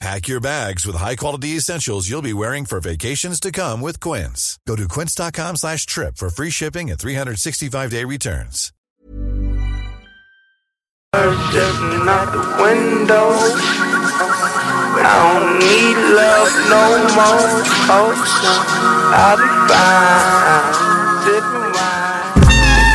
[0.00, 4.58] Pack your bags with high-quality essentials you'll be wearing for vacations to come with Quince.
[4.66, 8.72] Go to quince.com slash trip for free shipping and 365-day returns.
[11.12, 13.28] The window.
[15.02, 17.64] I don't need love no more.
[17.92, 18.12] Oh,
[19.12, 20.80] I'll be fine.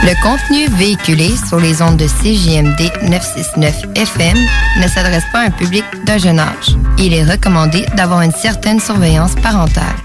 [0.05, 4.37] Le contenu véhiculé sur les ondes de CJMD 969 FM
[4.79, 6.77] ne s'adresse pas à un public d'un jeune âge.
[6.99, 10.04] Il est recommandé d'avoir une certaine surveillance parentale.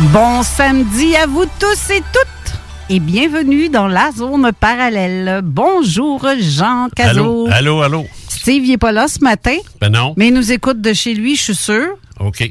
[0.00, 2.54] Bon samedi à vous tous et toutes
[2.88, 5.40] et bienvenue dans la zone parallèle.
[5.44, 7.46] Bonjour Jean Cazot.
[7.50, 8.06] Allô, allô, allô.
[8.28, 10.14] Steve il est pas là ce matin, Ben non.
[10.16, 11.86] mais il nous écoute de chez lui, je suis sûr.
[12.18, 12.48] OK.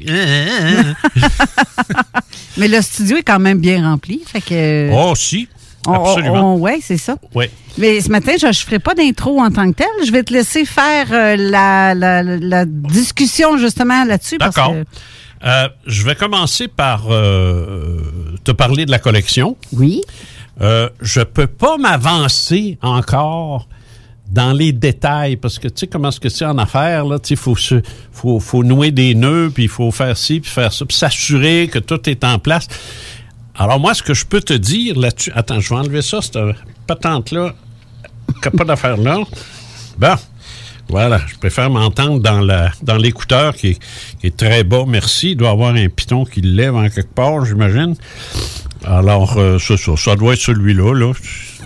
[2.56, 5.48] Mais le studio est quand même bien rempli, fait que oh, si.
[5.86, 6.56] Absolument.
[6.56, 7.16] ouais, c'est ça.
[7.34, 7.46] Oui.
[7.78, 9.86] Mais ce matin, je ne ferai pas d'intro en tant que tel.
[10.04, 14.36] Je vais te laisser faire euh, la, la- la discussion justement là-dessus.
[14.38, 14.72] parce D'accord.
[14.74, 14.84] que-
[15.44, 18.00] Euh, je vais commencer par euh,
[18.44, 19.56] te parler de la collection.
[19.72, 20.02] Oui.
[20.60, 23.66] Euh, je peux pas m'avancer encore
[24.30, 27.34] dans les détails parce que tu sais comment est-ce que c'est en affaires là, tu
[27.34, 30.84] faut se faut faut nouer des nœuds puis il faut faire ci puis faire ça
[30.84, 32.68] puis s'assurer que tout est en place.
[33.56, 36.38] Alors moi ce que je peux te dire là-dessus, attends, je vais enlever ça cette
[36.86, 37.54] patente là,
[38.56, 39.18] pas d'affaire là.
[39.98, 40.14] Bon.
[40.90, 43.78] Voilà, je préfère m'entendre dans l'écouteur qui,
[44.22, 45.30] est- très bas, merci.
[45.32, 47.94] Il doit y avoir un piton qui lève en quelque part, j'imagine.
[48.84, 50.94] Alors, euh, ça, ça, doit être celui-là.
[50.94, 51.12] Là.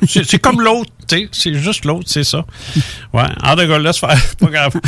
[0.07, 1.29] C'est comme l'autre, tu sais.
[1.33, 2.45] C'est juste l'autre, c'est ça.
[3.13, 4.21] Ouais, en de laisse faire.
[4.39, 4.73] Pas grave.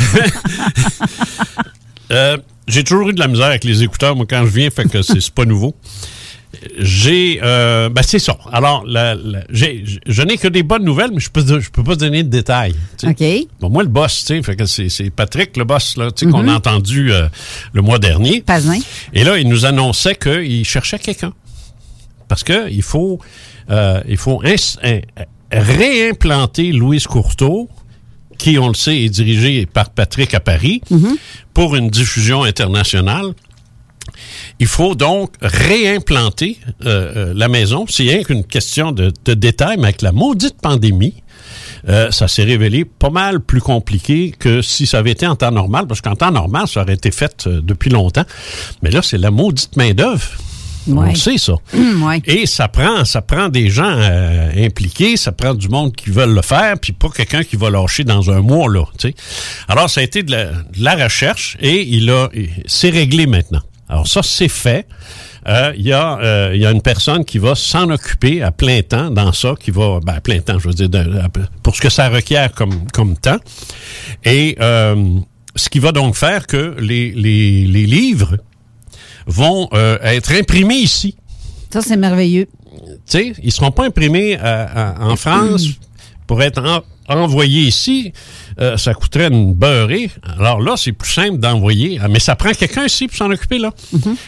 [2.09, 2.37] Euh,
[2.69, 5.01] J'ai toujours eu de la misère avec les écouteurs, moi, quand je viens, fait que
[5.01, 5.75] c'est pas nouveau.
[6.79, 8.37] J'ai, euh, ben c'est ça.
[8.51, 11.83] Alors, la- la- j'ai- je n'ai que des bonnes nouvelles, mais je peux, je peux
[11.83, 12.73] pas donner de détails.
[13.03, 13.23] OK.
[13.59, 16.31] Bon, moi, le boss, tu sais, c'est c'est Patrick, le boss, là, tu sais, Mhm.
[16.31, 17.27] qu'on a entendu euh,
[17.73, 18.41] le mois dernier.
[18.41, 18.79] Pazin.
[19.13, 21.33] Et là, il nous annonçait qu'il cherchait quelqu'un.
[22.27, 23.19] Parce que il faut,
[23.69, 24.41] euh, il faut
[25.51, 27.69] réimplanter Louise Courteau,
[28.37, 30.81] qui, on le sait, est dirigée par Patrick à Paris,
[31.53, 33.33] pour une diffusion internationale.
[34.59, 37.85] Il faut donc réimplanter euh, euh, la maison.
[37.89, 41.15] C'est rien qu'une question de, de détail, mais avec la maudite pandémie,
[41.89, 45.51] euh, ça s'est révélé pas mal plus compliqué que si ça avait été en temps
[45.51, 48.25] normal, parce qu'en temps normal, ça aurait été fait euh, depuis longtemps.
[48.81, 50.25] Mais là, c'est la maudite main-d'œuvre.
[50.89, 51.09] On Ouais.
[51.09, 51.53] le sait, ça.
[52.01, 52.21] Ouais.
[52.25, 56.33] Et ça prend, ça prend des gens euh, impliqués, ça prend du monde qui veulent
[56.33, 58.85] le faire, puis pas quelqu'un qui va lâcher dans un mois, là.
[58.97, 59.15] tu sais.
[59.67, 60.53] Alors, ça a été de la, de
[60.83, 62.29] la recherche et il a,
[62.67, 63.61] c'est réglé maintenant.
[63.89, 64.87] Alors ça, c'est fait.
[65.47, 68.51] euh, il y, a, euh, il y a une personne qui va s'en occuper à
[68.51, 71.09] plein temps dans ça, qui va, ben, à plein temps, je veux dire, de-
[71.63, 73.37] pour ce que ça requiert comme, comme temps.
[74.25, 75.19] Et euh,
[75.55, 78.37] ce qui va donc faire que les, les, les livres
[79.25, 81.15] vont euh, être imprimés ici.
[81.71, 82.47] Ça, c'est merveilleux.
[82.75, 85.65] Tu sais, ils seront pas imprimés euh, à- en France
[86.27, 88.11] pour être en- envoyés ici.
[88.59, 90.11] Euh, ça coûterait une beurrée.
[90.37, 91.99] Alors là, c'est plus simple d'envoyer.
[92.01, 93.71] Ah, Mais ça prend quelqu'un ici pour s'en occuper, là.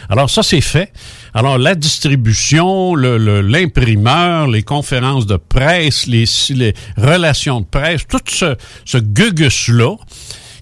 [0.08, 0.92] Alors ça, c'est fait.
[1.34, 8.02] Alors la distribution, le- le- l'imprimeur, les conférences de presse, les, les relations de presse,
[8.08, 9.96] tout ce, ce gugus-là,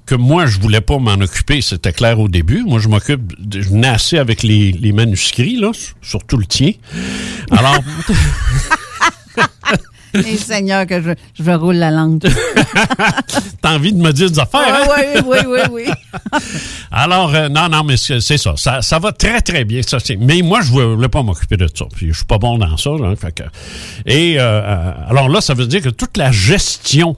[0.06, 2.64] que moi, je voulais pas m'en occuper, c'était clair au début.
[2.66, 5.70] Moi, je m'occupe, je venais assez avec les, les manuscrits, là,
[6.00, 6.72] surtout le tien.
[7.50, 7.76] Alors,
[10.14, 11.10] Et Seigneur, que je,
[11.42, 12.20] je roule la langue.
[13.62, 14.88] t'as envie de me dire des affaires, hein?
[14.96, 15.84] oui, oui, oui, oui.
[16.90, 18.54] Alors, euh, non, non, mais c'est ça.
[18.56, 18.82] ça.
[18.82, 19.80] ça va très, très bien.
[19.86, 21.84] Ça, mais moi, je voulais pas m'occuper de ça.
[21.94, 22.90] Puis je suis pas bon dans ça.
[22.90, 23.42] là, fait que-
[24.06, 27.16] et euh, euh, alors là, ça veut dire que toute la gestion,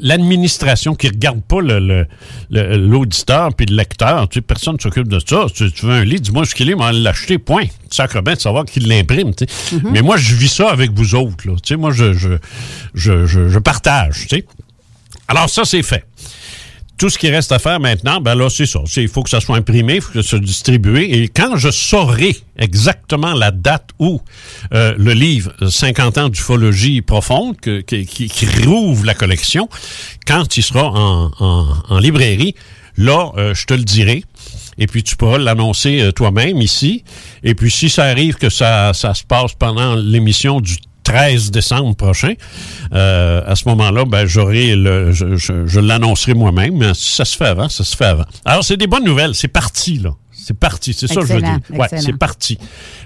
[0.00, 2.06] l'administration qui regarde pas le- le-
[2.50, 5.46] le- l'auditeur puis le lecteur, tu sais, personne ne s'occupe de ça.
[5.54, 7.64] Tu, tu veux un livre, dis-moi ce qu'il est, mais l'acheter, point.
[7.90, 9.34] Sacre bien de savoir qui l'imprime.
[9.34, 9.76] tu sais.
[9.92, 11.46] Mais moi, je vis ça avec vous autres.
[11.46, 11.54] Là.
[11.62, 12.30] Tu sais, moi, je, je,
[12.94, 14.26] je, je, je partage.
[14.28, 14.46] tu sais.
[15.26, 16.04] Alors ça, c'est fait
[16.98, 18.80] tout ce qui reste à faire maintenant, ben là, c'est ça.
[18.96, 21.22] Il faut que ça soit imprimé, il faut que ça soit distribué.
[21.22, 24.20] Et quand je saurai exactement la date où
[24.74, 29.68] euh, le livre euh, 50 ans d'ufologie profonde, que- qui, qui rouvre la collection,
[30.26, 32.54] quand il sera en, en- en librairie,
[32.96, 34.24] là, euh, je te le dirai.
[34.80, 37.02] Et puis tu pourras l'annoncer euh, toi-même ici.
[37.44, 40.76] Et puis si ça arrive que ça, ça se passe pendant l'émission du
[41.12, 42.34] 13 décembre prochain.
[42.92, 46.76] Euh, à ce moment-là, ben, j'aurai le, je, je- je l'annoncerai moi-même.
[46.76, 48.24] Mais si ça se fait avant, ça se fait avant.
[48.44, 49.34] Alors, c'est des bonnes nouvelles.
[49.34, 50.10] C'est parti, là.
[50.32, 50.94] C'est parti.
[50.94, 51.60] C'est ça que je veux dire.
[51.78, 52.58] Ouais, c'est parti.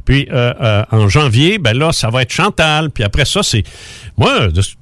[0.05, 2.91] Puis, euh, euh, en janvier, ben là, ça va être Chantal.
[2.91, 3.65] Puis après ça, c'est...
[4.17, 4.75] Moi, de, ce-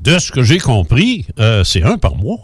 [0.00, 2.38] de ce que j'ai compris, euh, c'est un par mois.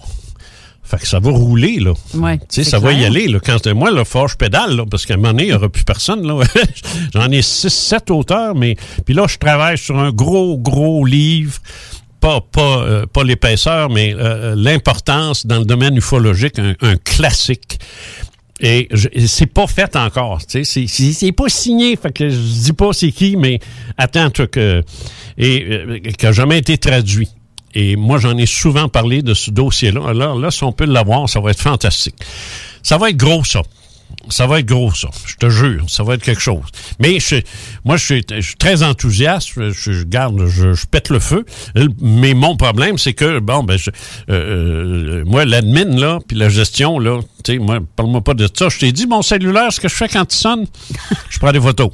[0.84, 1.94] Fait que ça va rouler, là.
[2.14, 3.26] Ouais, Tu sais, ça va y aller.
[3.26, 5.54] Là, quand moi, là, fort, je pédale, là, parce qu'à un moment donné, il n'y
[5.54, 6.26] aura plus personne.
[6.26, 6.44] là.
[7.14, 8.76] J'en ai six, sept auteurs, mais
[9.06, 11.58] puis là, je travaille sur un gros, gros livre.
[12.20, 17.78] Pas, pas, euh, pas l'épaisseur, mais euh, l'importance dans le domaine ufologique, un, un classique.
[18.60, 18.88] Et
[19.26, 20.44] c'est pas fait encore.
[20.46, 21.96] tu sais, C'est pas signé.
[21.96, 23.58] Fait que je dis pas c'est qui, mais
[23.98, 24.82] attends, toi, que,
[25.37, 27.28] et, euh, qui a jamais été traduit.
[27.75, 30.09] Et moi, j'en ai souvent parlé de ce dossier-là.
[30.09, 32.17] Alors là, si on peut l'avoir, ça va être fantastique.
[32.82, 33.62] Ça va être gros, ça.
[34.31, 35.09] Ça va être gros, ça.
[35.26, 36.65] Je te jure, ça va être quelque chose.
[36.99, 37.19] Mais
[37.85, 39.50] moi, je suis, très enthousiaste.
[39.56, 41.44] Je, garde, je, pète le feu.
[42.00, 43.93] Mais mon problème, c'est que, bon, ben, euh,
[44.31, 48.69] euh, moi, l'admin, là, puis la gestion, là, tu sais, moi, parle-moi pas de ça.
[48.69, 50.67] Je t'ai dit, mon cellulaire, ce que je fais quand il sonne,
[51.29, 51.91] je prends des photos.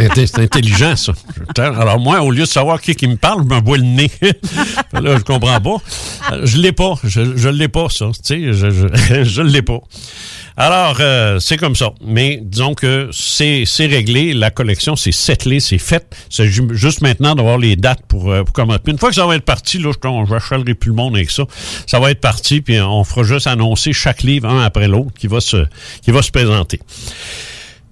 [0.00, 1.12] Inté- C'est intelligent, ça.
[1.58, 4.10] Alors, moi, au lieu de savoir qui, qui me parle, je me bois le nez.
[4.92, 5.76] là, je comprends pas.
[6.32, 6.94] Euh, Je l'ai pas.
[7.04, 8.06] Je, je l'ai pas, ça.
[8.06, 9.78] Tu sais, je, je, je l'ai pas.
[10.56, 11.92] Alors, euh, c'est comme ça.
[12.04, 14.34] Mais disons que c'est réglé.
[14.34, 16.04] La collection, c'est settlé, c'est fait.
[16.28, 18.80] C'est ju- juste maintenant d'avoir les dates pour, euh, pour commencer.
[18.82, 21.30] Puis une fois que ça va être parti, là, je ne plus le monde avec
[21.30, 21.44] ça.
[21.86, 25.26] Ça va être parti, puis on fera juste annoncer chaque livre, un après l'autre, qui
[25.28, 25.66] va se
[26.02, 26.80] qui va se présenter.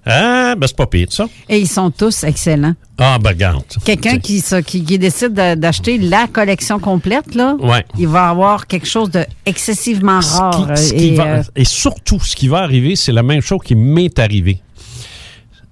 [0.05, 1.27] Ah, ben c'est pas pire, ça.
[1.49, 2.73] Et ils sont tous excellents.
[2.97, 3.63] Ah, ben regarde.
[3.85, 7.85] Quelqu'un qui, ça, qui, qui décide de- d'acheter la collection complète, là, Ouais.
[7.97, 10.73] il va avoir quelque chose de excessivement Ce rare.
[10.75, 13.41] qui- ce euh, et, va- euh, et surtout, ce qui va arriver, c'est la même
[13.41, 14.61] chose qui m'est arrivé.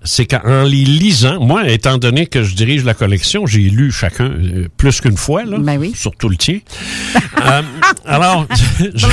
[0.08, 4.32] C'est qu'en les lisant, moi, étant donné que je dirige la collection, j'ai lu chacun
[4.32, 5.60] euh, plus qu'une fois, là,
[5.94, 6.60] surtout le tien.
[7.46, 7.62] Euh,
[8.06, 8.48] alors,
[8.96, 8.98] je-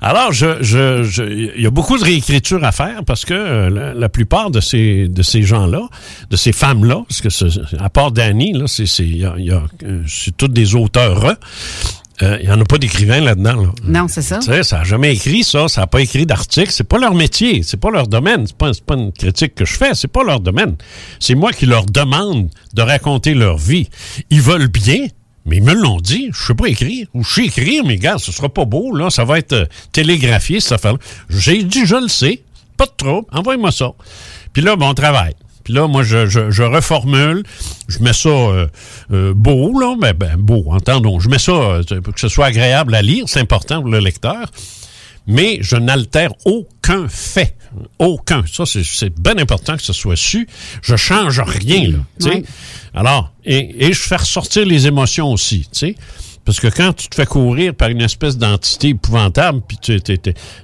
[0.00, 3.70] alors, je, je, je- il y a beaucoup de réécriture à faire parce que euh,
[3.70, 5.82] la, la plupart de ces, de ces gens-là,
[6.30, 9.46] de ces femmes-là, parce que à part Danny, là, c'est, c'est, il y a- il
[9.46, 9.62] y a,
[10.06, 11.34] c'est tous des auteurs.
[12.22, 13.62] Euh, Il n'y en a pas d'écrivains là-dedans.
[13.62, 13.68] Là.
[13.84, 14.38] Non, c'est ça.
[14.38, 17.14] Tu sais, ça n'a jamais écrit ça, ça n'a pas écrit d'article, c'est pas leur
[17.14, 20.08] métier, c'est pas leur domaine, c'est pas, c'est pas une critique que je fais, c'est
[20.08, 20.76] pas leur domaine.
[21.20, 23.88] C'est moi qui leur demande de raconter leur vie.
[24.30, 25.06] Ils veulent bien,
[25.46, 28.18] mais ils me l'ont dit, je sais pas écrire, ou je sais écrire, mais gars,
[28.18, 30.98] ce sera pas beau, là, ça va être euh, télégraphié, cette affaire-là.
[31.30, 32.42] J'ai dit, je le sais,
[32.76, 33.92] pas de trouble, envoie-moi ça.
[34.52, 35.34] Puis là, bon, on travaille.
[35.68, 37.42] Puis là, moi, je, je, je reformule,
[37.88, 38.66] je mets ça euh,
[39.12, 41.20] euh, beau, là, mais ben, beau, entendons.
[41.20, 43.98] Je mets ça euh, pour que ce soit agréable à lire, c'est important pour le
[43.98, 44.50] lecteur,
[45.26, 47.54] mais je n'altère aucun fait.
[47.98, 48.44] Aucun.
[48.50, 50.48] Ça, c'est- bien important que ce soit su.
[50.80, 51.98] Je change rien, là.
[52.18, 52.30] tu sais.
[52.36, 52.44] Ouais.
[52.94, 55.96] Alors, et, et je fais ressortir les émotions aussi, tu sais.
[56.48, 60.00] Parce que quand tu te fais courir par une espèce d'entité épouvantable, puis tu,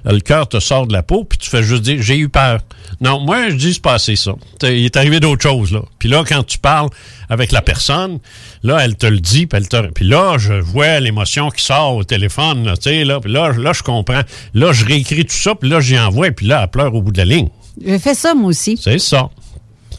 [0.03, 2.61] le cœur te sort de la peau, puis tu fais juste dire j'ai eu peur.
[3.01, 4.31] Non, moi je dis c'est pas assez ça.
[4.63, 5.81] Il est arrivé d'autres choses là.
[5.99, 6.89] Puis là quand tu parles
[7.29, 8.17] avec la personne,
[8.63, 11.97] là elle te le dit, puis elle te- puis là je vois l'émotion qui sort
[11.97, 14.23] au téléphone, là, tu sais là, là, là je comprends.
[14.55, 17.11] Là je réécris tout ça, puis là j'y envoie, puis là elle pleure au bout
[17.11, 17.49] de la ligne.
[17.85, 18.75] J'ai fait ça, moi aussi.
[18.81, 19.29] C'est ça.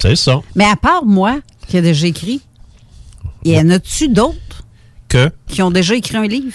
[0.00, 0.40] C'est ça.
[0.57, 1.38] Mais à part moi,
[1.71, 2.40] déjà écrit,
[3.45, 4.35] y en a-tu d'autres?
[5.16, 6.52] Que qui ont déjà écrit un livre?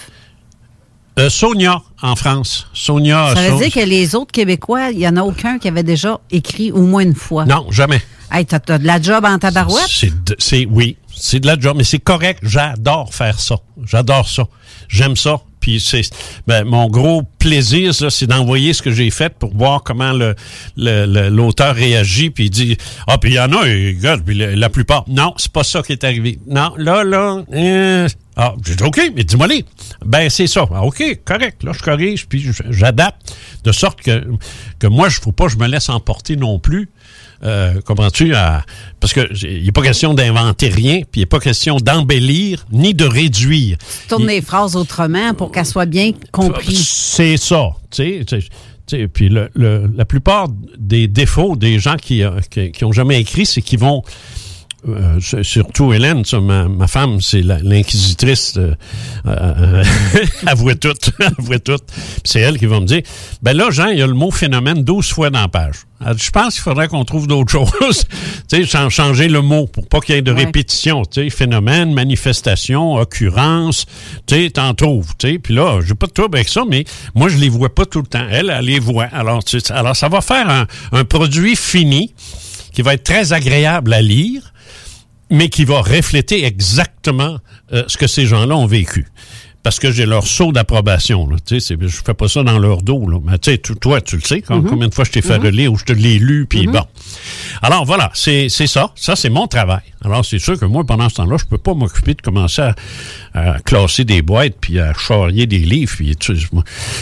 [1.19, 2.67] euh, Sonia en France.
[2.73, 3.33] Sonia.
[3.35, 6.19] Ça veut dire que les autres Québécois, il n'y en a aucun qui avait déjà
[6.31, 7.45] écrit au moins une fois.
[7.45, 8.01] Non, jamais.
[8.31, 9.89] Hey, t'as, t'as de la job en tabarouette?
[10.39, 12.39] C'est, oui, c'est de la job, mais c'est correct.
[12.43, 13.57] J'adore faire ça.
[13.85, 14.43] J'adore ça.
[14.87, 15.41] J'aime ça.
[15.59, 16.01] Puis c'est
[16.47, 20.33] ben, mon gros plaisir, c'est d'envoyer ce que j'ai fait pour voir comment le,
[21.29, 22.31] l'auteur réagit.
[22.31, 25.03] Puis il dit ah puis il y en a, et, regarde, puis la, la plupart.
[25.07, 26.39] Non, c'est pas ça qui est arrivé.
[26.47, 27.43] Non, là là.
[27.53, 28.07] euh,
[28.37, 29.65] ah, j'ai dit OK, mais dis-moi les.
[30.05, 30.65] Ben c'est ça.
[30.73, 31.63] Ah, OK, correct.
[31.63, 34.23] Là je corrige puis j'adapte de sorte que
[34.79, 36.89] que moi je faut pas que je me laisse emporter non plus.
[37.43, 38.35] Euh, comprends-tu?
[38.35, 38.63] à-
[38.99, 42.93] parce que il n'est pas question d'inventer rien, puis il n'est pas question d'embellir ni
[42.93, 43.77] de réduire.
[44.07, 46.87] Tourne les phrases autrement pour qu'elles soient bien comprises.
[46.87, 47.71] C'est ça.
[47.89, 48.43] Tu sais, tu
[48.87, 50.47] tu puis le- le- la plupart
[50.77, 54.03] des défauts des gens qui, euh, qui, qui ont jamais écrit, c'est qu'ils vont.
[54.87, 58.53] Euh, surtout Hélène, ça, ma, ma femme, c'est l'inquisitrice.
[58.57, 58.73] euh,
[59.27, 59.83] euh,
[60.47, 60.93] avouez tout,
[61.37, 61.77] avouez tout.
[62.23, 63.01] C'est elle qui va me dire,
[63.41, 65.75] ben là, Jean, il y a le mot phénomène 12 fois dans la page.
[66.03, 68.05] Elle dit, Je pense qu'il faudrait qu'on trouve d'autres choses.
[68.49, 70.45] tu sais, chan- changer le mot pour pas qu'il y ait de Ouais.
[70.45, 71.03] répétition.
[71.05, 73.85] Tu sais, phénomène, manifestation, occurrence,
[74.25, 75.11] tu sais, t'en trouves.
[75.19, 77.73] Tu sais, puis là, j'ai pas de trouble avec ça, mais moi, je les vois
[77.73, 78.25] pas tout le temps.
[78.31, 79.05] Elle, elle les voit.
[79.13, 82.13] Alors, tu sais, alors ça va faire un, un produit fini
[82.73, 84.50] qui va être très agréable à lire,
[85.31, 87.37] mais qui va refléter exactement
[87.73, 89.07] euh, ce que ces gens-là ont vécu.
[89.63, 91.29] Parce que j'ai leur saut d'approbation.
[91.47, 93.07] je fais pas ça dans leur dos.
[93.07, 93.19] Là.
[93.23, 95.71] Mais tu sais, toi, tu le sais, quand- combien de fois je t'ai fait relire
[95.71, 96.83] ou je te l'ai lu, puis bon.
[97.61, 98.91] Alors voilà, c'est ça.
[98.95, 99.81] Ça, c'est mon travail.
[100.03, 102.75] Alors, c'est sûr que moi, pendant ce temps-là, je peux pas m'occuper de commencer à,
[103.35, 106.33] à classer des boîtes, puis à charrier des livres, puis, tu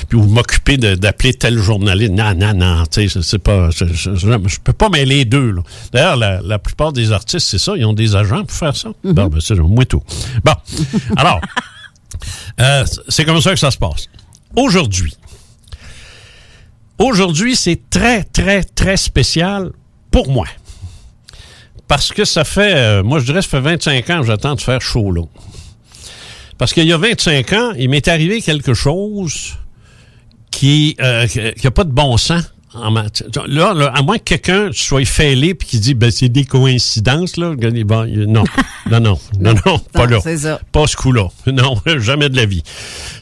[0.09, 2.11] puis ou m'occuper d'appeler tel journaliste.
[2.11, 3.69] Non, non, non, tu sais, c'est- pas...
[3.71, 5.55] Je, peux pas mêler les deux.
[5.93, 8.89] D'ailleurs, la, la plupart des artistes, c'est ça, ils ont des agents pour faire ça.
[9.05, 10.03] Bon, ben, c'est moi tout.
[10.43, 10.53] Bon,
[11.15, 11.39] alors...
[12.59, 14.07] Euh, c'est comme ça que ça se passe.
[14.55, 15.13] Aujourd'hui,
[16.97, 19.71] aujourd'hui, c'est très, très, très spécial
[20.11, 20.47] pour moi.
[21.87, 24.61] Parce que ça fait, euh, moi je dirais, ça fait 25 ans que j'attends de
[24.61, 25.23] faire chaud là.
[26.57, 29.57] Parce qu'il y a 25 ans, il m'est arrivé quelque chose
[30.51, 32.43] qui n'a pas de bon sens.
[32.75, 36.29] En mat- là, là, à moins que quelqu'un soit fêlé puis qui dit ben c'est
[36.29, 38.43] des coïncidences là, bon, non,
[38.91, 40.59] non, non, non, non, pas là, ça.
[40.71, 42.61] pas ce coup-là, non, jamais de la vie.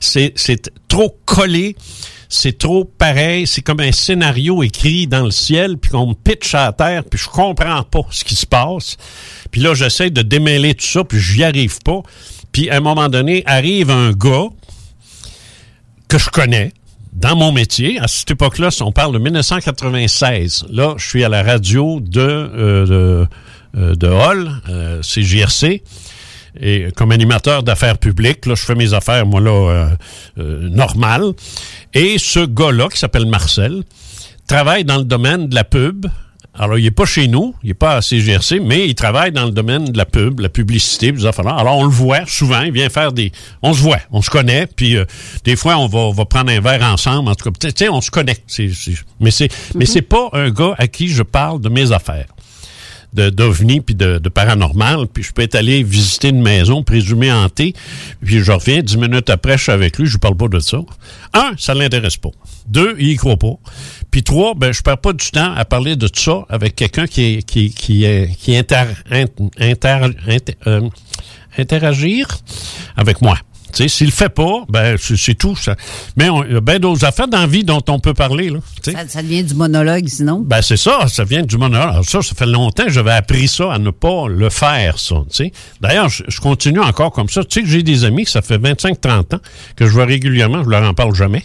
[0.02, 1.78] C'est c'est trop collé,
[2.28, 6.54] c'est trop pareil, c'est comme un scénario écrit dans le ciel puis qu'on me pitch
[6.54, 8.98] à la terre puis je comprends pas ce qui se passe.
[9.50, 12.02] Puis là j'essaie de démêler tout ça puis j'y arrive pas.
[12.52, 14.48] Puis à un moment donné arrive un gars
[16.10, 16.74] que je connais
[17.18, 18.00] dans mon métier.
[18.00, 20.68] À cette époque-là, on parle de 1996.
[20.72, 23.28] Là, je suis à la radio de, euh, de,
[23.78, 25.82] euh, de Hall, euh, CJRC.
[26.60, 29.90] Et comme animateur d'affaires publiques, là, je fais mes affaires, moi, là, euh,
[30.40, 31.34] euh, normales.
[31.94, 33.84] Et ce gars-là, qui s'appelle Marcel,
[34.48, 36.06] travaille dans le domaine de la pub.
[36.60, 39.46] Alors, il n'est pas chez nous, il n'est pas à CGRC, mais il travaille dans
[39.46, 41.58] le domaine de la pub, la publicité, des.
[41.58, 43.32] Alors, on le voit souvent, il vient faire des...
[43.62, 45.06] On se voit, on se connaît, puis euh,
[45.44, 47.30] des fois, on va, on va prendre un verre ensemble.
[47.30, 48.38] En tout cas, tu sais, on se connaît.
[48.48, 51.92] C'est- c'est- mais c'est mais c'est pas un gars à qui je parle de mes
[51.92, 52.26] affaires
[53.14, 57.32] de d'ovni puis de, de paranormal, puis je peux être allé visiter une maison présumée
[57.32, 57.74] hantée,
[58.24, 60.60] puis je reviens dix minutes après, je suis avec lui, je lui parle pas de
[60.60, 60.80] ça.
[61.34, 62.30] Un, ça l'intéresse pas.
[62.68, 63.54] Deux, il y croit pas.
[64.18, 67.06] Puis trois, ben je perds pas du temps à parler de tout ça avec quelqu'un
[67.06, 69.28] qui qui qui est qui inter, int-
[69.60, 70.90] inter- inter- euh,
[71.56, 72.28] interagir
[72.96, 73.38] avec moi.
[73.74, 75.56] S'il le fait pas, ben c'est tout.
[75.56, 75.76] Ça.
[76.16, 78.50] Mais il y a bien d'autres affaires dans la vie dont on peut parler.
[78.50, 78.58] Là.
[78.84, 80.40] Ça, ça devient du monologue, sinon?
[80.40, 81.90] Ben c'est ça, ça vient du monologue.
[81.92, 85.18] Alors ça, ça fait longtemps que j'avais appris ça, à ne pas le faire, ça.
[85.80, 87.44] D'ailleurs, je, je continue encore comme ça.
[87.44, 89.40] Tu sais que j'ai des amis que ça fait 25-30 ans
[89.76, 91.44] que je vois régulièrement, je leur en parle jamais.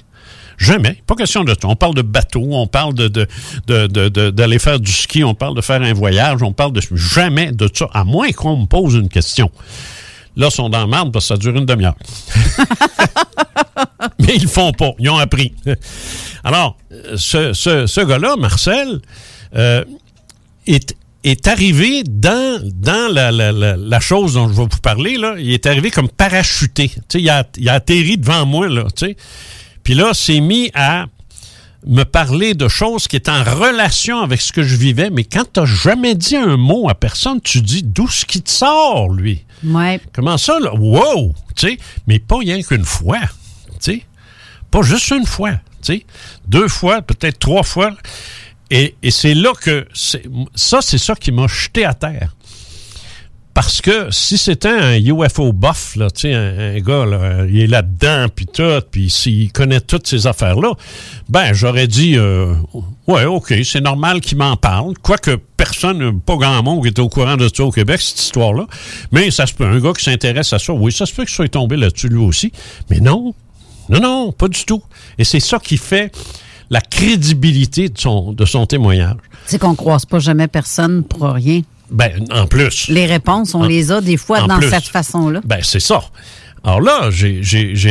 [0.63, 1.03] Jamais.
[1.07, 1.67] Pas question de ça.
[1.69, 3.27] On parle de bateau, on parle de, de,
[3.67, 6.73] de, de- de- d'aller faire du ski, on parle de faire un voyage, on parle
[6.73, 9.51] de jamais de ça, à moins qu'on me pose une question.
[10.37, 11.97] Là, ils sont dans la merde parce que ça dure une demi-heure.
[14.19, 14.93] Mais ils le font pas.
[14.99, 15.53] Ils ont appris.
[16.45, 16.77] Alors,
[17.17, 19.01] ce, ce, ce gars-là, Marcel,
[19.57, 19.85] euh,
[20.67, 25.17] est est arrivé dans, dans la, la, la, la chose dont je vais vous parler,
[25.19, 26.89] là, il est arrivé comme parachuté.
[26.89, 29.17] Tu sais, il a, il a atterri devant moi, là, tu sais.
[29.85, 31.07] Puis là, s'est mis à
[31.87, 35.45] me parler de choses qui étaient en relation avec ce que je vivais, mais quand
[35.53, 39.45] tu jamais dit un mot à personne, tu dis d'où ce qui te sort, lui?
[39.65, 40.01] Ouais.
[40.13, 40.73] Comment ça, là?
[40.75, 41.35] Wow!
[41.57, 43.19] Tu sais, mais pas rien qu'une fois.
[43.21, 44.03] Tu sais,
[44.71, 45.53] pas juste une fois.
[45.83, 46.07] Tu sais,
[46.47, 47.91] deux fois, peut-être trois fois.
[48.71, 50.23] Et, et c'est là que c'est-
[50.55, 52.35] ça, c'est ça qui m'a jeté à terre.
[53.55, 58.27] Parce que si c'était un UFO buff, là, un, un gars, là, il est là-dedans,
[58.35, 60.73] puis tout, puis s'il connaît toutes ces affaires-là,
[61.29, 62.55] ben, j'aurais dit, euh,
[63.07, 64.95] ouais, OK, c'est normal qu'il m'en parle.
[65.03, 68.67] Quoique personne, pas grand monde qui était au courant de ça au Québec, cette histoire-là.
[69.13, 71.35] Mais ça se peut, un gars qui s'intéresse à ça, oui, ça se peut qu'il
[71.35, 72.53] soit tombé là-dessus lui aussi.
[72.89, 73.35] Mais non,
[73.91, 74.83] non, non, pas du tout.
[75.19, 76.11] Et c'est ça qui fait
[76.71, 79.17] la crédibilité de son, de son témoignage.
[79.45, 81.61] C'est qu'on croise pas jamais personne pour rien.
[81.93, 82.89] Ben, en plus.
[82.89, 84.69] Les réponses, on En- les a des fois dans plus.
[84.71, 85.41] cette façon-là.
[85.45, 86.03] Ben, c'est ça.
[86.65, 87.43] Alors là, j'ai-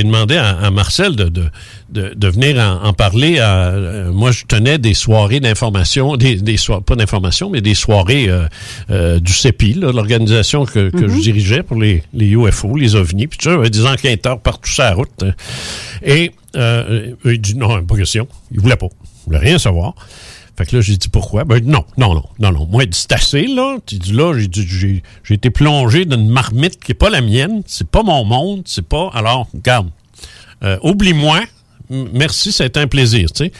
[0.03, 1.43] demandé à, à Marcel de, de,
[1.89, 3.37] de, de venir en, en parler.
[3.37, 7.75] à- euh, moi, je tenais des soirées d'information, des, des soirées, pas d'information, mais des
[7.75, 8.45] soirées euh,
[8.89, 13.37] euh, du CEPI, l'organisation que, que je dirigeais pour les, les UFO, les ovnis, puis
[13.39, 15.23] tout ça, il y avait des enquêteurs partout sur la route.
[15.23, 15.33] hein.
[16.05, 16.31] Et
[17.25, 18.25] il dit non, pas question.
[18.53, 18.87] Il voulait pas.
[18.93, 19.95] Il voulait rien savoir.
[20.57, 21.43] Fait que là, j'ai dit pourquoi?
[21.43, 22.67] Ben, non, non, non, non, non.
[22.69, 23.77] Moi, c'est assez, là.
[23.85, 27.09] Tu dis là, j'ai dit, j'ai, j'ai été plongé dans une marmite qui est pas
[27.09, 27.63] la mienne.
[27.65, 28.63] C'est pas mon monde.
[28.65, 29.09] C'est pas.
[29.13, 29.89] Alors, regarde.
[30.63, 31.41] Euh, oublie-moi.
[31.89, 33.51] Merci, ça a été un plaisir, tu sais.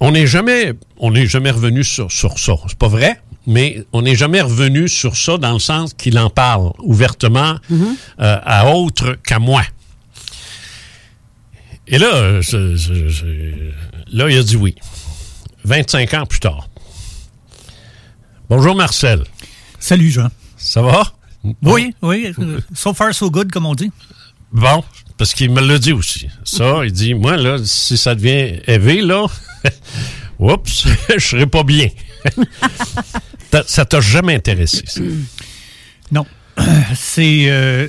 [0.00, 2.54] On n'est jamais, on n'est jamais revenu sur, sur ça.
[2.68, 6.30] C'est pas vrai, mais on n'est jamais revenu sur ça dans le sens qu'il en
[6.30, 7.86] parle ouvertement euh,
[8.18, 9.62] à autre qu'à moi.
[11.88, 13.70] Et là, euh, je- je- je-
[14.16, 14.74] là, il a dit oui.
[15.64, 16.68] 25 ans plus tard.
[18.48, 19.24] Bonjour Marcel.
[19.78, 20.28] Salut Jean.
[20.56, 21.04] Ça va?
[21.62, 22.32] Oui, oui.
[22.74, 23.90] So far, so good, comme on dit.
[24.52, 24.84] Bon,
[25.16, 26.28] parce qu'il me l'a dit aussi.
[26.44, 29.26] Ça, il dit, moi, là, si ça devient élevé, là,
[30.38, 31.88] oups, je serai pas bien.
[33.66, 35.02] Ça t'a jamais intéressé, ça?
[36.10, 36.24] Non.
[36.94, 37.88] C'est, euh,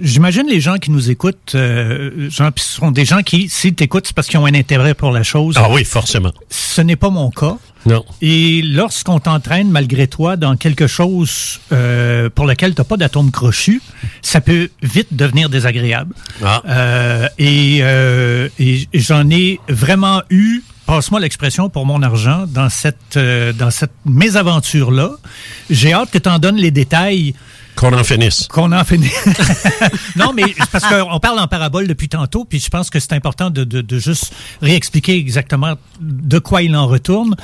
[0.00, 3.74] j'imagine les gens qui nous écoutent, euh, Jean, puis ce sont des gens qui, s'ils
[3.74, 5.54] t'écoutent, c'est parce qu'ils ont un intérêt pour la chose.
[5.58, 6.32] Ah oui, forcément.
[6.50, 7.56] Ce n'est pas mon cas.
[7.86, 8.04] Non.
[8.20, 13.30] Et lorsqu'on t'entraîne malgré toi dans quelque chose euh, pour lequel tu n'as pas d'atome
[13.30, 13.82] crochu,
[14.20, 16.14] ça peut vite devenir désagréable.
[16.44, 16.62] Ah.
[16.68, 23.16] Euh, et euh, et j'en ai vraiment eu, passe-moi l'expression, pour mon argent dans cette,
[23.16, 25.12] euh, dans cette mésaventure-là.
[25.70, 27.34] J'ai hâte que tu en donnes les détails.
[27.82, 28.46] Qu'on en finisse.
[28.48, 29.24] Qu'on en finisse.
[30.16, 33.50] non, mais parce qu'on parle en parabole depuis tantôt, puis je pense que c'est important
[33.50, 37.34] de, de, de juste réexpliquer exactement de quoi il en retourne.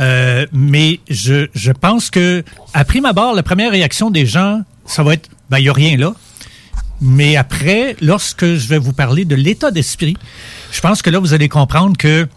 [0.00, 5.02] Euh, mais je, je pense que, à prime abord, la première réaction des gens, ça
[5.02, 6.12] va être, ben, il n'y a rien là.
[7.00, 10.18] Mais après, lorsque je vais vous parler de l'état d'esprit,
[10.72, 12.28] je pense que là, vous allez comprendre que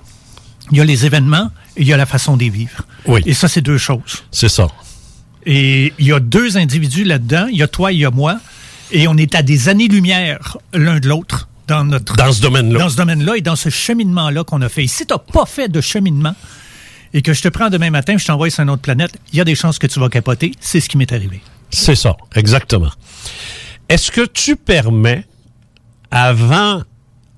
[0.72, 2.86] il y a les événements et il y a la façon de les vivre.
[3.06, 3.22] Oui.
[3.26, 4.24] Et ça, c'est deux choses.
[4.32, 4.68] C'est ça.
[5.52, 7.48] Et il y a deux individus là-dedans.
[7.52, 8.40] Il y a toi, il y a moi.
[8.92, 12.16] Et on est à des années-lumière l'un de l'autre dans notre...
[12.16, 12.78] Dans ce domaine-là.
[12.78, 14.84] Dans ce domaine-là et dans ce cheminement-là qu'on a fait.
[14.84, 16.36] Et si tu n'as pas fait de cheminement
[17.14, 19.42] et que je te prends demain matin, je t'envoie sur une autre planète, il y
[19.42, 20.52] a des chances que tu vas capoter.
[20.60, 21.42] C'est ce qui m'est arrivé.
[21.72, 22.92] C'est ça, exactement.
[23.90, 25.26] Est-ce que tu permets,
[26.12, 26.84] avant,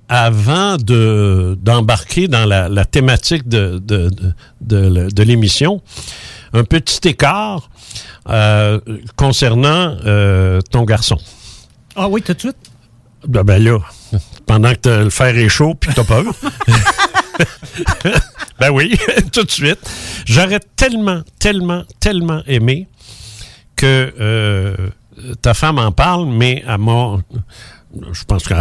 [0.10, 5.82] avant de, d'embarquer dans la, la thématique de, de, de, de, de l'émission,
[6.52, 7.70] un petit écart
[8.30, 8.80] euh,
[9.16, 11.18] concernant euh, ton garçon?
[11.96, 12.58] Ah oui, tout de suite?
[13.28, 13.80] Ben, ben là,
[14.46, 16.24] pendant que le fer est chaud puis que t'as peur.
[18.60, 18.98] ben oui,
[19.32, 19.80] tout de suite.
[20.26, 22.88] J'aurais tellement, tellement, tellement aimé
[23.76, 24.76] que euh,
[25.42, 27.18] ta femme en parle, mais elle m'a.
[28.14, 28.58] Je pense qu'elle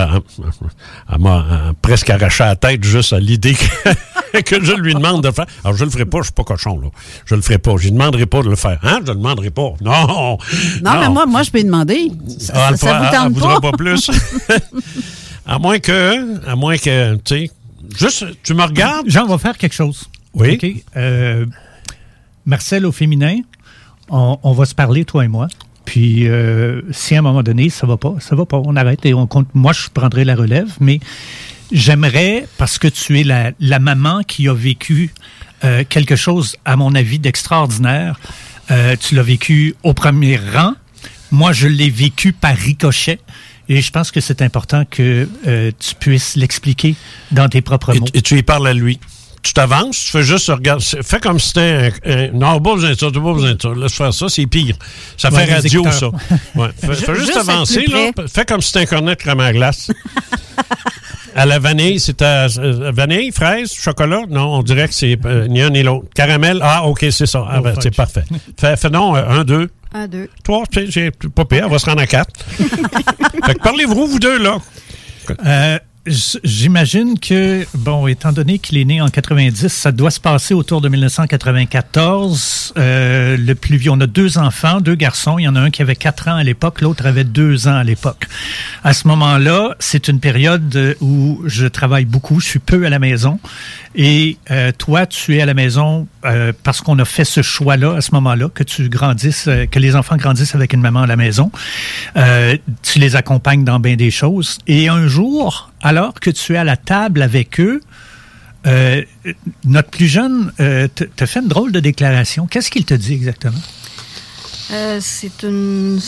[1.12, 5.30] elle m'a presque arraché la tête juste à l'idée que, que je lui demande de
[5.30, 5.46] faire.
[5.64, 6.88] Alors, je le ferai pas, je suis pas cochon, là.
[7.26, 7.72] Je le ferai pas.
[7.76, 8.78] Je lui demanderai pas de le faire.
[8.82, 8.98] Hein?
[9.04, 9.72] Je le demanderai pas.
[9.80, 10.36] Non!
[10.82, 12.10] Non, mais moi, moi, je peux lui demander.
[12.38, 13.70] Ça, Ah, ça- ça vous elle- tente elle voudra pas?
[13.70, 14.10] pas plus.
[15.46, 17.50] à moins que, à moins que, tu sais,
[17.98, 19.08] juste, tu me regardes.
[19.08, 20.04] Jean, on va faire quelque chose.
[20.34, 20.54] Oui.
[20.62, 20.84] OK?
[20.96, 21.46] Euh,
[22.46, 23.40] Marcel au féminin,
[24.08, 25.48] on, on va se parler, toi et moi.
[25.90, 29.04] Puis, euh, si à un moment donné, ça va pas, ça va pas, on arrête
[29.06, 29.48] et on compte.
[29.54, 31.00] Moi, je prendrai la relève, mais
[31.72, 35.10] j'aimerais, parce que tu es la, la maman qui a vécu
[35.64, 38.20] euh, quelque chose, à mon avis, d'extraordinaire.
[38.70, 40.74] Euh, tu l'as vécu au premier rang.
[41.32, 43.18] Moi, je l'ai vécu par ricochet.
[43.68, 46.94] Et je pense que c'est important que euh, tu puisses l'expliquer
[47.32, 48.06] dans tes propres Et, mots.
[48.14, 49.00] et tu y parles à lui.
[49.42, 50.84] Tu t'avances, tu fais juste regarder.
[51.02, 53.60] Fais comme si c'était un, un- Non, pas besoin de ça, t'as pas besoin de
[53.62, 53.68] ça.
[53.76, 54.76] Laisse faire ça, c'est pire.
[55.16, 56.08] Ça Ouais, fait radio, ça.
[56.54, 56.68] Ouais.
[56.80, 58.10] Fais, fais juste avancer, là.
[58.32, 59.90] Fais comme si c'était un cornet de crème à glace.
[61.34, 64.22] à la vanille, c'est à euh, vanille, fraise, chocolat?
[64.28, 66.06] Non, on dirait que c'est euh, ni un ni l'autre.
[66.14, 67.44] Caramel, ah, OK, c'est ça.
[67.48, 67.82] Ah, Oh, ben, fudge.
[67.84, 68.24] c'est parfait.
[68.60, 70.28] Fais, fais donc euh, un, deux, Un, deux.
[70.44, 72.30] trois, j'ai pas pire, on va se rendre à quatre.
[73.46, 74.58] fait que parlez-vous, vous deux, là.
[75.46, 75.78] Euh,
[76.10, 80.80] J'imagine que, bon, étant donné qu'il est né en 90, ça doit se passer autour
[80.80, 82.74] de 1994.
[82.76, 85.38] Euh, le plus vieux, on a deux enfants, deux garçons.
[85.38, 87.76] Il y en a un qui avait quatre ans à l'époque, l'autre avait deux ans
[87.76, 88.26] à l'époque.
[88.82, 92.90] À ce moment-là, c'est une période euh, où je travaille beaucoup, je suis peu à
[92.90, 93.38] la maison.
[93.94, 97.96] Et euh, toi, tu es à la maison euh, parce qu'on a fait ce choix-là
[97.96, 101.06] à ce moment-là, que tu grandisses, euh, que les enfants grandissent avec une maman à
[101.06, 101.50] la maison.
[102.16, 104.58] Euh, tu les accompagnes dans bien des choses.
[104.66, 107.80] Et un jour, alors que tu es à la table avec eux,
[108.66, 109.02] euh,
[109.64, 112.46] notre plus jeune euh, te, fait une drôle de déclaration.
[112.46, 113.58] Qu'est-ce qu'il te dit exactement?
[114.72, 115.98] Euh, c'est une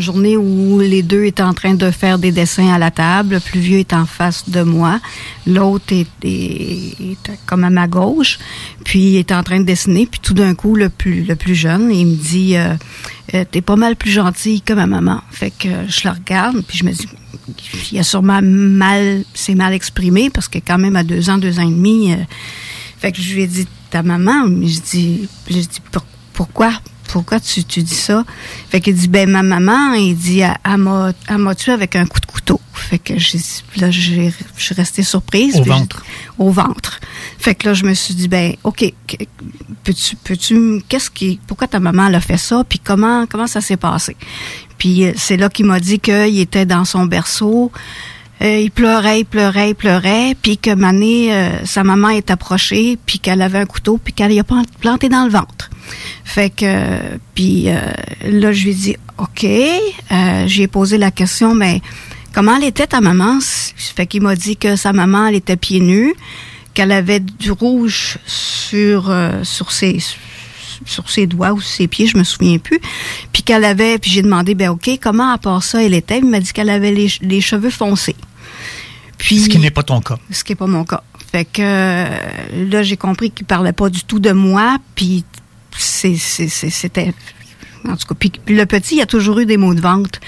[0.00, 3.34] journée où les deux étaient en train de faire des dessins à la table.
[3.34, 5.00] Le plus vieux est en face de moi,
[5.46, 7.16] l'autre est,
[7.46, 8.38] comme à ma gauche.
[8.84, 10.06] Puis il est en train de dessiner.
[10.06, 13.96] Puis tout d'un coup, le plus le jeune, il me dit euh, T'es pas mal
[13.96, 15.22] plus gentille que ma maman.
[15.30, 16.62] Fait que je la regarde.
[16.68, 17.08] Puis je me dis
[17.92, 21.58] il a sûrement mal c'est mal exprimé parce que quand même à deux ans, deux
[21.58, 22.12] ans et demi.
[22.12, 22.16] euh,
[22.98, 24.46] fait que je lui ai dit ta maman.
[24.48, 26.72] Mais je dis je dis Pour- pourquoi
[27.08, 28.24] pourquoi tu, tu dis ça?
[28.68, 30.76] Fait qu'il dit, ben, ma maman, il dit, elle,
[31.38, 32.60] m'a tué avec un coup de couteau.
[32.74, 33.38] Fait que j'ai,
[33.76, 35.56] là, je suis restée surprise.
[35.56, 36.04] Au ventre.
[36.36, 36.98] Au ventre.
[37.38, 38.92] Fait que là, je me suis dit, ben, OK,
[39.84, 42.64] peux-tu, peux-tu, qu'est-ce qui, pourquoi ta maman, elle a fait ça?
[42.68, 44.16] Puis comment, comment ça s'est passé?
[44.78, 47.72] Puis euh, c'est là qu'il m'a dit qu'il était dans son berceau.
[48.42, 52.98] Euh, il pleurait, il pleurait, il pleurait, puis que Mané, euh, sa maman est approchée,
[53.06, 55.70] puis qu'elle avait un couteau, puis qu'elle y a plan- planté dans le ventre.
[56.24, 56.98] Fait que,
[57.34, 57.68] puis
[58.24, 59.46] là, je lui ai dit, OK.
[60.46, 61.80] J'ai posé la question, mais
[62.34, 63.38] comment elle était ta maman?
[63.40, 66.14] Fait qu'il m'a dit que sa maman, elle était pieds nus,
[66.74, 69.98] qu'elle avait du rouge sur, sur ses
[70.84, 72.80] sur ses doigts ou ses pieds, je me souviens plus.
[73.32, 76.18] Puis qu'elle avait, puis j'ai demandé, ben ok, comment à part ça elle était?
[76.18, 78.16] Il m'a dit qu'elle avait les, les cheveux foncés.
[79.18, 80.18] Puis, Ce qui n'est pas ton cas.
[80.30, 81.02] ce qui n'est pas mon cas.
[81.32, 85.24] Fait que euh, là, j'ai compris qu'il parlait pas du tout de moi, puis
[85.76, 87.12] c'est- c'est- c'est- c'était...
[87.88, 90.18] En tout cas, puis, puis le petit, il a toujours eu des maux de ventre.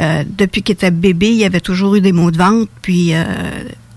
[0.00, 3.24] Euh, depuis qu'il était bébé, il avait toujours eu des maux de ventre, puis euh,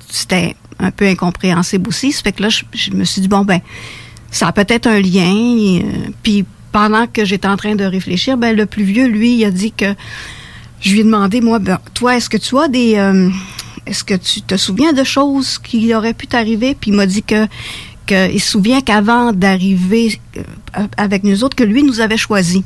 [0.10, 2.12] c'était un peu incompréhensible aussi.
[2.12, 3.62] Ça fait que là, je, je me suis dit, bon, ben,
[4.36, 5.34] ça a peut-être un lien.
[5.34, 9.46] euh, puis pendant que j'étais en train de réfléchir, ben, le plus vieux, lui, il
[9.46, 9.96] a dit que...
[10.82, 12.96] Je lui ai demandé, moi, ben, toi, est-ce que tu as des...
[12.96, 13.30] euh,
[13.86, 16.76] est-ce que tu te souviens de choses qui auraient pu t'arriver?
[16.80, 17.48] Puis il m'a dit que,
[18.12, 20.42] il se souvient qu'avant d'arriver euh,
[20.98, 22.62] avec nous autres, que lui nous avait choisis.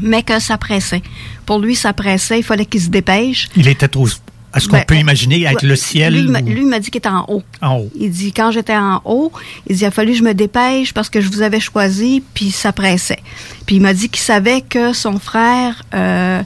[0.00, 1.02] Mais que ça pressait.
[1.46, 2.38] Pour lui, ça pressait.
[2.40, 3.48] Il fallait qu'il se dépêche.
[3.54, 4.06] Il était au,
[4.52, 6.64] à ce qu'on Ben, peut imaginer être Ouais, le ciel Lui, il m'a- ou- lui,
[6.64, 7.42] m'a dit qu'il était en haut.
[7.62, 7.90] en haut.
[7.98, 9.32] Il dit, quand j'étais en haut,
[9.68, 12.22] il dit, il a fallu que je me dépêche parce que je vous avais choisi,
[12.34, 13.20] puis ça pressait.
[13.66, 16.42] Puis il m'a dit qu'il savait que son frère euh,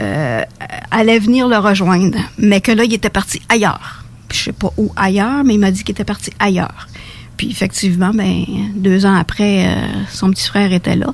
[0.00, 0.42] euh,
[0.90, 4.04] allait venir le rejoindre, mais que là, il était parti ailleurs.
[4.28, 6.88] Puis je sais pas où ailleurs, mais il m'a dit qu'il était parti ailleurs.
[7.36, 8.44] Puis effectivement, ben
[8.76, 9.74] deux ans après, euh,
[10.12, 11.12] son petit frère était là.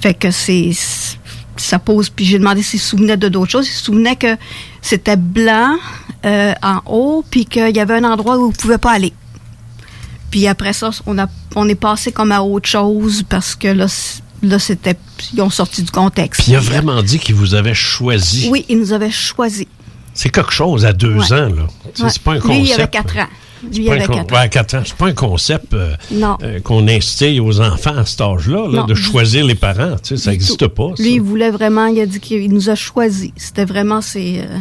[0.00, 0.70] Fait que c'est
[1.66, 2.08] ça pose.
[2.10, 3.66] Puis j'ai demandé s'il se souvenait de d'autres choses.
[3.68, 4.36] Il se souvenait que
[4.82, 5.76] c'était blanc
[6.24, 9.12] euh, en haut, puis qu'il y avait un endroit où il pouvait pas aller.
[10.30, 13.86] Puis après ça, on a on est passé comme à autre chose parce que là,
[14.58, 14.96] c'était
[15.32, 16.42] ils ont sorti du contexte.
[16.42, 18.48] Puis il a vraiment dit qu'il vous avait choisi.
[18.50, 19.68] Oui, ils nous avaient choisi.
[20.12, 21.32] C'est quelque chose à deux Ouais.
[21.32, 21.62] ans, là.
[22.00, 22.08] Ouais.
[22.08, 22.54] C'est pas un concept.
[22.60, 23.28] Lui, il avait quatre ans.
[23.72, 24.40] Lui, il C'est pas un avait con- quatre ouais, ans.
[24.42, 24.82] à quatre ans.
[24.84, 25.94] C'est pas un concept euh,
[26.42, 29.96] euh, qu'on instille aux enfants à cet âge-là, là, de choisir les parents.
[30.02, 30.90] Tu sais, ça n'existe pas.
[30.96, 31.02] ça.
[31.02, 33.30] Lui, il voulait vraiment, il a dit qu'il nous a choisis.
[33.36, 34.40] C'était vraiment ses.
[34.40, 34.58] euh,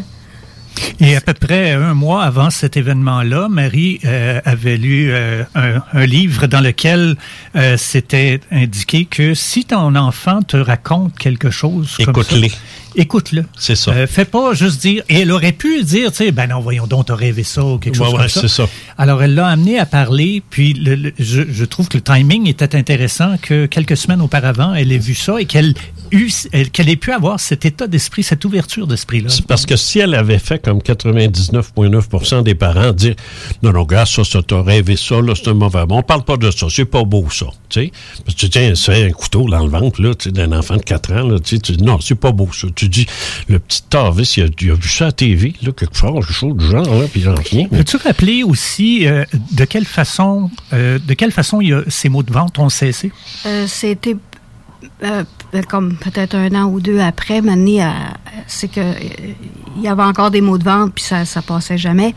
[1.00, 5.82] Et à peu près un mois avant cet événement-là, Marie euh, avait lu euh, un,
[5.94, 7.16] un livre dans lequel
[7.56, 12.52] euh, c'était indiqué que si ton enfant te raconte quelque chose Écoute-les.
[12.96, 13.46] Écoute-le.
[13.58, 13.92] C'est ça.
[13.92, 15.04] Euh, fais pas juste dire.
[15.10, 17.78] Et elle aurait pu dire, tu sais, ben non, voyons donc, t'as rêvé ça ou
[17.78, 18.42] quelque Ouais, chose ouais, comme ça.
[18.42, 18.68] c'est ça.
[18.98, 22.48] Alors, elle l'a amené à parler, puis le- le- je, je trouve que le timing
[22.48, 25.74] était intéressant, que quelques semaines auparavant, elle ait vu ça et qu'elle
[26.74, 29.30] qu'elle ait pu avoir cet état d'esprit, cette ouverture d'esprit-là.
[29.30, 33.16] C'est parce que si elle avait fait comme 99,9% des parents, dire
[33.64, 35.84] Non, non, gars, ça, ça, t'as rêvé ça, là, c'est un mauvais.
[35.90, 37.48] On parle pas de ça, c'est pas beau, ça.
[37.70, 37.92] Tu sais,
[38.26, 40.82] parce que tu tiens un couteau dans le ventre, là, tu sais, d'un enfant de
[40.84, 42.68] 4 ans, là, tu dis Non, c'est pas beau, ça.
[42.76, 43.06] Tu dis
[43.48, 46.14] Le petit Tarvis, il a, il a vu ça à la TV, là, quelque chose,
[46.14, 47.68] quelque chose du genre, là, puis j'en reviens.
[47.72, 51.82] mais- Peux-tu rappeler aussi euh, de quelle façon, euh, de quelle façon il y a,
[51.88, 53.12] ces mots de vente ont cessé?
[53.46, 54.16] Euh, C'était
[55.04, 55.24] euh,
[55.70, 57.86] comme peut-être un an ou deux après, Mané,
[58.48, 58.94] c'est que euh,
[59.78, 62.14] il y avait encore des mots de vente, puis ça, ça passait jamais.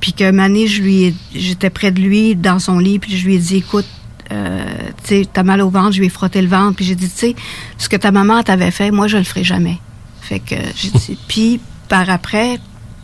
[0.00, 3.24] Puis que Mané, je lui, ai- j'étais près de lui dans son lit, puis je
[3.26, 3.86] lui ai dit, écoute,
[4.32, 4.64] euh,
[5.04, 7.08] tu sais, t'as mal au ventre, je lui ai frotté le ventre, puis j'ai dit,
[7.08, 7.34] tu sais,
[7.78, 9.78] ce que ta maman t'avait fait, moi, je le ferai jamais.
[10.28, 12.58] Fait que j'ai dit, puis par après,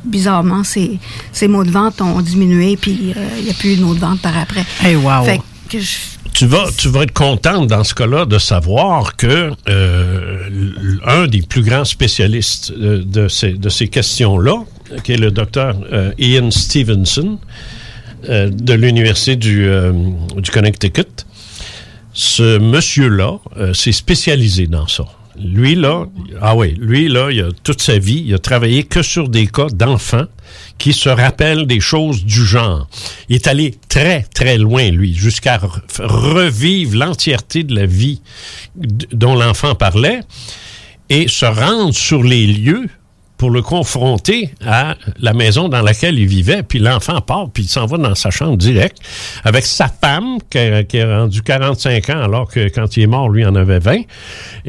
[0.05, 0.99] bizarrement, ces,
[1.33, 4.01] ces mots de vente ont diminué, puis euh, il n'y a plus de mots de
[4.01, 4.65] vente par après.
[4.83, 5.25] Hey, wow.
[5.25, 5.97] Fait que je,
[6.35, 10.49] tu vas, tu vas être contente dans ce cas-là de savoir que euh,
[11.07, 14.65] un des plus grands spécialistes euh, de ces, de ces questions-là,
[15.05, 17.39] qui est le docteur euh, Ian Stevenson
[18.29, 19.93] euh, de l'Université du, euh,
[20.37, 21.27] du Connecticut,
[22.13, 25.05] ce monsieur-là euh, s'est spécialisé dans ça.
[25.39, 26.05] Lui, là,
[26.43, 29.47] ah oui, lui, là, il a toute sa vie, il a travaillé que sur des
[29.47, 30.27] cas d'enfants
[30.77, 32.87] qui se rappellent des choses du genre.
[33.29, 38.21] Il est allé très, très loin, lui, jusqu'à re- revivre l'entièreté de la vie
[38.75, 40.21] dont l'enfant parlait
[41.09, 42.89] et se rendre sur les lieux
[43.43, 46.63] pour le confronter à la maison dans laquelle il vivait.
[46.63, 48.99] Puis l'enfant part, puis il s'en va dans sa chambre direct
[49.43, 53.07] avec sa femme, qui a, qui a rendu 45 ans, alors que quand il est
[53.09, 54.03] mort, lui en avait 20.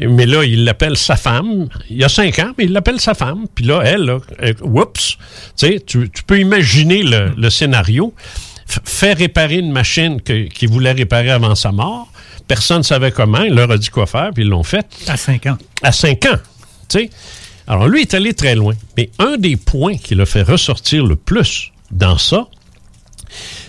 [0.08, 1.68] Mais là, il l'appelle sa femme.
[1.88, 3.44] Il a 5 ans, mais il l'appelle sa femme.
[3.54, 4.18] Puis là, elle, là,
[4.62, 5.18] whoops,
[5.56, 8.12] tu tu peux imaginer le, le scénario.
[8.68, 12.08] F- fait réparer une machine qu'il voulait réparer avant sa mort.
[12.48, 13.42] Personne ne savait comment.
[13.42, 14.84] Il leur a dit quoi faire, puis ils l'ont fait.
[15.06, 15.58] À 5 ans.
[15.80, 16.38] À 5 ans.
[16.88, 17.10] Tu sais.
[17.66, 18.74] Alors, lui est allé très loin.
[18.96, 22.46] Mais un des points qui l'a fait ressortir le plus dans ça,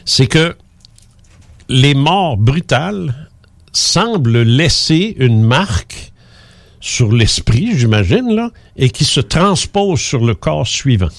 [0.03, 0.55] c'est que
[1.69, 3.29] les morts brutales
[3.71, 6.11] semblent laisser une marque
[6.79, 11.09] sur l'esprit, j'imagine, et qui se transpose sur le corps suivant.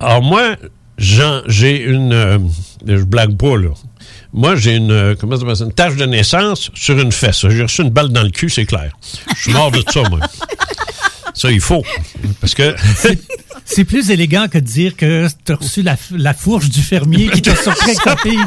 [0.00, 0.56] Alors moi,
[0.98, 2.12] j'ai une...
[2.12, 2.38] euh,
[2.86, 3.70] je blague pas, là.
[4.34, 7.46] Moi, j'ai une, euh, une tache de naissance sur une fesse.
[7.48, 8.92] J'ai reçu une balle dans le cul, c'est clair.
[9.36, 10.20] Je suis mort de ça, moi.
[11.34, 11.82] Ça, il faut.
[12.40, 12.74] Parce que...
[13.64, 17.28] C'est plus élégant que de dire que tu as reçu la, la fourche du fermier
[17.28, 18.44] qui t'a sorti avec ta fille.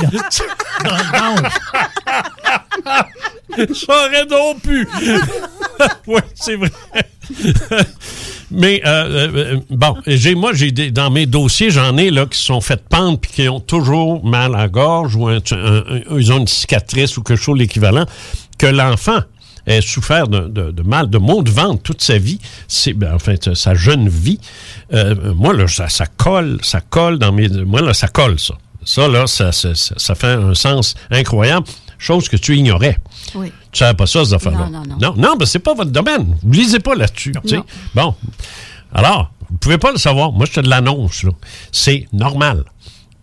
[3.74, 4.88] Ça aurait donc pu.
[6.08, 6.72] oui, c'est vrai.
[8.52, 12.46] Mais euh, euh, bon, j'ai moi j'ai dans mes dossiers j'en ai là qui se
[12.46, 16.02] sont fait pendre puis qui ont toujours mal à la gorge ou un- un- un-
[16.18, 18.06] ils ont une cicatrice ou quelque chose l'équivalent
[18.60, 19.20] que l'enfant
[19.68, 23.14] ait souffert de, de- de mal, de maux de ventre toute sa vie, c'est ben,
[23.16, 24.40] enfin sa jeune vie.
[24.94, 28.56] Euh, moi là ça, ça colle, ça colle dans mes moi là ça colle ça.
[28.84, 31.66] Ça là ça, ça, ça- ça fait un sens incroyable,
[31.98, 32.98] chose que tu ignorais.
[33.34, 33.52] Oui.
[33.72, 34.70] Tu savais pas ça, ces affaires-là?
[34.72, 34.98] Non, non, non.
[35.02, 36.38] Non, non, ben, c'est pas votre domaine.
[36.44, 37.34] Vous lisez pas là-dessus.
[37.96, 38.14] Bon.
[38.94, 40.32] Alors, vous pouvez pas le savoir.
[40.32, 41.26] Moi, je te l'annonce.
[41.72, 42.64] C'est normal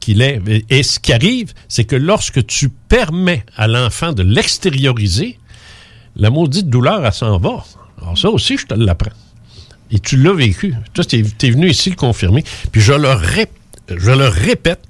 [0.01, 0.41] qu'il ait.
[0.49, 5.39] Et- Et ce qui arrive, c'est que lorsque tu permets à l'enfant de l'extérioriser,
[6.17, 7.65] la maudite douleur, elle s'en va.
[8.01, 9.13] Alors, ça aussi, je te l'apprends.
[9.91, 10.75] Et tu l'as vécu.
[10.95, 12.45] Tu es, venu ici le confirmer.
[12.71, 14.81] Puis je le, répète,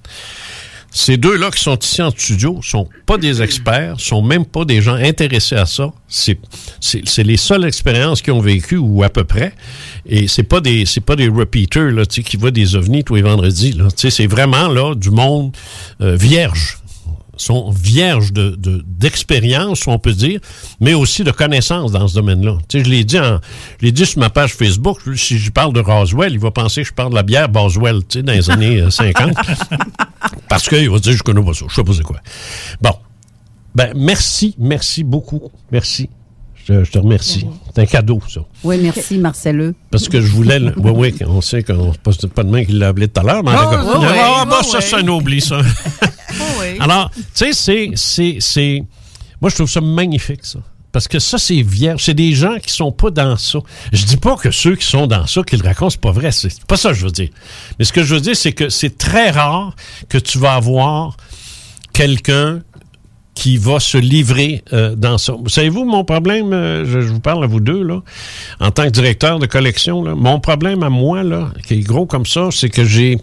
[0.92, 4.80] ces deux-là qui sont ici en studio sont pas des experts, sont même pas des
[4.80, 5.92] gens intéressés à ça.
[6.08, 6.38] C'est,
[7.18, 9.54] les seules expériences qu'ils ont vécues ou à peu près.
[10.06, 13.22] Et c'est pas des, c'est pas des repeaters là, qui voient des ovnis tous les
[13.22, 13.76] vendredis.
[13.96, 15.52] C'est vraiment là du monde
[16.00, 16.78] euh, vierge
[17.42, 20.40] sont vierges de, de- d'expérience, on peut dire,
[20.80, 22.58] mais aussi de connaissances dans ce domaine-là.
[22.68, 23.38] Tu sais, je l'ai dit en,
[23.80, 26.82] je l'ai dit sur ma page Facebook, si je parle de Roswell, il va penser
[26.82, 29.32] que je parle de la bière Boswell, tu sais, dans les années euh, 50.
[30.48, 32.18] Parce qu'il va dire, je connais pas ça, je sais pas c'est quoi.
[32.80, 32.92] Bon.
[33.74, 35.40] Ben, merci, merci beaucoup.
[35.70, 36.10] Merci.
[36.68, 37.44] Je, je te remercie.
[37.74, 38.42] C'est un cadeau, ça.
[38.62, 39.74] Oui, merci, Marcelleux.
[39.90, 40.58] Parce que je voulais.
[40.60, 43.18] le- Oui, oui, on sait qu'on c'est pas, pas de main qui l'a appelé tout
[43.20, 45.58] à l'heure, mais Ah, oui, Ah, bah, oui, ça, c'est un oubli, ça.
[46.82, 48.84] Alors, tu sais, c'est, c'est, c'est.
[49.40, 50.58] Moi, je trouve ça magnifique, ça.
[50.90, 52.02] Parce que ça, c'est vierge.
[52.04, 53.60] C'est des gens qui sont pas dans ça.
[53.92, 56.32] Je dis pas que ceux qui sont dans ça, qu'ils racontent, c'est pas vrai.
[56.32, 57.30] C'est pas ça que je veux dire.
[57.78, 59.74] Mais ce que je veux dire, c'est que c'est très rare
[60.10, 61.16] que tu vas avoir
[61.94, 62.60] quelqu'un
[63.34, 65.34] qui va se livrer euh, dans ça.
[65.46, 68.02] Savez-vous mon problème, euh, je, je vous parle à vous deux, là,
[68.60, 72.04] en tant que directeur de collection, là, mon problème à moi, là, qui est gros
[72.04, 73.18] comme ça, c'est que j'ai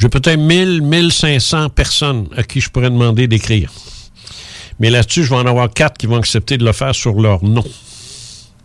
[0.00, 3.70] j'ai peut-être 1000, 1500 personnes à qui je pourrais demander d'écrire.
[4.78, 7.44] Mais là-dessus, je vais en avoir quatre qui vont accepter de le faire sur leur
[7.44, 7.64] nom.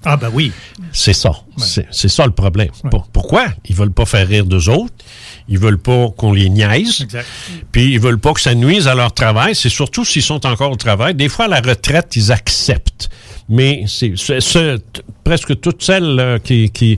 [0.05, 0.51] Ah ben oui.
[0.91, 1.31] C'est ça.
[1.57, 2.69] C'est c'est ça le problème.
[2.91, 3.47] Pour- Pourquoi?
[3.67, 4.93] Ils veulent pas faire rire d'eux autres.
[5.47, 7.01] Ils veulent pas qu'on les niaise.
[7.01, 7.27] Exact.
[7.71, 9.55] Puis ils veulent pas que ça nuise à leur travail.
[9.55, 11.13] C'est surtout s'ils sont encore au travail.
[11.15, 13.09] Des fois, à la retraite, ils acceptent.
[13.47, 14.13] Mais c'est
[15.23, 16.71] presque toutes celles là, qui...
[16.71, 16.97] qui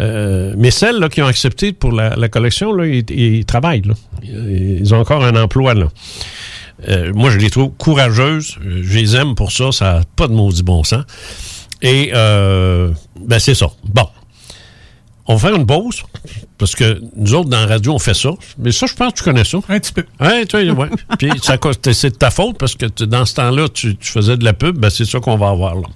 [0.00, 3.82] euh, mais celles là, qui ont accepté pour la, la collection, là, ils, ils travaillent.
[3.82, 3.94] Là.
[4.24, 5.74] Ils ont encore un emploi.
[5.74, 5.86] Là.
[6.88, 8.56] Euh, moi, je les trouve courageuses.
[8.60, 9.70] Je les aime pour ça.
[9.70, 11.04] Ça n'a pas de maudit bon sens.
[11.84, 13.66] Et euh, ben c'est ça.
[13.84, 14.08] Bon.
[15.26, 16.02] On va faire une pause,
[16.58, 18.28] parce que nous autres, dans la radio, on fait ça.
[18.58, 19.56] Mais ça, je pense que tu connais ça.
[19.70, 20.04] Un petit peu.
[20.20, 20.90] Ouais, tu vois, ouais.
[21.18, 21.56] Puis ça,
[21.92, 24.52] c'est de ta faute, parce que tu- dans ce temps-là, tu, tu faisais de la
[24.52, 24.76] pub.
[24.76, 25.86] Ben, c'est ça qu'on va avoir, là.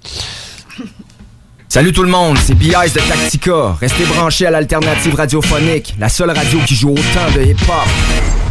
[1.67, 2.93] Salut tout le monde, c'est B.I.S.
[2.93, 3.77] de Tactica.
[3.79, 8.48] Restez branchés à l'alternative radiophonique, la seule radio qui joue autant de hip-hop.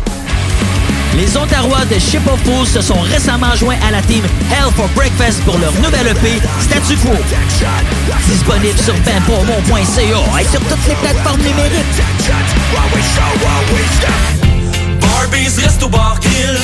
[1.16, 4.88] Les Ontarois de Ship of Fools se sont récemment joints à la team Hell for
[4.94, 7.12] Breakfast pour leur nouvelle EP Statu Quo.
[8.29, 12.03] Disponible sur benpourmont.ca et sur toutes les plateformes numériques.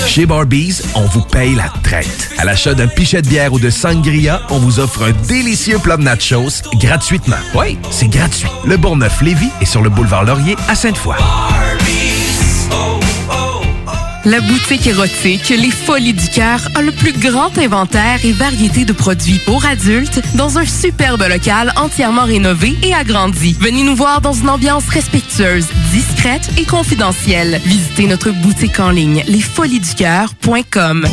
[0.07, 2.30] Chez Barbies, on vous paye la traite.
[2.38, 5.96] À l'achat d'un pichet de bière ou de sangria, on vous offre un délicieux plat
[5.96, 7.37] de nachos gratuitement.
[7.54, 8.48] Oui, c'est gratuit.
[8.64, 11.16] Le Bourgneuf-Lévis est sur le boulevard Laurier à Sainte-Foy.
[14.26, 18.94] La boutique érotique Les Folies du Cœur a le plus grand inventaire et variété de
[18.94, 23.54] produits pour adultes dans un superbe local entièrement rénové et agrandi.
[23.60, 27.60] Venez nous voir dans une ambiance respectueuse, discrète et confidentielle.
[27.66, 31.06] Visitez notre boutique en ligne lesfoliesducoeur.com.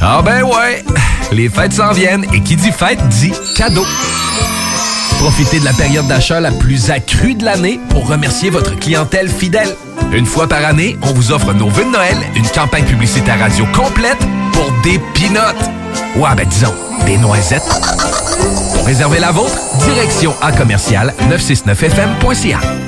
[0.00, 0.84] Ah ben ouais,
[1.30, 3.84] les fêtes s'en viennent et qui dit fête dit cadeau.
[5.18, 9.74] Profitez de la période d'achat la plus accrue de l'année pour remercier votre clientèle fidèle.
[10.12, 13.66] Une fois par année, on vous offre nos vœux de Noël, une campagne publicitaire radio
[13.74, 14.18] complète
[14.52, 15.70] pour des pinottes.
[16.16, 17.62] Ouais, ben disons, des noisettes.
[18.74, 22.87] Pour réserver la vôtre, direction à commercial 969fm.ca.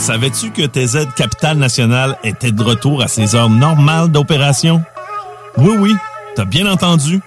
[0.00, 4.82] Savais-tu que TZ Capital National était de retour à ses heures normales d'opération?
[5.58, 5.94] Oui, oui,
[6.34, 7.20] t'as bien entendu.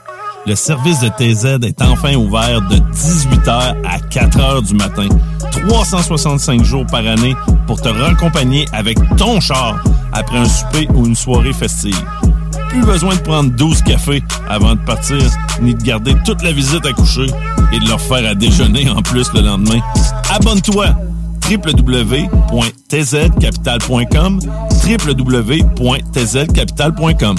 [0.48, 5.08] Le service de TZ est enfin ouvert de 18h à 4h du matin,
[5.68, 7.36] 365 jours par année
[7.68, 9.82] pour te raccompagner avec ton char
[10.12, 12.04] après un souper ou une soirée festive.
[12.70, 15.22] Plus besoin de prendre 12 cafés avant de partir,
[15.62, 17.28] ni de garder toute la visite à coucher
[17.72, 19.80] et de leur faire à déjeuner en plus le lendemain.
[20.34, 20.88] Abonne-toi
[21.50, 24.40] www.tzcapital.com
[24.86, 27.36] www.tzcapital.com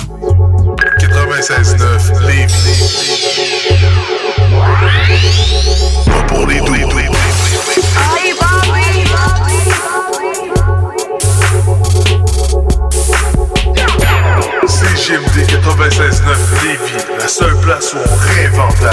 [0.98, 2.54] 96.9 Lévis.
[6.06, 6.74] Pas pour les doux.
[14.66, 18.92] CGMD 96.9 Lévis, la seule place où on réinvente la.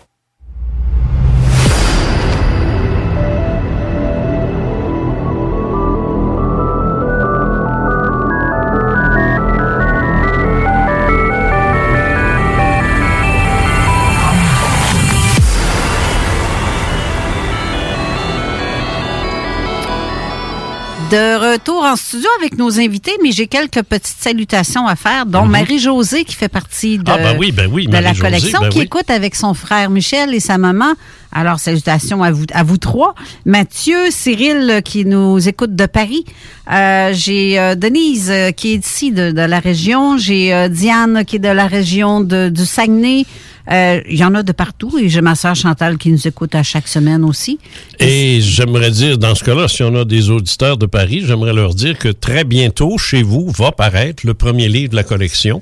[21.51, 26.23] Retour en studio avec nos invités, mais j'ai quelques petites salutations à faire, dont Marie-Josée
[26.23, 27.07] qui fait partie de, Mhm.
[27.09, 28.85] Ah, ben oui, ben oui, de la collection, ben qui oui.
[28.85, 30.93] écoute avec son frère Michel et sa maman.
[31.33, 33.15] Alors, salutations à vous, à vous trois.
[33.45, 36.25] Mathieu, Cyril euh, qui nous écoute de Paris.
[36.71, 40.17] Euh, j'ai euh, Denise qui est ici de, de la région.
[40.17, 43.25] J'ai euh, Diane qui est de la région de, du Saguenay.
[43.69, 46.55] Euh, Il y en a de partout et j'ai ma sœur Chantal qui nous écoute
[46.55, 47.59] à chaque semaine aussi.
[47.99, 51.73] Et j'aimerais dire, dans ce cas-là, si on a des auditeurs de Paris, j'aimerais leur
[51.75, 55.61] dire que très bientôt, chez vous, va paraître le premier livre de la collection,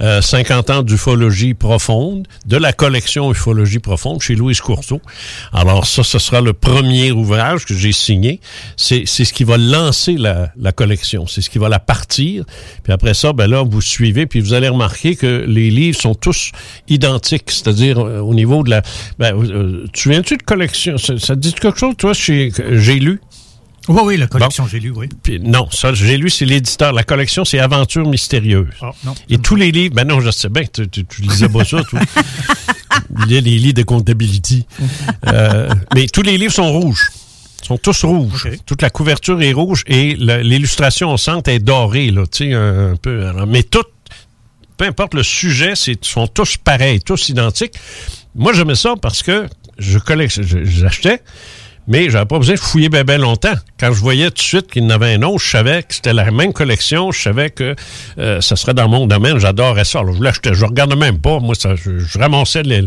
[0.00, 5.00] euh, 50 ans d'ufologie profonde, de la collection ufologie profonde chez Louise Courteau.
[5.52, 8.40] Alors ça, ce sera le premier ouvrage que j'ai signé.
[8.76, 12.44] C'est c'est ce qui va lancer la, la collection, c'est ce qui va la partir.
[12.82, 16.14] Puis après ça, ben là, vous suivez, puis vous allez remarquer que les livres sont
[16.14, 16.52] tous
[16.88, 18.82] identiques, c'est-à-dire euh, au niveau de la...
[19.18, 20.98] Ben, euh, tu viens-tu de collection?
[20.98, 23.20] Ça, ça te dit quelque chose, toi, chez J'ai lu?
[23.88, 25.08] Oui, oui, la collection, j'ai lu, oui.
[25.22, 26.92] Puis non, ça, j'ai lu, c'est l'éditeur.
[26.92, 28.66] La collection, c'est Aventures mystérieuses.
[28.82, 29.14] Ah, non.
[29.30, 31.82] Et tous les livres, ben non, je sais bien, tu, tu, tu lisais pas ça,
[31.84, 32.00] toi.
[32.02, 34.66] Tu lisais les livres de comptabilité.
[35.28, 37.08] Euh, mais tous les livres sont rouges.
[37.62, 38.50] Ils sont tous rouges.
[38.66, 42.92] Toute la couverture est rouge et l'illustration au centre est dorée, là, tu sais, un,
[42.92, 43.26] un peu.
[43.26, 43.84] Alors, mais tout,
[44.78, 47.74] peu importe le sujet, c'est sont tous pareils, tous identiques.
[48.34, 49.46] Moi, j'aimais ça parce que
[49.78, 51.20] je collectionne, je- j'achetais,
[51.88, 53.54] mais j'avais pas besoin de fouiller bien ben longtemps.
[53.80, 55.94] Quand je voyais tout de suite qu'il y en avait un autre, je savais que
[55.94, 57.74] c'était la même collection, je savais que
[58.18, 60.00] euh, ça serait dans mon domaine, j'adorais ça.
[60.00, 62.84] Alors, je l'achetais, je regardais même pas, moi, ça, je, je ramassais les,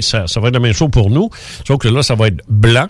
[0.00, 1.30] ça, ça va être la même chose pour nous,
[1.66, 2.88] sauf que là, ça va être blanc,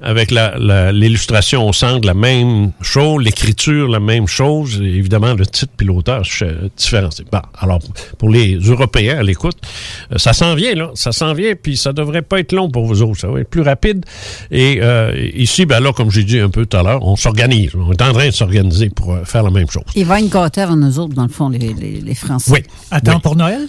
[0.00, 5.46] avec la- la- l'illustration au centre, la même chose, l'écriture, la même chose, évidemment, le
[5.46, 6.22] titre puis l'auteur.
[6.26, 7.80] C'est- Bon, alors,
[8.18, 9.56] pour les Européens à l'écoute,
[10.12, 12.86] euh, ça s'en vient, là, ça s'en vient, puis ça devrait pas être long pour
[12.86, 14.04] vous autres, ça va être plus rapide.
[14.50, 17.72] Et euh, ici, ben là, comme j'ai dit un peu tout à l'heure, on s'organise,
[17.74, 19.84] on est en train de s'organiser pour euh, faire la même chose.
[19.94, 22.50] Ils vont être gâtés avant nous autres, dans le fond, les, les, les Français.
[22.52, 22.60] Oui.
[22.90, 23.20] Attends Oui.
[23.22, 23.66] pour Noël?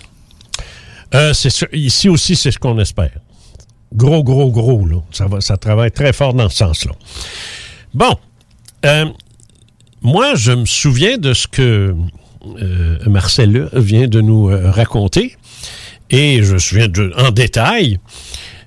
[1.16, 3.12] Euh, c'est sûr- ici aussi, c'est ce qu'on espère.
[3.94, 4.98] Gros, gros, gros, là.
[5.12, 6.92] Ça, va, ça travaille très fort dans ce sens-là.
[7.94, 8.16] Bon.
[8.86, 9.06] Euh,
[10.02, 11.96] moi, je me souviens de ce que
[12.62, 15.36] euh, Marcella vient de nous euh, raconter.
[16.10, 17.98] Et je me souviens de, en détail.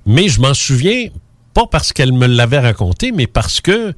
[0.07, 1.09] Mais je m'en souviens
[1.55, 3.95] pas parce qu'elle me l'avait raconté, mais parce que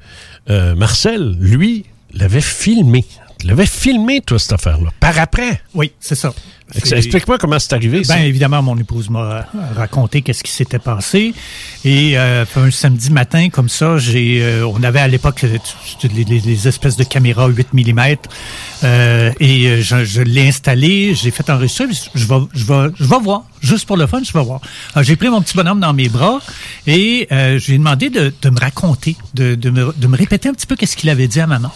[0.49, 3.05] euh, Marcel, lui, l'avait filmé.
[3.41, 4.89] Il l'avait filmé, toi, cette affaire-là.
[4.99, 5.61] Par après.
[5.73, 6.33] Oui, c'est ça.
[6.75, 8.15] Explique-moi comment c'est arrivé, ça.
[8.15, 9.45] Ben évidemment, mon épouse m'a
[9.75, 11.33] raconté qu'est-ce qui s'était passé.
[11.85, 15.57] Et euh, un samedi matin, comme ça, j'ai, euh, on avait à l'époque euh,
[16.03, 17.99] les, les- espèces de caméras 8 mm.
[18.83, 21.87] euh, et euh, je, je l'ai installé, j'ai fait enregistrer.
[21.87, 24.61] puis Je vais, je vais, je vais voir, juste pour le fun, je vais voir.
[24.93, 26.39] Alors, j'ai pris mon petit bonhomme dans mes bras
[26.87, 30.17] et euh, je lui ai demandé de, de me raconter, de, de, me, de me
[30.17, 31.71] répéter un petit peu qu'est-ce qu'il avait dit à maman.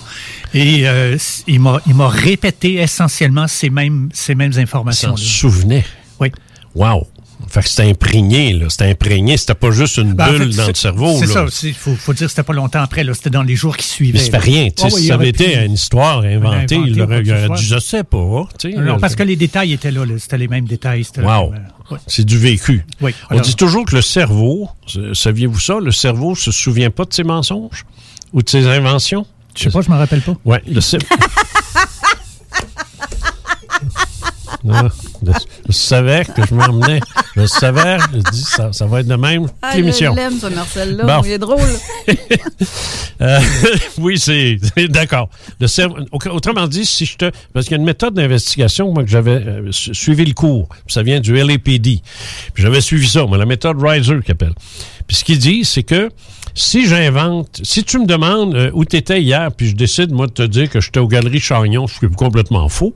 [0.53, 1.17] Et euh,
[1.47, 4.86] il m'a, il m'a répété essentiellement ces mêmes, ces mêmes informations.
[4.93, 5.85] S'en souvenait.
[6.19, 6.31] Oui.
[6.75, 7.07] Wow.
[7.49, 8.65] Fait que c'était imprégné, là.
[8.69, 9.37] C'était imprégné.
[9.37, 11.45] C'était pas juste une Ben, en bulle fait, dans c'est- le cerveau, C'est ça.
[11.63, 13.03] Il faut, faut dire que c'était pas longtemps après.
[13.03, 13.13] là.
[13.13, 14.17] C'était dans les jours qui suivaient.
[14.17, 14.39] Mais ça fait là.
[14.43, 14.69] rien.
[14.69, 17.63] tu Ah oui, si ça avait été une histoire inventée, il Inventé aurait, il dit,
[17.65, 18.47] je sais pas.
[18.59, 20.03] tu Non, là, parce que les détails étaient là.
[20.05, 20.15] là.
[20.17, 21.05] C'était les mêmes détails.
[21.17, 21.51] Wow.
[21.51, 21.61] même,
[21.91, 21.99] euh, ouais.
[22.07, 22.85] C'est du vécu.
[23.01, 27.05] Oui, On dit toujours que le cerveau, euh, saviez-vous ça, le cerveau se souvient pas
[27.05, 27.85] de ses mensonges
[28.33, 29.25] ou de ses inventions?
[29.55, 30.35] Je sais pas, je me rappelle pas.
[30.43, 31.05] Ouais, le cerveau.
[34.63, 34.89] Non,
[35.25, 35.31] je,
[35.67, 36.99] je savais que je m'emmenais.
[37.35, 40.11] Je savais, je dis, ça, ça va être de même Ah, l'émission.
[40.13, 41.03] je l'aime, ce Marcel-là.
[41.05, 41.21] Bon.
[41.25, 41.59] Il est drôle.
[43.19, 43.39] Euh,
[43.97, 45.29] oui, c'est c'est- d'accord.
[45.59, 45.65] Le
[46.29, 49.31] autrement dit, si je te parce qu'il y a une méthode d'investigation moi que j'avais
[49.43, 52.01] euh, su- suivi le cours, ça vient du LAPD.
[52.53, 54.53] Puis j'avais suivi ça, moi, la méthode Riser qu'il appelle.
[55.07, 56.09] Puis ce qu'il dit, c'est que
[56.53, 60.27] si j'invente, si tu me demandes euh, où tu étais hier, puis je décide moi
[60.27, 62.93] de te dire que j'étais aux Galeries Chagnon, ce qui est complètement faux,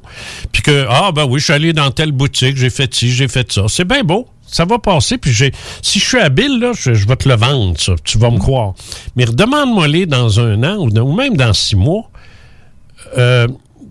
[0.52, 3.28] puis que ah ben oui, je suis allé dans telle boutique, j'ai fait ci, j'ai
[3.28, 4.28] fait ça, c'est bien beau.
[4.48, 5.54] Ça va passer, puis j'ai.
[5.82, 7.94] Si je suis habile, là, je, je vais te le vendre, ça.
[8.04, 8.74] Tu vas me croire.
[9.16, 12.10] Mais redemande-moi-les dans un an ou, dans- ou même dans six mois.
[13.18, 13.48] Euh,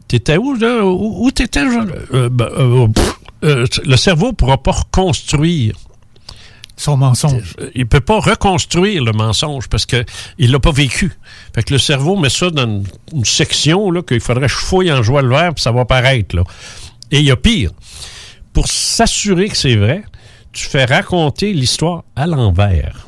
[0.06, 0.84] t'étais où, là?
[0.84, 1.60] Où, où t'étais?
[2.12, 3.14] Euh, ben, euh, pff,
[3.44, 5.74] euh, le cerveau ne pourra pas reconstruire.
[6.80, 7.56] Son mensonge.
[7.74, 10.02] Il peut pas reconstruire le mensonge parce que
[10.38, 11.12] il l'a pas vécu.
[11.54, 14.90] Fait que le cerveau met ça dans une, section là qu'il faudrait que je fouille
[14.90, 16.34] en joie le vert puis ça va paraître.
[17.10, 17.72] Et il y a pire.
[18.54, 20.04] Pour s'assurer que c'est vrai,
[20.52, 23.06] tu fais raconter l'histoire à l'envers.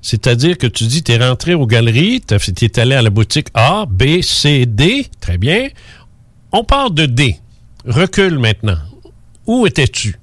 [0.00, 3.48] C'est-à-dire que tu dis, tu es rentré aux galeries, tu es allé à la boutique
[3.52, 5.06] A, B, C, D.
[5.20, 5.68] Très bien.
[6.50, 7.36] On part de D.
[7.84, 8.78] Recule maintenant.
[9.46, 10.18] Où étais-tu?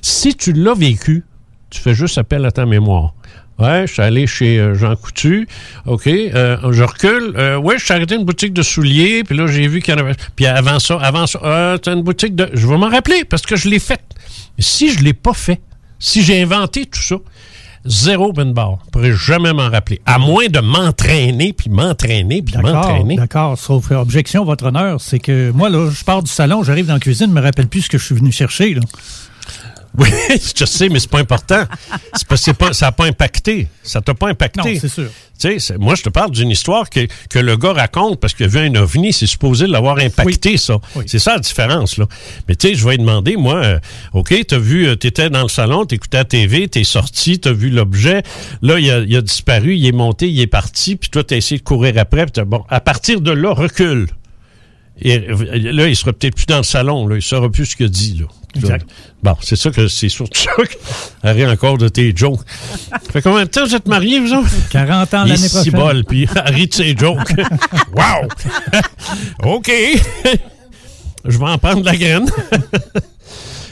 [0.00, 1.24] Si tu l'as vécu,
[1.70, 3.14] tu fais juste appel à ta mémoire.
[3.58, 5.48] Ouais, je suis allé chez euh, Jean Coutu.
[5.84, 7.34] OK, euh, je recule.
[7.36, 9.96] Euh, ouais, je suis arrêté une boutique de souliers, puis là, j'ai vu qu'il y
[9.96, 10.14] en avait...
[10.36, 12.48] Puis avant ça, avant ça, euh, t'as une boutique de...
[12.54, 14.04] Je vais m'en rappeler, parce que je l'ai faite.
[14.56, 15.60] Mais si je l'ai pas fait,
[15.98, 17.16] si j'ai inventé tout ça,
[17.84, 18.78] zéro ben barre.
[18.86, 20.00] Je pourrais jamais m'en rappeler.
[20.06, 23.16] À moins de m'entraîner, puis m'entraîner, puis m'entraîner.
[23.16, 23.58] d'accord.
[23.58, 27.00] Sauf objection, votre honneur, c'est que moi, là, je pars du salon, j'arrive dans la
[27.00, 28.74] cuisine, je me rappelle plus ce que je suis venu chercher.
[28.74, 28.82] Là.
[30.04, 30.08] Oui,
[30.56, 31.64] je sais, mais c'est pas important.
[32.14, 33.66] C'est parce que c'est pas, ça n'a pas impacté.
[33.82, 34.60] Ça t'a pas impacté.
[34.74, 35.08] Non, c'est sûr.
[35.40, 38.46] Tu sais, moi, je te parle d'une histoire que, que le gars raconte parce qu'il
[38.46, 40.78] a vu un ovni, c'est supposé l'avoir impacté, ça.
[41.06, 42.06] C'est ça la différence, là.
[42.48, 43.78] Mais tu sais, je vais lui demander, moi, euh,
[44.14, 47.70] OK, t'as vu, euh, t'étais dans le salon, t'écoutais la TV, t'es sorti, t'as vu
[47.70, 48.22] l'objet,
[48.62, 51.36] là, il a, il a disparu, il est monté, il est parti, puis toi, t'as
[51.36, 54.06] essayé de courir après, puis t'as- bon, à partir de là, recule.
[55.00, 57.76] Et euh, là, il sera peut-être plus dans le salon, là, il saura plus ce
[57.76, 58.26] qu'il a dit, là.
[58.56, 58.88] Exact.
[59.22, 62.40] Bon, c'est ça que c'est surtout ça que encore de tes jokes.
[63.12, 64.48] fait combien de temps vous êtes mariés, vous autres?
[64.70, 65.64] 40 ans Il l'année prochaine.
[65.64, 67.32] cibole, puis elle rit de ses jokes.
[67.94, 68.26] wow!
[69.54, 69.70] OK.
[71.24, 72.30] Je vais en prendre de la graine.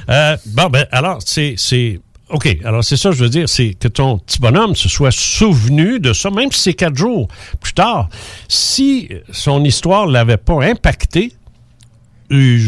[0.09, 1.57] Euh, bon, ben, alors, c'est.
[2.31, 2.57] OK.
[2.65, 6.13] Alors, c'est ça, je veux dire, c'est que ton petit bonhomme se soit souvenu de
[6.13, 7.29] ça, même si c'est quatre jours
[7.61, 8.09] plus tard.
[8.49, 11.33] Si son histoire l'avait pas impacté,
[12.33, 12.59] euh,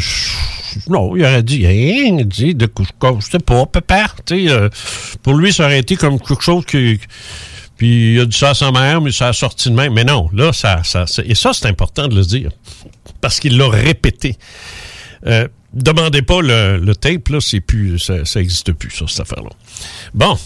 [0.88, 2.70] non, il aurait dit rien, dit de
[3.20, 4.68] je sais pas, pépère, tu sais, euh,
[5.24, 7.00] pour lui ça aurait été comme quelque chose qui
[7.76, 9.92] puis il a dit ça à sa mère, mais ça a sorti de même.
[9.94, 12.50] Mais non, là, ça, ça, ça- et ça, c'est important de le dire,
[13.20, 14.36] parce qu'il l'a répété.
[15.26, 19.20] Euh, demandez pas le, le tape, là, c'est plus, ça, ça existe plus, ça, cette
[19.20, 19.50] affaire-là.
[20.14, 20.36] Bon,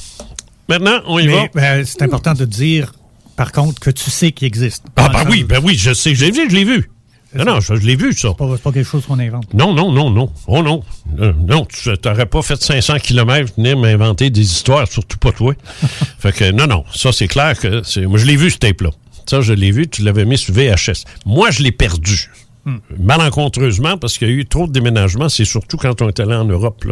[0.68, 1.46] maintenant, on y va.
[1.56, 2.92] Euh, c'est important de dire,
[3.36, 4.84] par contre, que tu sais qu'il existe.
[4.96, 6.90] Ah, ben oui, ben oui, je sais, je l'ai vu, je l'ai vu.
[7.34, 8.28] Non, non, je, je l'ai vu, ça.
[8.28, 9.54] C'est pas, pas quelque chose qu'on invente.
[9.54, 10.30] Non, non, non, non.
[10.46, 10.82] Oh non.
[11.18, 15.54] Euh, non, tu n'aurais pas fait 500 km venir m'inventer des histoires, surtout pas toi.
[16.18, 16.84] fait que non, non.
[16.94, 17.82] Ça, c'est clair que.
[17.84, 18.90] c'est- Moi, je l'ai vu, ce tape-là.
[19.24, 21.04] Ça, je l'ai vu, tu l'avais mis sur VHS.
[21.24, 22.28] Moi, je l'ai perdu.
[22.64, 22.76] Hmm.
[22.98, 25.28] Malencontreusement, parce qu'il y a eu trop de déménagements.
[25.28, 26.84] C'est surtout quand on est allé en Europe.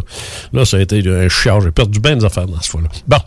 [0.51, 1.61] Là, ça a été un chiard.
[1.61, 2.89] J'ai perdu bien des affaires dans ce fois-là.
[3.07, 3.19] Bon.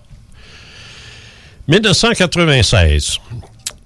[1.68, 3.18] 1996.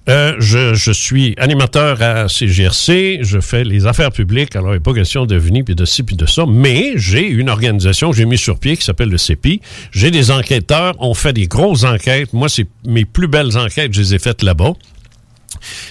[0.09, 4.79] Euh, je, je suis animateur à CGRC, je fais les affaires publiques, alors il n'est
[4.79, 8.17] pas question de venir, puis de ci, puis de ça, mais j'ai une organisation que
[8.17, 9.61] j'ai mise sur pied qui s'appelle le CEPI.
[9.91, 12.33] J'ai des enquêteurs, on fait des grosses enquêtes.
[12.33, 14.73] Moi, c'est mes plus belles enquêtes, je les ai faites là-bas.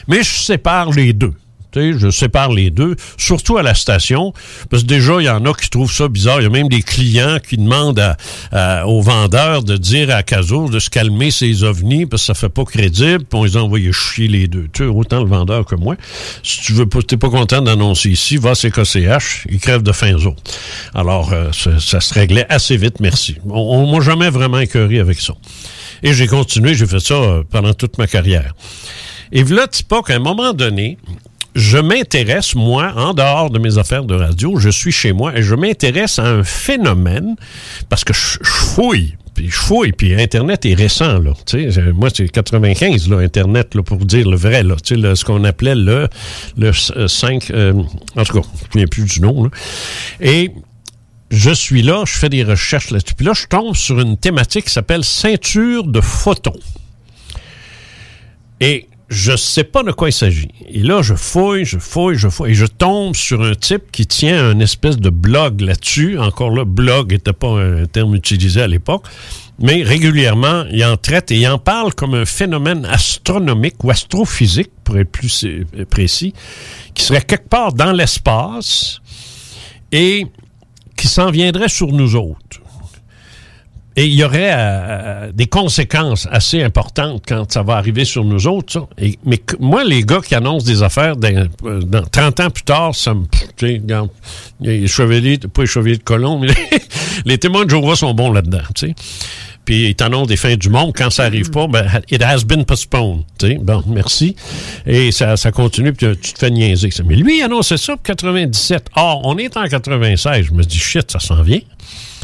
[0.09, 1.35] Mais je sépare les deux.
[1.75, 4.33] Je sépare les deux, surtout à la station,
[4.71, 6.41] parce que déjà, il y en a qui trouvent ça bizarre.
[6.41, 8.17] Il y a même des clients qui demandent à-
[8.53, 12.35] à- aux vendeurs de dire à Caso de se calmer ses ovnis, parce que ça
[12.35, 14.69] fait pas crédible, puis on les a envoyé chier les deux.
[14.73, 15.97] Tu autant le vendeur que moi.
[16.43, 19.93] Si tu veux pas, t'es pas content d'annoncer ici, va à CKCH, ils crèvent de
[19.93, 20.43] faim, autres.
[20.95, 23.37] Alors, euh, ça, se réglait assez vite, merci.
[23.49, 25.35] On, on m'a jamais vraiment écœuré avec ça.
[26.03, 28.55] Et j'ai continué, j'ai fait ça euh, pendant toute ma carrière.
[29.33, 30.97] Et voilà, pas qu'à un moment donné,
[31.59, 35.43] je m'intéresse, moi, en dehors de mes affaires de radio, je suis chez moi et
[35.43, 37.35] je m'intéresse à un phénomène
[37.89, 39.17] parce que je, fouille.
[39.35, 41.33] Puis je fouille, puis Internet est récent, là.
[41.47, 44.77] Tu sais, moi, c'est 95, là, Internet, là, pour dire le vrai, là.
[44.83, 46.09] Tu sais, ce qu'on appelait le,
[46.57, 47.51] le euh, 5...
[47.51, 47.73] euh,
[48.17, 49.51] en tout cas, je ne me souviens plus du nom, là.
[50.21, 50.53] Et
[51.31, 53.15] je suis là, je fais des recherches là-dessus.
[53.15, 56.59] Puis là, je tombe sur une thématique qui s'appelle ceinture de photons.
[58.61, 60.51] Et je sais pas de quoi il s'agit.
[60.69, 64.07] Et là, je fouille, je fouille, je fouille, et je tombe sur un type qui
[64.07, 66.19] tient un espèce de blog là-dessus.
[66.19, 69.05] Encore là, blog n'était pas un terme utilisé à l'époque,
[69.59, 74.71] mais régulièrement, il en traite et il en parle comme un phénomène astronomique ou astrophysique,
[74.85, 76.35] pour être plus euh, précis,
[76.95, 79.01] qui serait quelque part dans l'espace
[79.91, 80.27] et
[80.97, 82.61] qui s'en viendrait sur nous autres.
[83.99, 88.25] Et il y aurait euh, euh, des conséquences assez importantes quand ça va arriver sur
[88.25, 88.75] nous autres.
[88.75, 88.87] ça.
[89.25, 92.95] Mais moi, les gars qui annoncent des affaires dans, euh, dans 30 ans plus tard,
[92.95, 93.25] ça me...
[94.61, 96.47] les chevaliers, pas les chevaliers de colon, mais
[97.25, 98.63] les, témoins de Jéhovah sont bons là-dedans.
[98.73, 98.95] tu sais.
[99.65, 100.93] Puis ils t'annoncent des fins du monde.
[100.97, 103.25] Quand ça arrive pas, ben, it has been postponed.
[103.61, 104.37] Bon, merci.
[104.87, 106.89] Et ça, continue, puis tu te fais niaiser.
[107.05, 108.91] Mais lui, il annonçait ça pour 97.
[108.95, 110.47] Or, on est en 96.
[110.47, 111.61] Je me dis, shit, ça s'en vient.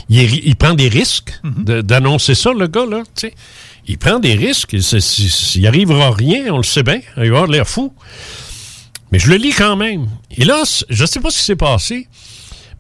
[0.09, 3.03] Il, est- il prend des risques de- d'annoncer ça, le gars, là.
[3.15, 3.35] tu sais.
[3.87, 4.73] Il prend des risques.
[4.73, 4.83] Il
[5.57, 7.01] Il arrivera rien, on le sait bien.
[7.17, 7.93] Il va avoir l'air fou.
[9.13, 10.09] Mais je le lis quand même.
[10.37, 12.09] Et là, je ne sais pas ce qui s'est passé,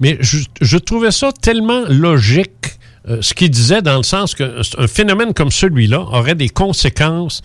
[0.01, 2.51] mais je, je trouvais ça tellement logique,
[3.09, 7.43] euh, ce qu'il disait, dans le sens que un phénomène comme celui-là aurait des conséquences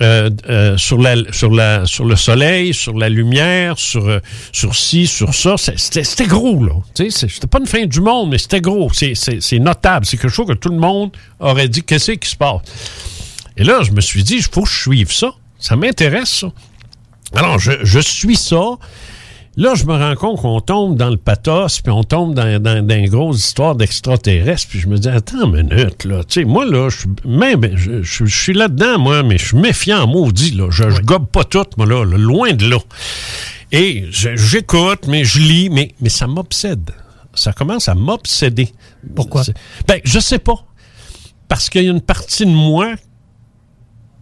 [0.00, 4.20] euh, euh, sur, la, sur, la, sur le soleil, sur la lumière, sur, euh,
[4.50, 5.56] sur ci, sur ça.
[5.58, 6.72] C'était gros, là.
[7.10, 8.90] C'était pas une fin du monde, mais c'était gros.
[8.92, 10.06] C'est notable.
[10.06, 12.62] C'est quelque chose que tout le monde aurait dit qu'est-ce qui se passe?
[13.56, 15.34] Et là, je me suis dit, il faut que je suive ça.
[15.58, 16.52] Ça m'intéresse, ça.
[17.34, 18.78] Alors, je, je suis ça.
[19.56, 22.86] Là, je me rends compte qu'on tombe dans le pathos, puis on tombe dans, dans,
[22.86, 26.24] dans une grosse histoire d'extraterrestres, puis je me dis, attends une minute, là.
[26.24, 29.48] Tu sais, moi, là, je suis même, je, je- je suis là-dedans, moi, mais je
[29.48, 30.68] suis méfiant, maudit, là.
[30.70, 32.78] Je, je gobe pas tout, moi, là, là, loin de là.
[33.72, 36.90] Et j'écoute, mais je lis, mais, mais ça m'obsède.
[37.34, 38.70] ça commence à m'obséder.
[39.14, 39.42] Pourquoi?
[39.86, 40.64] Ben, je sais pas.
[41.48, 42.94] Parce qu'il y a une partie de moi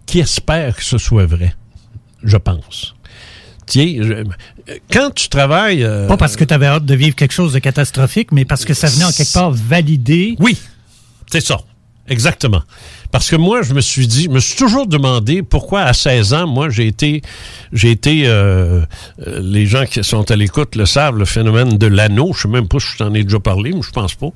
[0.06, 1.54] qui espère que ce soit vrai.
[2.24, 2.96] Je pense.
[3.70, 4.24] Tiens, je-
[4.92, 5.84] quand tu travailles.
[5.84, 8.64] euh, Pas parce que tu avais hâte de vivre quelque chose de catastrophique, mais parce
[8.64, 10.34] que ça venait en quelque part valider.
[10.40, 10.58] Oui,
[11.30, 11.60] c'est ça.
[12.08, 12.62] Exactement.
[13.12, 16.34] Parce que moi, je me suis dit, je me suis toujours demandé pourquoi à 16
[16.34, 17.22] ans, moi, j'ai été,
[17.72, 18.80] j'ai été, euh,
[19.26, 22.32] euh, les gens qui sont à l'écoute le savent, le phénomène de l'anneau.
[22.34, 24.28] Je sais même pas si je t'en ai déjà parlé, mais je pense pas.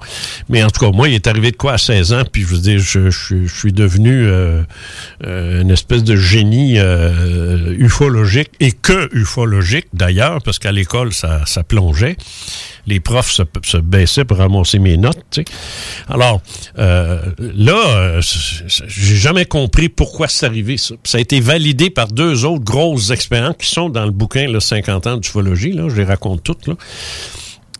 [0.48, 2.46] Mais en tout cas, moi, il est arrivé de quoi à 16 ans, puis je
[2.48, 4.62] veux dire, je, je- suis devenu euh,
[5.26, 11.42] euh, une espèce de génie euh, ufologique, et que ufologique d'ailleurs, parce qu'à l'école, ça,
[11.46, 12.16] ça plongeait
[12.86, 15.40] les profs se, se baissaient pour ramasser mes notes.
[16.06, 16.42] Alors,
[16.78, 18.20] euh, là, euh,
[18.66, 20.76] j'ai jamais compris pourquoi c'est arrivé.
[20.76, 20.94] Ça.
[21.04, 24.60] Ça a été validé par deux autres grosses expériences qui sont dans le bouquin là,
[24.60, 25.72] 50 ans d'ufologie.
[25.72, 26.66] Là, je les raconte toutes.
[26.66, 26.74] Là.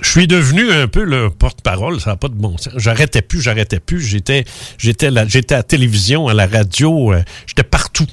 [0.01, 2.73] Je suis devenu un peu le porte-parole, ça n'a pas de bon sens.
[2.77, 4.01] J'arrêtais plus, j'arrêtais plus.
[4.03, 4.45] J'étais,
[4.77, 8.07] j'étais, là- j'étais à la télévision, à la radio, euh, j'étais partout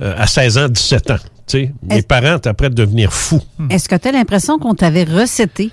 [0.00, 1.16] euh, à 16 ans, 17 ans.
[1.18, 1.72] tu sais.
[1.88, 3.42] Mes parents étaient prêts de devenir fous.
[3.70, 5.70] Est-ce que tu as l'impression qu'on t'avait recetté?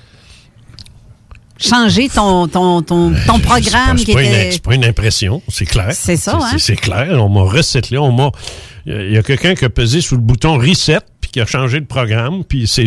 [1.60, 4.60] Changé ton, ton, ton, ton programme C'est qui pas, était.
[4.60, 5.90] pas une impression, c'est clair.
[5.94, 6.58] C'est ça, hein?
[6.58, 7.08] C'est, clair.
[7.24, 7.98] On m'a resetlé.
[7.98, 8.32] On m'a.
[8.86, 11.80] Il y a quelqu'un qui a pesé sur le bouton reset puis qui a changé
[11.82, 12.44] de programme.
[12.44, 12.86] Puis c'est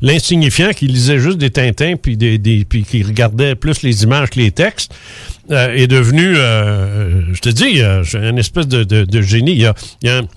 [0.00, 4.30] l'insignifiant qui lisait juste des Tintins puis des, des puis qui regardait plus les images
[4.30, 4.92] que les textes
[5.50, 6.34] euh, est devenu.
[6.36, 9.52] euh, je te dis, euh, une espèce de, de, de génie.
[9.52, 10.28] Il y a, il y a un-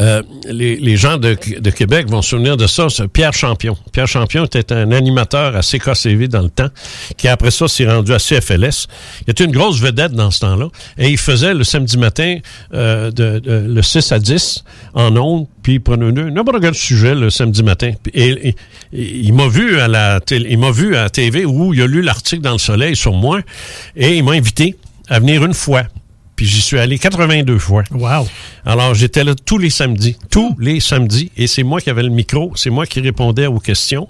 [0.00, 3.76] euh, les, gens de, de Québec vont se souvenir de ça, Pierre Champion.
[3.92, 6.68] Pierre Champion était un animateur à CKCV dans le temps,
[7.16, 8.86] qui après ça s'est rendu à CFLS.
[9.26, 10.68] Il était une grosse vedette dans ce temps-là.
[10.98, 12.38] Et il faisait le samedi matin
[12.74, 14.64] euh, de, de- le 6 à 10
[14.94, 17.92] en ondes, puis il prenait n'importe quel sujet le samedi matin.
[18.12, 18.54] Et
[18.92, 21.86] il m'a vu à la télé, il m'a vu à la TV où il a
[21.86, 23.40] lu l'article dans le Soleil sur moi,
[23.96, 24.76] et il m'a invité
[25.08, 25.84] à venir une fois.
[26.44, 27.84] Puis j'y suis allé 82 fois.
[27.90, 28.28] Wow.
[28.66, 32.10] Alors, j'étais là tous les samedis, tous les samedis, et c'est moi qui avais le
[32.10, 34.08] micro, c'est moi qui répondais aux questions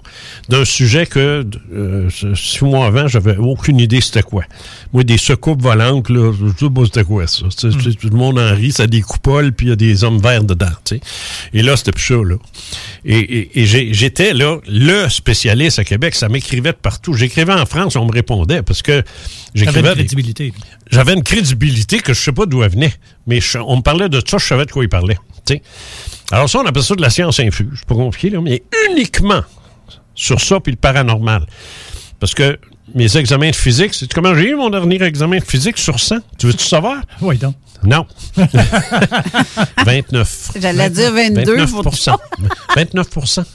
[0.49, 4.43] d'un sujet que euh, six mois avant, j'avais aucune idée c'était quoi.
[4.91, 7.45] Moi, des secoupes volantes, là, je sais pas c'était quoi ça.
[7.57, 10.19] Tout le monde en rit, ça a des coupoles, puis il y a des hommes
[10.19, 10.65] verts dedans.
[10.83, 11.01] tu sais.
[11.53, 12.35] Et là, c'était plus ça, là.
[13.05, 17.13] Et, et- et j'ai- j'étais là, le spécialiste à Québec, ça m'écrivait de partout.
[17.13, 19.03] J'écrivais en France, on me répondait, parce que
[19.53, 19.81] j'écrivais...
[19.95, 20.53] crédibilité.
[20.91, 22.93] J'avais une crédibilité que je sais pas d'où elle venait,
[23.27, 25.17] mais je- on me parlait de ça, je savais de quoi il parlait.
[25.45, 25.61] tu sais.
[26.31, 27.67] Alors ça, on appelle ça de la science infuse.
[27.77, 29.41] C'est pas compliqué, là, mais uniquement
[30.15, 31.45] sur ça puis le paranormal.
[32.19, 32.57] Parce que
[32.93, 36.17] mes examens de physique, c'est comment j'ai eu mon dernier examen de physique sur 100?
[36.39, 36.97] Tu veux-tu savoir?
[37.21, 37.55] Oui, donc.
[37.83, 38.05] Non.
[39.85, 40.51] 29.
[40.59, 42.15] J'allais dire 22%,
[42.75, 43.47] 29 faut- 29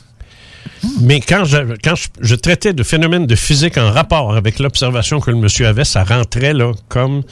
[1.00, 1.94] Mais quand, je, quand
[2.34, 6.52] traitais de phénomènes de physique en rapport avec l'observation que le monsieur avait, ça rentrait
[6.88, 7.22] comme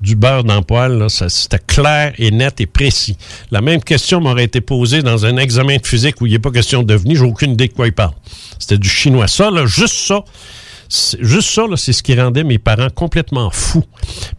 [0.00, 1.08] du beurre dans.
[1.08, 3.16] Ça- C'était clair et net et précis.
[3.50, 6.50] La même question m'aurait été posée dans un examen de physique où il n'est pas
[6.50, 7.16] question de devenir.
[7.18, 8.12] J'ai aucune idée de quoi il parle.
[8.58, 9.26] C'était du chinois.
[9.28, 10.24] Ça, là, juste ça,
[10.88, 13.84] juste ça, c'est ce qui rendait mes parents complètement fous.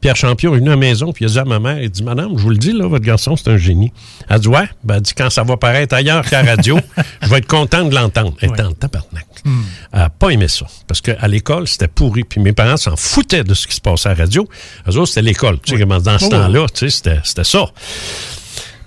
[0.02, 1.90] Pierre Champion est venu à la maison, puis il a dit à ma mère, il
[1.90, 3.92] dit, Madame, je vous le dis, là, votre garçon, c'est un génie.
[4.30, 6.80] Elle dit, ouais, ben, elle dit, quand ça va paraître ailleurs qu'à la radio,
[7.22, 8.34] je vais être content de l'entendre.
[8.42, 9.26] Elle était en tabarnak.
[9.46, 10.66] Elle n'a pas aimé ça.
[10.88, 12.24] Parce qu'à l'école, c'était pourri.
[12.24, 14.48] Puis mes parents s'en foutaient de ce qui se passait à la radio.
[14.88, 15.60] Eux autres, c'était l'école.
[15.62, 17.66] Tu sais, dans ce Oh, temps-là, tu sais, c'était ça.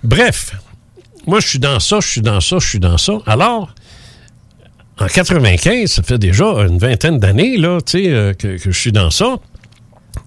[0.05, 0.55] Bref,
[1.27, 3.15] moi, je suis dans ça, je suis dans ça, je suis dans ça.
[3.27, 3.75] Alors,
[5.03, 9.11] en 95, ça fait déjà une vingtaine d'années là, euh, que, que je suis dans
[9.11, 9.37] ça.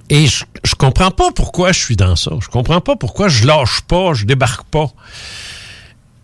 [0.09, 2.31] Et je, je comprends pas pourquoi je suis dans ça.
[2.39, 4.91] Je comprends pas pourquoi je lâche pas, je débarque pas.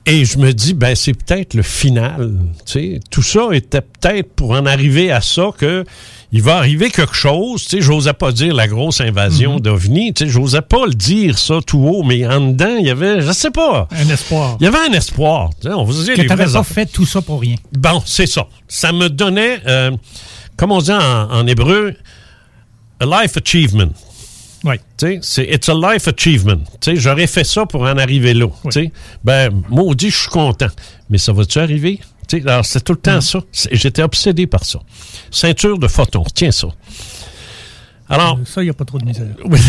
[0.07, 2.33] Et je me dis, ben c'est peut-être le final.
[2.65, 5.85] Tu sais, tout ça était peut-être pour en arriver à ça que
[6.31, 7.63] il va arriver quelque chose.
[7.65, 10.13] Tu sais, j'osais pas dire la grosse invasion d'OVNI.
[10.13, 13.21] Tu sais, j'osais pas le dire ça tout haut, mais en dedans, il y avait,
[13.21, 13.87] je sais pas.
[13.91, 14.57] Un espoir.
[14.59, 15.51] Il y avait un espoir.
[15.61, 16.65] Tu sais, on vous dit Que t'avais pas affaires.
[16.65, 17.57] fait tout ça pour rien.
[17.77, 18.47] Bon, c'est ça.
[18.67, 19.91] Ça me donnait, euh,
[20.57, 21.93] comme on dit en, en hébreu,
[22.99, 23.89] a life achievement.
[24.63, 24.75] Oui.
[25.21, 26.61] C'est it's a life achievement.
[26.93, 28.47] J'aurais fait ça pour en arriver là.
[28.69, 28.91] Sais,
[29.23, 30.67] ben, maudit, je suis content.
[31.09, 31.99] Mais ça va-tu arriver?
[32.27, 33.21] Tu sais, alors, c'est tout le temps Mm.
[33.21, 33.39] ça.
[33.71, 34.79] J'étais obsédé par ça.
[35.31, 36.67] Ceinture de photons, tiens ça.
[38.07, 39.25] Alors, Ça, il n'y a pas trop de misère.
[39.45, 39.59] oui.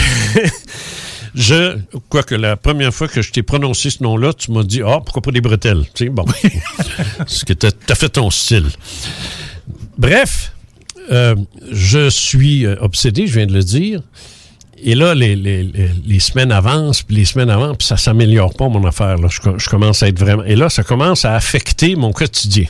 [1.35, 1.79] je,
[2.09, 5.23] quoique la première fois que je t'ai prononcé ce nom-là, tu m'as dit, ah, pourquoi
[5.23, 5.85] pas des bretelles?
[5.95, 6.25] Tu sais, bon.
[7.27, 8.67] ce qui était tout à fait ton style.
[9.97, 10.53] Bref,
[11.11, 11.35] euh,
[11.71, 14.03] je suis euh, obsédé, je viens de le dire.
[14.85, 15.63] Et là, les, les-
[16.07, 19.17] les- semaines avancent, puis les semaines avancent, puis ça s'améliore pas, mon affaire.
[19.17, 19.29] Là.
[19.31, 20.45] Je, co- je commence à être vraiment...
[20.45, 22.65] Et là, ça commence à affecter mon quotidien.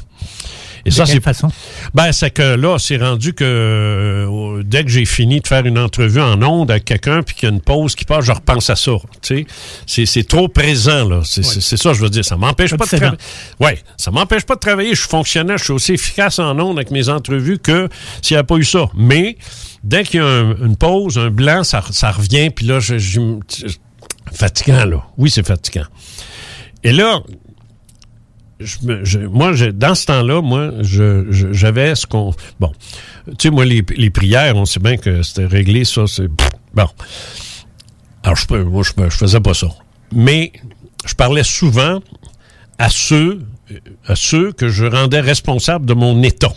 [0.84, 1.48] Et De ça, quelle c'est façon?
[1.94, 5.78] Ben, c'est que là, c'est rendu que euh, dès que j'ai fini de faire une
[5.78, 8.68] entrevue en ondes avec quelqu'un, puis qu'il y a une pause qui passe, je repense
[8.68, 8.90] à ça.
[9.22, 9.46] Tu sais,
[9.86, 11.20] c'est, c'est trop présent là.
[11.24, 12.24] C'est, c'est- c'est ça, je veux dire.
[12.24, 13.18] Ça m'empêche pas de travailler.
[13.60, 14.94] Ouais, ça m'empêche pas de travailler.
[14.94, 17.88] Je suis fonctionnaire, je suis aussi efficace en ondes avec mes entrevues que
[18.20, 18.86] s'il n'y a pas eu ça.
[18.96, 19.36] Mais
[19.84, 21.80] dès qu'il y a un- une pause, un blanc, ça,
[22.10, 23.66] revient, puis là, je, je- je-
[24.32, 25.02] fatigant là.
[25.18, 25.86] Oui, c'est fatigant.
[26.84, 27.20] Et là,
[28.60, 32.32] je moi, dans ce temps-là, moi, j'avais ce qu'on.
[32.60, 32.72] Bon,
[33.26, 36.28] tu sais, moi, les, prières, on sait bien que c'était réglé, ça, c'est.
[36.74, 36.86] Bon.
[38.22, 39.66] Alors, je, moi, je, je faisais pas ça.
[40.14, 40.52] Mais
[41.04, 42.00] je parlais souvent
[42.78, 43.42] à ceux,
[44.06, 46.52] à ceux que je rendais responsables de mon état.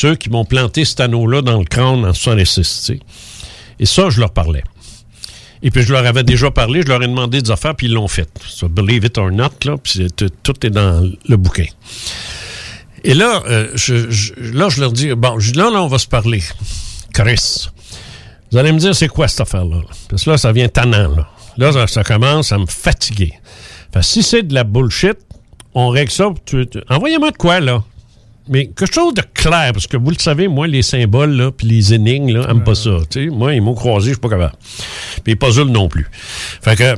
[0.00, 3.00] Ceux qui m'ont planté cet anneau-là dans le crâne en 66, tu sais.
[3.80, 4.62] Et ça, je leur parlais.
[5.60, 7.94] Et puis, je leur avais déjà parlé, je leur ai demandé des affaires, puis ils
[7.94, 8.28] l'ont fait.
[8.46, 10.06] So, believe it or not, là, puis
[10.44, 11.64] tout, est dans le bouquin.
[13.02, 13.94] Et là, euh, je,
[14.52, 16.44] là, je leur dis, bon, là, là, on va se parler.
[17.12, 17.68] Chris,
[18.52, 19.80] vous allez me dire, c'est quoi cette affaire-là?
[20.08, 21.28] Parce que là, ça vient tannant, là.
[21.56, 23.32] Là, ça, commence à me fatiguer.
[23.92, 25.18] Fait si c'est de la bullshit,
[25.74, 26.32] on règle ça.
[26.88, 27.82] Envoyez-moi de quoi, là?
[28.48, 31.66] Mais quelque chose de clair, parce que vous le savez, moi, les symboles, là, puis
[31.66, 32.98] les énigmes, là, aiment pas ça.
[33.30, 34.54] Moi, les mots croisés, je suis pas capable.
[35.22, 36.06] Puis les puzzles non plus.
[36.62, 36.94] Fait que,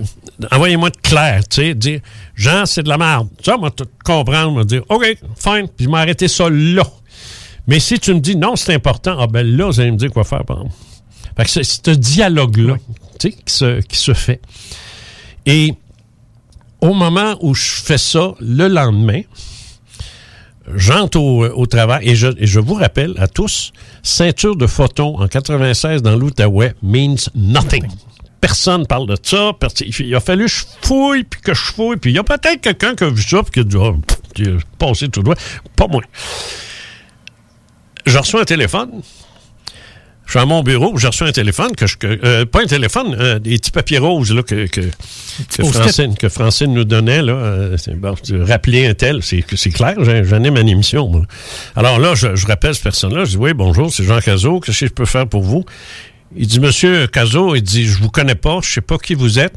[0.53, 2.01] envoyez-moi de clair, tu sais, dire,
[2.35, 3.29] Jean, c'est de la merde.
[3.43, 5.05] Ça, moi, tout comprendre, me dire, OK,
[5.37, 6.85] fine, puis je m'arrêter ça là.
[7.67, 10.11] Mais si tu me dis, non, c'est important, ah ben là, vous allez me dire
[10.11, 10.75] quoi faire, par exemple.
[11.37, 12.77] Fait que c'est ce dialogue-là,
[13.19, 14.41] tu sais, qui se, qui se fait.
[15.47, 15.75] Et
[16.81, 19.23] au moment où je fais ça, le lendemain,
[20.75, 25.19] j'entre au, au travail et je, et je vous rappelle à tous, ceinture de photon
[25.21, 27.85] en 96 dans l'Outaouais means nothing.
[28.41, 29.53] Personne parle de ça.
[29.99, 32.61] Il a fallu que je fouille, puis que je fouille, puis il y a peut-être
[32.61, 33.97] quelqu'un qui a vu ça, puis qui a dit, oh,
[34.35, 35.35] pff, passé tout droit.
[35.77, 36.03] Pas moi.
[38.07, 39.03] Je reçois un téléphone.
[40.31, 41.97] Je suis à mon bureau, j'ai reçu un téléphone que je.
[42.05, 45.65] euh, pas un téléphone, euh, des petits papiers roses là, que, que, que.
[45.65, 47.21] Francine, que Francine nous donnait.
[47.21, 48.15] Là, euh, bon,
[48.47, 51.09] rappeler un tel, c'est c'est clair, j'anime une émission.
[51.09, 51.23] moi.
[51.75, 54.79] Alors là, je, je rappelle cette personne-là, je dis Oui, bonjour, c'est Jean Cazot, qu'est-ce
[54.79, 55.65] que je peux faire pour vous?
[56.37, 59.41] Il dit Monsieur Cazot, il dit Je vous connais pas, je sais pas qui vous
[59.41, 59.57] êtes,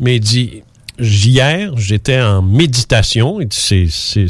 [0.00, 0.62] mais il dit
[0.98, 3.42] Hier, j'étais en méditation.
[3.42, 4.26] Il dit C'est- C'est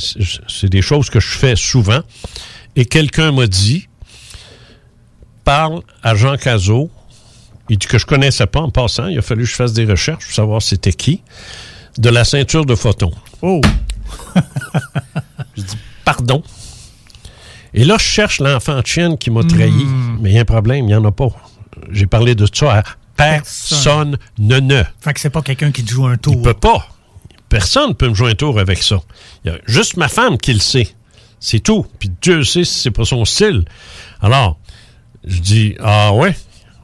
[0.48, 2.00] c'est des choses que je fais souvent.
[2.74, 3.86] Et quelqu'un m'a dit
[5.44, 6.90] parle à Jean Cazot.
[7.68, 9.06] Il dit que je connaissais pas en passant.
[9.08, 11.22] Il a fallu que je fasse des recherches pour savoir c'était qui.
[11.98, 13.12] De la ceinture de photon.
[13.40, 13.60] Oh!
[15.56, 16.42] je dis pardon.
[17.72, 19.84] Et là, je cherche l'enfant de chienne qui m'a trahi.
[20.20, 21.28] Mais il y a un problème, il n'y en a pas.
[21.90, 22.82] J'ai parlé de ça à
[23.16, 24.82] personne ne ne.
[25.00, 26.34] Fait que c'est pas quelqu'un qui te joue un tour.
[26.34, 26.88] Il peut pas.
[27.48, 29.00] Personne ne peut me jouer un tour avec ça.
[29.44, 30.88] Il y a juste ma femme qui le sait.
[31.40, 31.86] C'est tout.
[31.98, 33.64] Puis Dieu sait si c'est pas son style.
[34.20, 34.58] Alors,
[35.26, 36.34] je dis, ah ouais?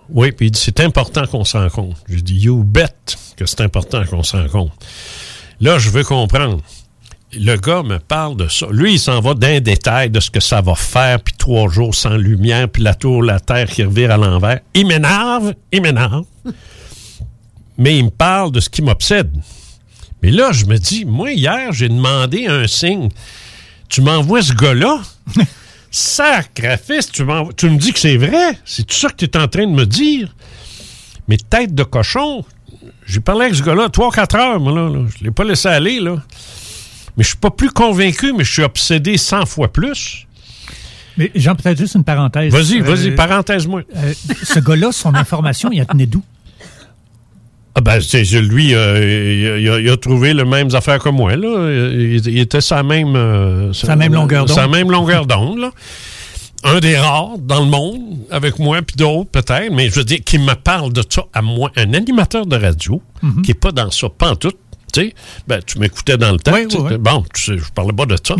[0.09, 2.01] Oui, puis il dit, c'est important qu'on se rencontre.
[2.09, 2.89] Je dis, you bet
[3.37, 4.75] que c'est important qu'on se rencontre.
[5.61, 6.61] Là, je veux comprendre.
[7.33, 8.67] Le gars me parle de ça.
[8.73, 11.95] Lui, il s'en va d'un détail de ce que ça va faire, puis trois jours
[11.95, 14.61] sans lumière, puis la tour, la terre qui revire à l'envers.
[14.75, 16.25] Il m'énerve, il m'énerve.
[17.79, 19.33] Mais il me parle de ce qui m'obsède.
[20.23, 23.09] Mais là, je me dis, moi, hier, j'ai demandé un signe.
[23.89, 25.01] Tu m'envoies ce gars-là?
[25.91, 27.25] Sacrifice, tu,
[27.57, 28.59] tu me dis que c'est vrai.
[28.65, 30.35] C'est tout ça que tu es en train de me dire.
[31.29, 32.45] Mais tête de cochon,
[33.07, 34.89] j'ai parlé avec ce gars-là 3-4 heures, moi, là.
[34.89, 35.07] là.
[35.15, 36.17] Je ne l'ai pas laissé aller, là.
[37.17, 40.27] Mais je suis pas plus convaincu, mais je suis obsédé 100 fois plus.
[41.17, 42.53] Mais Jean, peut-être juste une parenthèse.
[42.53, 43.83] Vas-y, vas-y, Euh, parenthèse-moi.
[43.97, 44.13] euh,
[44.45, 46.23] ce gars-là, son information, il la tenait d'où?
[47.81, 51.35] Ah ben, c'est lui, euh, il, a, il a trouvé les mêmes affaires que moi,
[51.37, 51.71] là.
[51.93, 53.17] Il, il était sa même...
[53.17, 54.55] euh, Sa même longueur d'onde.
[54.55, 55.71] Sa même longueur d'onde.
[56.63, 60.19] Un des rares dans le monde, avec moi, puis d'autres peut-être, mais je veux dire,
[60.23, 63.41] qui me parle de ça à moi, un animateur de radio, Mhm.
[63.41, 64.59] qui n'est pas dans ça, pantoute,
[64.93, 65.15] tu sais,
[65.49, 66.53] ben, tu m'écoutais dans le temps.
[66.53, 66.99] Oui.
[66.99, 68.35] Bon, je parlais pas de ça.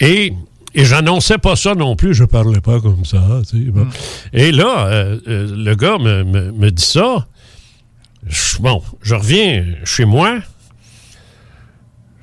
[0.00, 0.32] Et,
[0.74, 3.84] et j'annonçais pas ça non plus, je parlais pas comme ça, tu sais, bon.
[3.84, 3.90] Mhm.
[4.32, 7.28] Et là, euh, euh, le gars me, me- me dit ça,
[8.60, 10.38] bon, je reviens chez moi.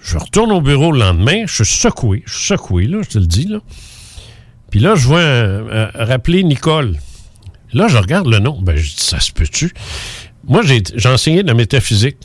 [0.01, 1.43] Je retourne au bureau le lendemain.
[1.47, 2.23] Je suis secoué.
[2.25, 3.59] Je suis secoué, là, je te le dis, là.
[4.69, 6.97] Puis là, je vois euh, euh, rappeler Nicole.
[7.73, 8.59] Là, je regarde le nom.
[8.61, 9.73] Ben, je dis, ça se peut-tu?
[10.45, 12.17] Moi, j'ai enseigné de la métaphysique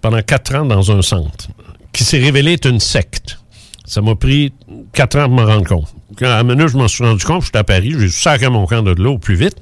[0.00, 1.48] pendant quatre ans dans un centre
[1.92, 3.38] qui s'est révélé être une secte.
[3.86, 4.52] Ça m'a pris
[4.92, 5.94] quatre ans pour m'en rendre compte.
[6.18, 8.66] Quand, à moment donné, je m'en suis rendu compte, j'étais à Paris, j'ai sacré mon
[8.66, 9.56] camp de l'eau au plus vite.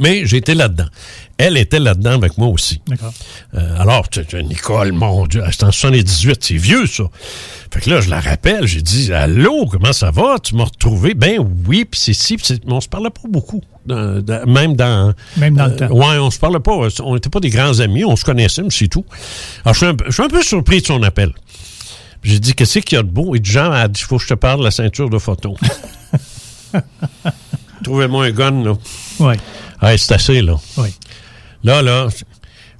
[0.00, 0.86] Mais j'étais là-dedans.
[1.38, 2.80] Elle était là-dedans avec moi aussi.
[2.88, 3.12] D'accord.
[3.54, 4.06] Euh, alors,
[4.44, 7.04] Nicole, mon Dieu, c'est en 78, c'est vieux, ça.
[7.72, 10.36] Fait que là, je la rappelle, j'ai dit, allô, comment ça va?
[10.42, 11.14] Tu m'as retrouvé?
[11.14, 13.62] Ben oui, puis c'est si, puis c'est- mais on se parlait pas beaucoup.
[13.86, 15.14] Même dans...
[15.36, 15.92] Même dans le euh, temps.
[15.94, 16.72] Ouais, on se parlait pas.
[17.02, 19.04] On n'était pas des grands amis, on se connaissait, mais c'est tout.
[19.64, 21.32] Alors, je suis un, peu- je suis un peu surpris de son appel.
[22.22, 23.34] J'ai dit, qu'est-ce qu'il y a de beau?
[23.34, 25.54] Et Jean a dit, il faut que je te parle de la ceinture de photon.
[27.84, 28.74] Trouvez-moi un gun, là.
[29.20, 29.34] Oui.
[29.82, 30.56] Ouais, c'est assez, là.
[30.76, 30.88] Oui.
[31.64, 32.08] Là, là,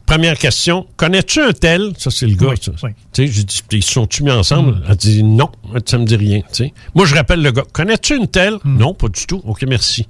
[0.07, 0.87] première question.
[0.97, 1.93] Connais-tu un tel?
[1.99, 2.55] Ça, c'est le gars.
[2.61, 2.73] ça.
[2.83, 2.91] oui.
[3.13, 4.83] Tu sais, j'ai dit, ils sont-tu mis ensemble?
[4.89, 5.51] Elle dit, non,
[5.87, 6.41] ça me dit rien.
[6.53, 6.75] tu sais.
[6.95, 7.65] Moi, je rappelle le gars.
[7.73, 8.59] Connais-tu une telle?
[8.65, 9.41] Non, pas du tout.
[9.45, 10.07] OK, merci.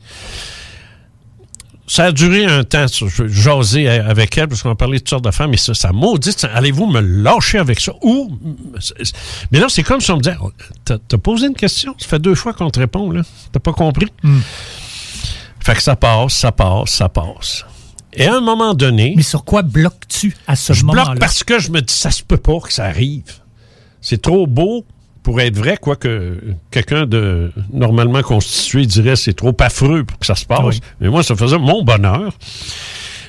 [1.87, 3.05] Ça a duré un temps, ça.
[3.27, 6.31] jasais avec elle, parce qu'on a parlé de toutes sortes d'affaires, mais ça, ça maudit,
[6.31, 7.93] ça, allez-vous me lâcher avec ça?
[8.03, 8.31] Ou,
[9.51, 10.53] mais là, c'est comme si on me disait, Oh,
[10.85, 11.97] t'as t'as posé une question?
[11.99, 13.23] Ça fait deux fois qu'on te répond, là.
[13.51, 14.07] T'as pas compris?
[15.71, 17.65] Fait que ça passe, ça passe, ça passe.
[18.13, 19.15] Et à un moment donné.
[19.17, 21.05] Mais sur quoi bloques-tu à ce je moment-là?
[21.05, 23.23] bloque parce que je me dis, ça se peut pas que ça arrive.
[24.01, 24.85] C'est trop beau
[25.23, 26.43] pour être vrai, quoique
[26.73, 30.61] quelqu'un de normalement constitué dirait c'est trop affreux pour que ça se passe.
[30.65, 30.81] Oui.
[31.01, 32.33] Mais moi, ça faisait mon bonheur.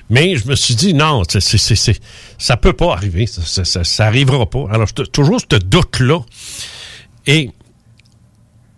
[0.10, 2.02] Mais je me suis dit, non, c'est, c'est, c'est,
[2.40, 3.28] ça peut pas arriver.
[3.28, 4.66] Ça, ça, ça- ça arrivera pas.
[4.72, 6.22] Alors, toujours ce doute-là.
[7.28, 7.52] Et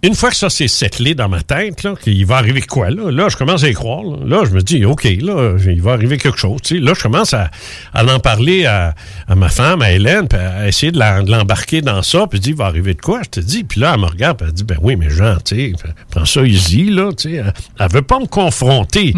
[0.03, 3.09] une fois que ça s'est settlé dans ma tête, là, qu'il va arriver quoi, là,
[3.09, 4.03] là, je commence à y croire.
[4.03, 6.59] Là, Là, je me dis, OK, là, il va arriver quelque chose.
[6.61, 6.81] tu sais.
[6.81, 7.49] Là, je commence à,
[7.93, 8.93] à en parler à,
[9.27, 12.37] à ma femme, à Hélène, puis à essayer de la- de l'embarquer dans ça, puis
[12.37, 13.63] je dis, il va arriver de quoi, je te dis.
[13.63, 15.73] Puis là, elle me regarde, puis elle dit, ben oui, mais Jean, tu sais,
[16.11, 17.35] prends ça easy, là, tu sais.
[17.37, 19.13] Elle, elle veut pas me confronter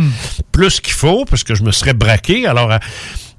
[0.51, 2.45] plus qu'il faut, parce que je me serais braqué.
[2.47, 2.79] Alors, elle,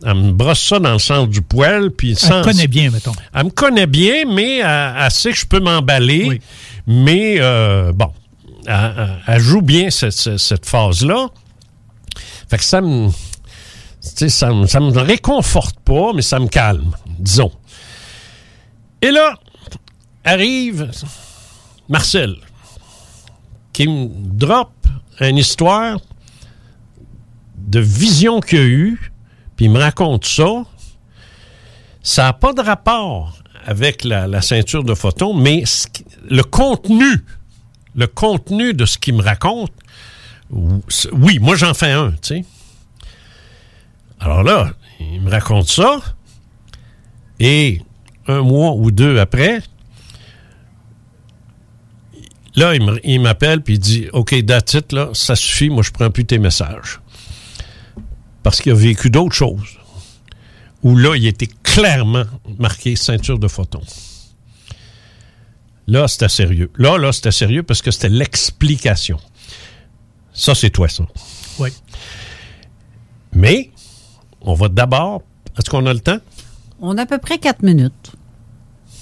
[0.05, 2.91] elle me brosse ça dans le sens du poil, puis Elle sans- te connaît bien,
[2.91, 3.13] mettons.
[3.35, 6.41] elle me connaît bien, mais elle, elle sait que je peux m'emballer.
[6.87, 8.13] Mais euh, bon,
[8.67, 11.29] elle, joue bien cette, cette- cette phase-là.
[12.49, 13.11] Fait que ça me.
[14.01, 17.51] Ça me, ça me réconforte pas, mais ça me calme, disons.
[19.03, 19.35] Et là,
[20.25, 20.91] arrive
[21.89, 22.37] Marcel,
[23.73, 24.71] qui me drop
[25.19, 25.99] une histoire
[27.59, 29.13] de vision qu'il a eue,
[29.57, 30.65] puis il me raconte ça.
[32.03, 35.65] Ça n'a pas de rapport avec la, ceinture de photon, mais
[36.29, 37.25] le contenu,
[37.97, 39.73] le contenu de ce qu'il me raconte,
[40.51, 42.45] oui, moi j'en fais un, tu sais.
[44.21, 46.01] Alors là, il me raconte ça,
[47.41, 47.83] et
[48.29, 49.61] un mois ou deux après,
[52.55, 56.25] là, il m'appelle puis il dit OK, that's là, ça suffit, moi je prends plus
[56.25, 57.01] tes messages.
[58.47, 59.77] Parce qu'il a vécu d'autres choses
[60.85, 62.23] où là, il était clairement
[62.61, 63.81] marqué ceinture de photon.
[65.89, 66.71] Là, c'était sérieux.
[66.79, 69.19] Là, là, c'était sérieux parce que c'était l'explication.
[70.33, 71.03] Ça, c'est toi, ça.
[71.59, 71.71] Oui.
[73.33, 73.73] Mais,
[74.43, 75.23] on va d'abord.
[75.59, 76.21] Est-ce qu'on a le temps?
[76.81, 78.13] On a à peu près quatre minutes.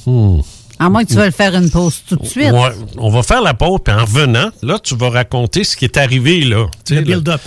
[0.07, 0.41] Hmm.
[0.79, 2.51] À moins que tu veuilles faire une pause tout de suite.
[2.51, 5.85] Ouais, on va faire la pause, puis en revenant, là, tu vas raconter ce qui
[5.85, 6.67] est arrivé, là.
[6.87, 7.43] Tu sais, Le build-up.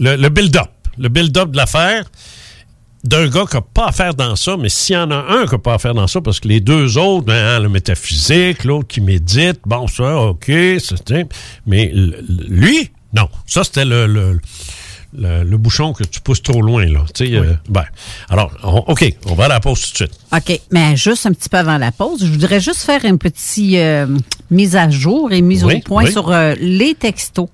[0.00, 0.70] Le, le build-up.
[0.98, 2.04] Le build-up de l'affaire
[3.04, 5.46] d'un gars qui n'a pas à faire dans ça, mais s'il y en a un
[5.46, 7.68] qui n'a pas à faire dans ça, parce que les deux autres, ben, hein, le
[7.68, 11.26] métaphysique, l'autre qui médite, bon, ça, OK, c'était.
[11.66, 13.28] Mais lui, non.
[13.46, 14.40] Ça, c'était le, le,
[15.16, 17.04] le- le bouchon que tu pousses trop loin, là.
[17.14, 17.84] Tu sais, euh, ben,
[18.28, 20.18] alors, on- OK, on va à la pause tout de suite.
[20.34, 23.74] OK, mais juste un petit peu avant la pause, je voudrais juste faire une petite
[23.76, 24.06] euh,
[24.50, 26.10] mise à jour et mise Oui, au point oui.
[26.12, 27.48] sur euh, les textos.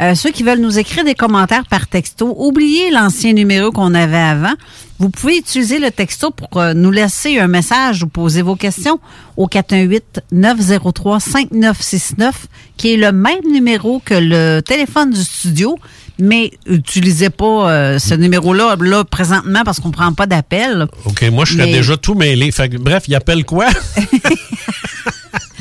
[0.00, 4.16] Euh, ceux qui veulent nous écrire des commentaires par texto, oubliez l'ancien numéro qu'on avait
[4.16, 4.52] avant.
[4.98, 8.98] Vous pouvez utiliser le texto pour euh, nous laisser un message ou poser vos questions
[9.36, 12.32] au 418-903-5969,
[12.76, 15.76] qui est le même numéro que le téléphone du studio,
[16.18, 20.86] mais utilisez pas euh, ce numéro-là là, présentement parce qu'on prend pas d'appel.
[21.04, 22.50] OK, moi, je serais Mais- déjà tout mêlé.
[22.52, 23.66] Fait que, bref, il appelle quoi?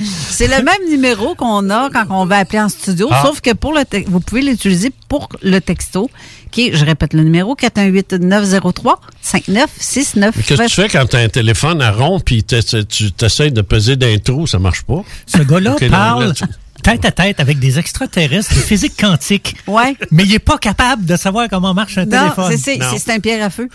[0.06, 3.24] C'est le même numéro qu'on a quand on va appeler en studio, Ah.
[3.26, 6.10] sauf que pour le te- vous pouvez l'utiliser pour le texto,
[6.52, 10.32] qui est, je répète le numéro, 418-903-5969.
[10.46, 13.62] Qu'est-ce que tu fais quand tu as un téléphone à rond puis tu essaies de
[13.62, 15.04] peser d'un trou, ça marche pas?
[15.26, 16.44] Ce gars-là non, parle là, tu-
[16.84, 19.56] tête à tête avec des extraterrestres de physique quantique.
[19.68, 19.96] Ouais.
[20.12, 22.52] Mais il n'est pas capable de savoir comment marche un Non, téléphone.
[22.52, 23.68] c'est- c'est c'est- c'est un pierre à feu.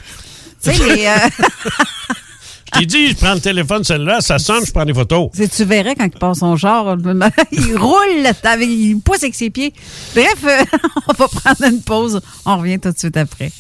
[0.63, 1.17] Tu sais, les, euh,
[2.75, 5.31] Je t'ai dit, je prends le téléphone celle-là, ça sonne, je prends des photos.
[5.35, 6.97] tu sais, tu verrais quand il passe son genre,
[7.53, 9.73] il roule, avec- il pousse avec ses pieds.
[10.15, 10.65] Bref, euh,
[11.09, 12.21] on va prendre une pause.
[12.47, 13.51] On revient tout de suite après.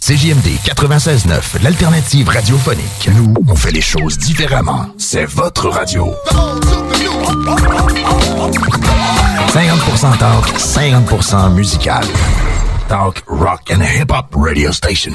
[0.00, 3.08] CJMD 96.9, l'alternative radiophonique.
[3.16, 4.86] Nous, on fait les choses différemment.
[4.98, 6.12] C'est votre radio.
[9.48, 12.04] 50% talk, 50% musical.
[12.88, 15.14] talk, rock and hip-hop radio station.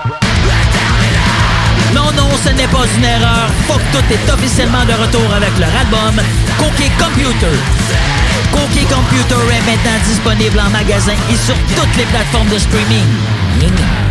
[2.43, 3.49] Ce n'est pas une erreur.
[3.67, 6.23] Fuck tout est officiellement de retour avec leur album
[6.57, 7.55] Cookie Computer.
[8.51, 14.10] Cookie Computer est maintenant disponible en magasin et sur toutes les plateformes de streaming.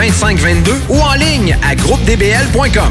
[0.01, 2.89] 2522 ou en ligne à groupedbl.com.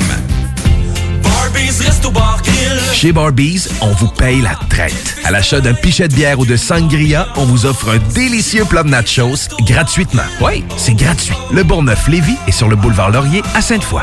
[2.93, 5.17] Chez Barbies, on vous paye la traite.
[5.25, 8.85] À l'achat d'un pichet de bière ou de sangria, on vous offre un délicieux plat
[8.85, 10.23] de nachos gratuitement.
[10.41, 11.35] Oui, c'est gratuit.
[11.51, 14.03] Le Bourgneuf-Lévis est sur le boulevard Laurier à Sainte-Foy.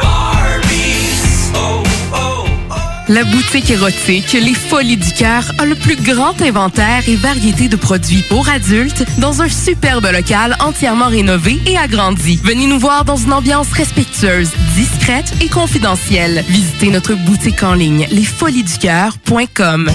[3.09, 7.77] La boutique érotique Les Folies du Cœur a le plus grand inventaire et variété de
[7.77, 12.37] produits pour adultes dans un superbe local entièrement rénové et agrandi.
[12.43, 16.43] Venez nous voir dans une ambiance respectueuse, discrète et confidentielle.
[16.49, 19.89] Visitez notre boutique en ligne lesfoliesducoeur.com.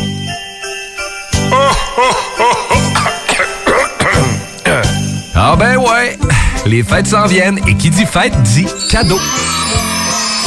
[5.34, 6.18] Ah ben ouais,
[6.64, 9.18] les fêtes s'en viennent et qui dit fête dit cadeau.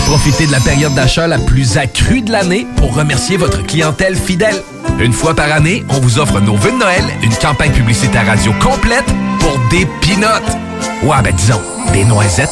[0.05, 4.61] Profitez de la période d'achat la plus accrue de l'année pour remercier votre clientèle fidèle.
[4.99, 8.53] Une fois par année, on vous offre nos vœux de Noël, une campagne publicitaire radio
[8.61, 9.05] complète
[9.39, 10.57] pour des pinottes.
[11.03, 12.49] Ouais, ben disons, des noisettes.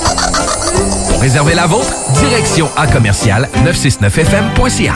[1.10, 4.95] Pour réserver la vôtre, direction à commercial 969fm.ca.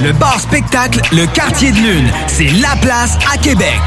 [0.00, 3.80] Le bar spectacle Le Quartier de Lune, c'est la place à Québec.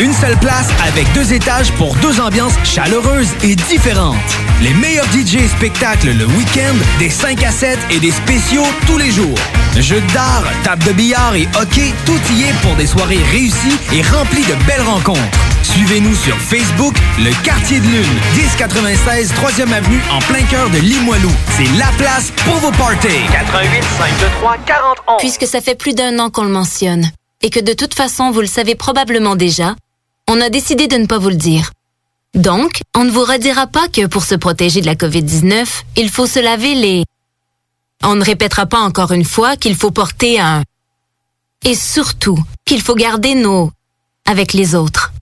[0.00, 4.16] Une seule place avec deux étages pour deux ambiances chaleureuses et différentes.
[4.60, 9.12] Les meilleurs DJ spectacles le week-end, des 5 à 7 et des spéciaux tous les
[9.12, 9.38] jours.
[9.78, 14.02] Jeux d'art, table de billard et hockey, tout y est pour des soirées réussies et
[14.02, 15.20] remplies de belles rencontres.
[15.72, 21.30] Suivez-nous sur Facebook, Le Quartier de Lune, 1096 3e Avenue en plein cœur de Limoilou.
[21.56, 23.08] C'est la place pour vos parties.
[23.30, 25.16] 88 523 41.
[25.18, 27.08] Puisque ça fait plus d'un an qu'on le mentionne,
[27.40, 29.76] et que de toute façon vous le savez probablement déjà,
[30.28, 31.70] on a décidé de ne pas vous le dire.
[32.34, 35.66] Donc, on ne vous redira pas que pour se protéger de la COVID-19,
[35.96, 37.04] il faut se laver les...
[38.02, 40.62] On ne répétera pas encore une fois qu'il faut porter un...
[41.64, 43.70] Et surtout, qu'il faut garder nos...
[44.26, 45.12] avec les autres.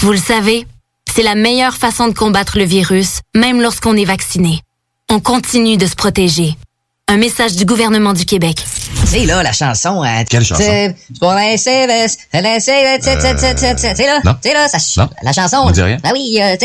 [0.00, 0.66] Vous le savez,
[1.14, 4.62] c'est la meilleure façon de combattre le virus, même lorsqu'on est vacciné.
[5.10, 6.56] On continue de se protéger.
[7.06, 8.64] Un message du gouvernement du Québec.
[9.10, 10.02] C'est là la chanson.
[10.04, 10.62] hein, Quelle chanson?
[10.64, 13.18] C'est pour c'est là, c'est là, c'est là, ça,
[14.96, 15.08] Non.
[15.24, 15.56] la chanson.
[15.64, 15.96] On dit rien.
[16.04, 16.56] Ah oui, euh,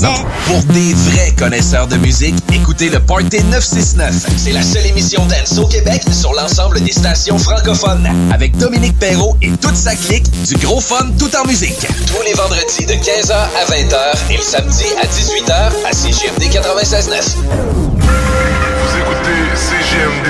[0.00, 0.24] là.
[0.46, 4.14] Pour des vrais connaisseurs de musique, écoutez le Party 969.
[4.38, 8.08] C'est la seule émission dance au Québec sur l'ensemble des stations francophones.
[8.32, 11.86] Avec Dominique Perrault et toute sa clique, du gros fun tout en musique.
[12.06, 17.36] Tous les vendredis de 15h à 20h et le samedi à 18h à CGMD 96.9.
[18.82, 20.29] Vous écoutez CGMD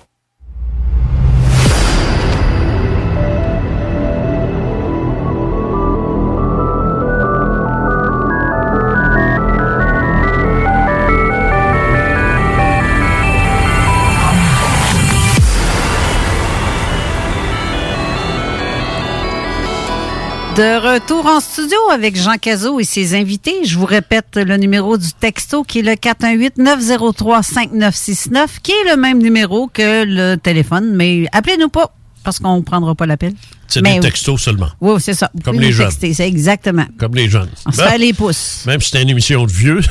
[20.61, 23.65] De retour en studio avec Jean Cazot et ses invités.
[23.65, 29.17] Je vous répète le numéro du texto qui est le 418-903-5969, qui est le même
[29.17, 33.33] numéro que le téléphone, mais appelez-nous pas parce qu'on ne prendra pas l'appel.
[33.67, 34.01] C'est des oui.
[34.01, 34.69] textos seulement.
[34.81, 35.31] Oui, c'est ça.
[35.33, 35.89] Vous Comme les jeunes.
[35.99, 36.85] C'est exactement.
[36.99, 37.49] Comme les jeunes.
[37.65, 38.61] On se fait les pouces.
[38.67, 39.81] Même si c'est une émission de vieux.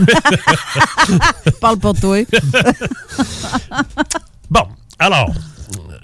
[1.61, 2.18] Parle pour toi.
[4.49, 4.68] Bon,
[5.01, 5.33] alors,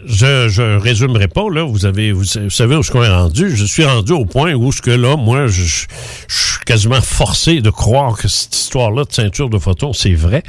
[0.06, 1.64] je je résumerai pas, là.
[1.64, 3.54] Vous avez, vous, vous savez où qu'on est rendu?
[3.56, 5.86] Je suis rendu au point où ce que là, moi, je, je-
[6.28, 10.42] je suis quasiment forcé de croire que cette histoire-là de ceinture de photon, c'est vrai.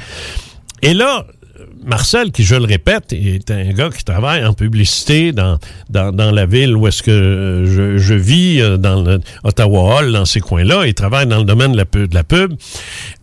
[0.82, 1.26] Et là,
[1.88, 5.58] Marcel, qui, je le répète, est un gars qui travaille en publicité dans,
[5.90, 9.98] dans, dans la ville où est-ce que euh, je, je vis, euh, dans le Ottawa
[9.98, 10.86] Hall, dans ces coins-là.
[10.86, 12.08] Il travaille dans le domaine de la pub.
[12.08, 12.54] De la pub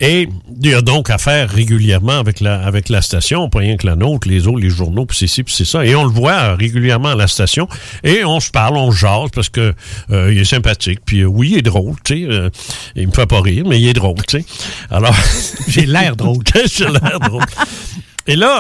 [0.02, 0.28] et
[0.62, 4.28] il a donc affaire régulièrement avec la, avec la station, pas rien que la nôtre,
[4.28, 5.86] les autres, les journaux, puis c'est ci, puis c'est ça.
[5.86, 7.68] Et on le voit régulièrement à la station.
[8.04, 9.74] Et on se parle, on se jase, parce que
[10.12, 11.00] euh, il est sympathique.
[11.06, 12.24] Puis euh, oui, il est drôle, tu sais.
[12.30, 12.50] euh,
[12.96, 14.46] il me fait pas rire, mais il est drôle, tu sais.
[14.90, 15.16] Alors...
[15.68, 16.44] J'ai l'air drôle.
[16.72, 17.44] J'ai l'air drôle.
[18.28, 18.55] Et là,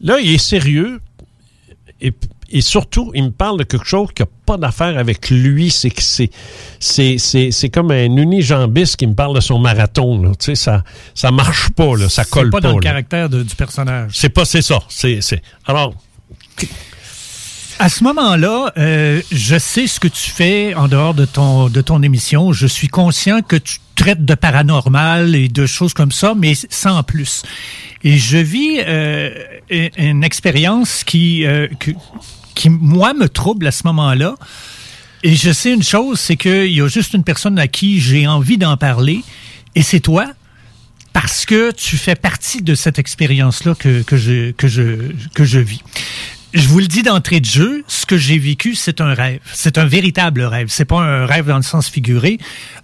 [0.00, 1.00] là, il est sérieux.
[2.00, 2.12] Et,
[2.50, 5.70] et surtout, il me parle de quelque chose qui n'a pas d'affaire avec lui.
[5.70, 6.30] C'est que c'est,
[6.80, 10.20] c'est, c'est, c'est comme un unijambiste qui me parle de son marathon.
[10.22, 10.30] Là.
[10.30, 10.84] Tu sais, ça,
[11.14, 12.60] ça marche pas, là, ça colle C'est pas.
[12.60, 12.90] pas dans le là.
[12.90, 14.12] caractère de- du personnage.
[14.14, 14.80] C'est pas, c'est ça.
[14.88, 15.40] C'est, c'est.
[15.66, 15.94] Alors,
[17.82, 21.80] À ce moment-là, euh, je sais ce que tu fais en dehors de ton de
[21.80, 22.52] ton émission.
[22.52, 27.02] Je suis conscient que tu traites de paranormal et de choses comme ça, mais sans
[27.02, 27.42] plus.
[28.04, 29.30] Et je vis euh,
[29.98, 31.90] une expérience qui euh, que-
[32.54, 34.36] qui moi me trouble à ce moment-là.
[35.24, 38.28] Et je sais une chose, c'est qu'il y a juste une personne à qui j'ai
[38.28, 39.22] envie d'en parler,
[39.74, 40.26] et c'est toi
[41.12, 45.58] parce que tu fais partie de cette expérience-là que, que, je, que, je, que je
[45.58, 45.82] vis.
[46.54, 49.40] Je vous le dis d'entrée de jeu, ce que j'ai vécu, c'est un rêve.
[49.54, 50.66] C'est un véritable rêve.
[50.68, 52.38] C'est pas un rêve dans le sens figuré.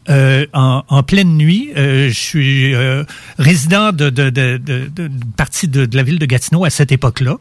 [0.09, 3.05] Euh, en, en pleine nuit, euh, je suis euh,
[3.39, 6.93] résident de, de, de, de, de- partie de, de la ville de Gatineau à cette
[6.93, 7.37] époque-là,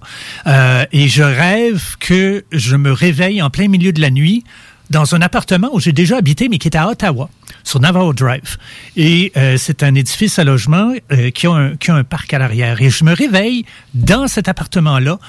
[0.47, 4.43] Euh, et je rêve que je me réveille en plein milieu de la nuit
[4.89, 7.29] dans un appartement où j'ai déjà habité, mais qui est à Ottawa,
[7.63, 8.57] sur Navajo Drive.
[8.95, 12.33] Et euh, c'est un édifice à logement euh, qui, a un, qui a un parc
[12.33, 12.81] à l'arrière.
[12.81, 15.19] Et je me réveille dans cet appartement-là,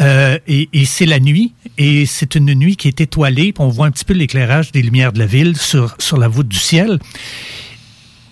[0.00, 3.68] euh, et, et c'est la nuit, et c'est une nuit qui est étoilée, puis on
[3.68, 6.58] voit un petit peu l'éclairage des lumières de la ville sur, sur la voûte du
[6.58, 6.98] ciel.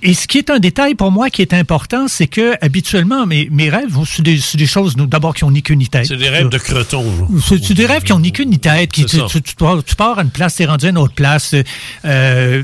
[0.03, 3.49] Et ce qui est un détail pour moi qui est important, c'est que habituellement, mes,
[3.51, 6.07] mes rêves, c'est des, choses, d'abord, qui ont ni queue ni tête.
[6.07, 7.05] c'est des rêves de creton.
[7.49, 8.93] C'est des rêves qui ont ni queue ni tête.
[8.93, 11.15] Qui, tu, tu, tu pars, tu pars à une place, t'es rendu à une autre
[11.15, 11.55] place.
[12.05, 12.63] Euh,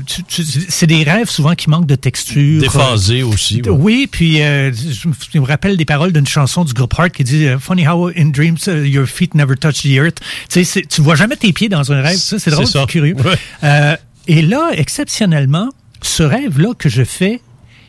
[0.69, 2.61] c'est des rêves souvent qui manquent de texture.
[2.61, 3.61] Déphasés aussi.
[3.65, 7.23] Euh, Oui, puis euh, je, me- rappelle des paroles d'une chanson du groupe Heart qui
[7.23, 10.17] dit euh, Funny how in dreams uh, your feet never touch the earth.
[10.49, 12.17] Tu sais, tu vois jamais tes pieds dans un rêve.
[12.17, 13.15] Ça, c'est drôle, c'est curieux.
[13.15, 13.35] Ouais.
[13.63, 13.95] Euh,
[14.27, 15.69] et là, exceptionnellement,
[16.03, 17.41] ce rêve-là que je fais,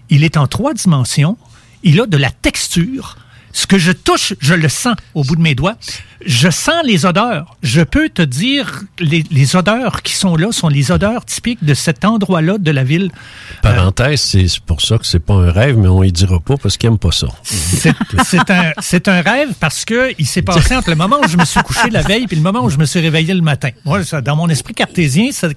[0.08, 1.36] il est en trois dimensions.
[1.82, 3.16] Il a de la texture.
[3.54, 5.76] Ce que je touche, je le sens au bout de mes doigts.
[6.26, 7.56] Je sens les odeurs.
[7.62, 11.72] Je peux te dire, les, les odeurs qui sont là sont les odeurs typiques de
[11.72, 13.12] cet endroit-là de la ville.
[13.62, 16.56] Parenthèse, c'est c'est pour ça que c'est pas un rêve, mais on y dira pas
[16.56, 17.28] parce qu'il aime pas ça.
[18.82, 21.62] C'est un, rêve parce que il s'est passé entre le moment où je me suis
[21.62, 23.70] couché la veille et le moment où je me suis réveillé le matin.
[23.84, 25.48] Moi, ça, dans mon esprit cartésien, ça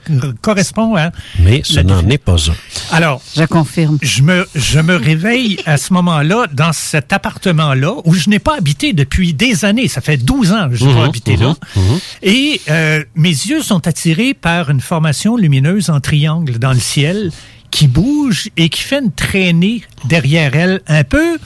[0.41, 1.11] correspond à...
[1.39, 2.95] Mais ce n'en est pas un.
[2.95, 3.97] Alors, je confirme.
[4.01, 8.55] Je me, je me réveille à ce moment-là dans cet appartement-là où je n'ai pas
[8.57, 9.87] habité depuis des années.
[9.87, 11.55] Ça fait 12 ans que je n'ai Mhm, pas habité là.
[11.75, 11.99] mhm, mhm.
[12.23, 17.31] Et euh, mes yeux sont attirés par une formation lumineuse en triangle dans le ciel
[17.71, 21.37] qui bouge et qui fait une traînée derrière elle un peu.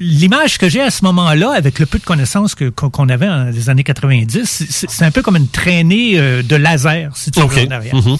[0.00, 3.50] L'image que j'ai à ce moment-là, avec le peu de connaissances que- qu'on avait dans
[3.52, 7.46] les années 90, c'est un peu comme une traînée euh, de laser, si tu veux,
[7.68, 7.94] en arrière.
[7.94, 8.16] Mhm.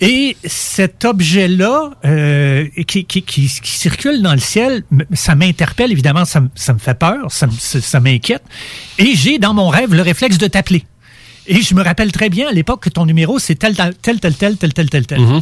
[0.00, 4.82] Et cet objet-là, euh, qui, qui, qui, qui, circule dans le ciel,
[5.12, 8.42] ça m'interpelle, évidemment, ça, ça, me fait peur, ça, m'inquiète.
[8.98, 10.84] Et j'ai dans mon rêve le réflexe de t'appeler.
[11.46, 14.20] Et je me rappelle très bien à l'époque que ton numéro, c'est tel, tel, tel,
[14.20, 15.20] tel, tel, tel, tel, tel.
[15.20, 15.40] Mhm.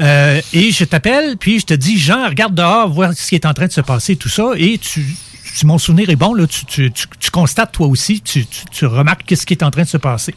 [0.00, 3.46] Euh, et je t'appelle, puis je te dis, Jean, regarde dehors, vois ce qui est
[3.46, 4.50] en train de se passer, tout ça.
[4.56, 5.06] Et tu,
[5.62, 8.44] mon souvenir est bon, là, tu, tu, tu, tu constates toi aussi, tu,
[8.84, 10.34] remarques ce qui est en train de se passer.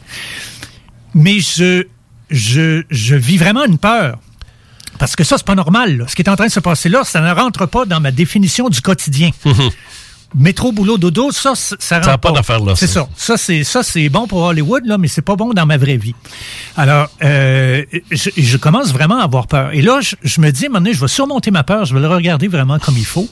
[1.14, 1.86] Mais je,
[2.30, 4.18] je, je vis vraiment une peur.
[4.98, 5.98] Parce que ça, c'est pas normal.
[5.98, 6.04] là.
[6.08, 8.10] Ce qui est en train de se passer là, ça ne rentre pas dans ma
[8.10, 9.30] définition du quotidien.
[10.34, 13.08] Métro, boulot, dodo, ça, ça, ça rentre Ça a pas d'affaire là, C'est ça.
[13.16, 13.38] ça.
[13.38, 16.14] C'est, ça, c'est bon pour Hollywood, là, mais c'est pas bon dans ma vraie vie.
[16.76, 19.70] Alors, euh, je, je commence vraiment à avoir peur.
[19.72, 21.86] Et là, je, je me dis, à un moment donné, je vais surmonter ma peur,
[21.86, 23.28] je vais le regarder vraiment comme il faut.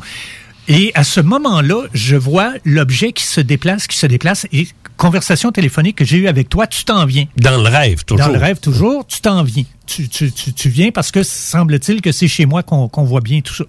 [0.69, 4.47] Et à ce moment-là, je vois l'objet qui se déplace, qui se déplace.
[4.53, 4.67] Et
[4.97, 7.27] conversation téléphonique que j'ai eue avec toi, tu t'en viens.
[7.37, 8.27] Dans le rêve, toujours.
[8.27, 9.65] Dans le rêve, toujours, tu t'en viens.
[9.87, 13.21] Tu, tu, tu, tu viens parce que semble-t-il que c'est chez moi qu'on qu'on voit
[13.21, 13.65] bien tout ça.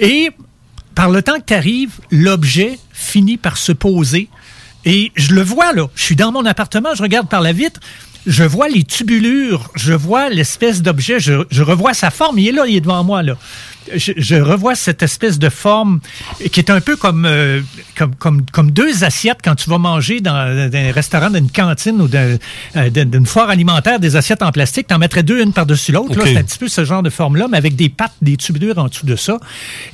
[0.00, 0.30] Et
[0.94, 4.28] par le temps que tu arrives, l'objet finit par se poser.
[4.84, 5.88] Et je le vois, là.
[5.94, 7.80] Je suis dans mon appartement, je regarde par la vitre,
[8.26, 12.38] je vois les tubulures, je vois l'espèce d'objet, je, je revois sa forme.
[12.38, 13.36] Il est là, il est devant moi, là.
[13.94, 16.00] Je, je revois cette espèce de forme
[16.52, 17.60] qui est un peu comme, euh,
[17.96, 22.00] comme, comme, comme deux assiettes quand tu vas manger dans, dans un restaurant, d'une cantine
[22.00, 24.86] ou euh, d'une d'une foire alimentaire, des assiettes en plastique.
[24.88, 26.14] Tu en mettrais deux, une par-dessus l'autre.
[26.24, 28.86] C'est un petit peu ce genre de forme-là, mais avec des pattes, des tubulures en
[28.88, 29.38] dessous de ça.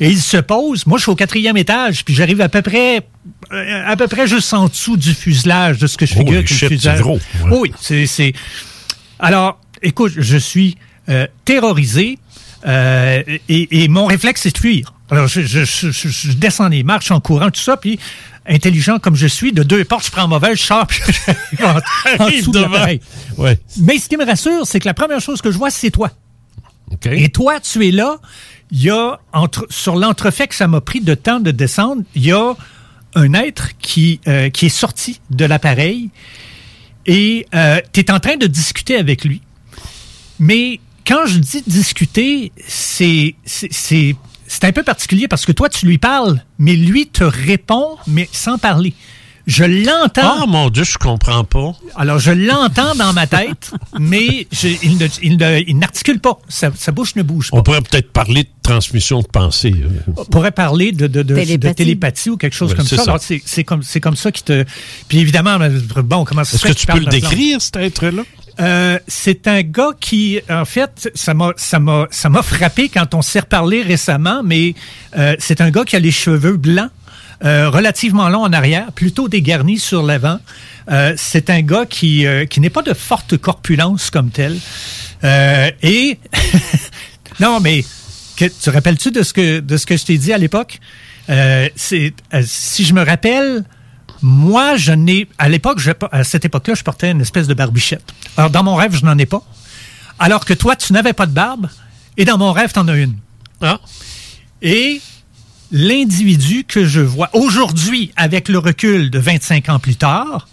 [0.01, 0.87] Et il se pose.
[0.87, 3.05] Moi, je suis au quatrième étage, puis j'arrive à peu près
[3.53, 6.43] euh, à peu près juste en dessous du fuselage de ce que je figure.
[6.47, 7.21] c'est gros.
[7.45, 7.59] Ouais.
[7.59, 8.33] Oui, c'est, c'est.
[9.19, 10.77] Alors, écoute, je suis
[11.09, 12.19] euh, terrorisé
[12.67, 14.93] euh, et, et mon réflexe, c'est de fuir.
[15.11, 17.99] Alors, je, je, je, je- je descends les marches en courant, tout ça, puis
[18.47, 21.01] intelligent comme je suis, de deux portes, je prends mauvaise, je sors, puis
[21.59, 21.83] j'arrive
[22.19, 23.01] en, en dessous de l'appareil.
[23.37, 23.59] Ouais.
[23.79, 26.11] Mais ce qui me rassure, c'est que la première chose que je vois, c'est toi.
[26.91, 27.07] OK.
[27.07, 28.17] Et toi, tu es là.
[28.71, 32.25] Il y a, entre, sur l'entrefait que ça m'a pris de temps de descendre, il
[32.27, 32.55] y a
[33.15, 36.11] un être qui, euh, qui est sorti de l'appareil
[37.07, 37.47] et
[37.93, 39.41] tu es en train de discuter avec lui.
[40.39, 44.15] Mais quand je dis discuter, c'est c'est- c'est
[44.47, 48.29] c'est un peu particulier parce que toi, tu lui parles, mais lui te répond, mais
[48.33, 48.95] sans parler.
[49.47, 50.43] Je l'entends.
[50.43, 51.73] Oh mon Dieu, je comprends pas.
[51.97, 56.39] Alors, je l'entends dans ma tête, mais je- il ne- il ne- il n'articule pas.
[56.51, 57.57] Sa, sa bouche ne bouge pas.
[57.57, 59.73] On pourrait peut-être parler de transmission de pensée.
[59.75, 60.13] euh.
[60.19, 62.29] On pourrait parler de, de, de- de télépathie.
[62.29, 62.97] Ou quelque chose Ouais, comme ça.
[62.97, 63.03] ça.
[63.05, 64.65] Alors, c'est c'est comme, c'est comme ça qui te...
[65.09, 68.25] Puis évidemment, ben, bon, comment ça se Est-ce que tu peux le décrire, cet être-là?
[68.61, 73.15] Euh, c'est un gars qui, en fait, ça m'a, ça m'a, ça m'a frappé quand
[73.15, 74.75] on s'est reparlé récemment, mais
[75.17, 76.91] euh, c'est un gars qui a les cheveux blancs,
[77.45, 80.41] euh, relativement longs en arrière, plutôt dégarnis sur l'avant.
[81.17, 84.57] C'est un gars qui, euh, qui n'est pas de forte corpulence comme tel.
[85.23, 86.19] Et
[87.41, 87.85] non, mais
[88.37, 90.81] que, tu rappelles-tu de ce que de ce que je t'ai dit à l'époque?
[91.77, 92.15] Si
[92.85, 93.65] je me rappelle.
[94.23, 95.29] Moi, je n'ai.
[95.39, 95.81] À l'époque,
[96.25, 98.13] cette époque-là, je portais une espèce de barbichette.
[98.37, 99.43] Alors, dans mon rêve, je n'en ai pas.
[100.19, 101.69] Alors que toi, tu n'avais pas de barbe.
[102.17, 103.15] Et dans mon rêve, tu en as une.
[103.61, 103.81] Ah.
[104.63, 105.01] Et
[105.71, 110.49] l'individu que je vois aujourd'hui, avec le recul de 25 ans plus tard,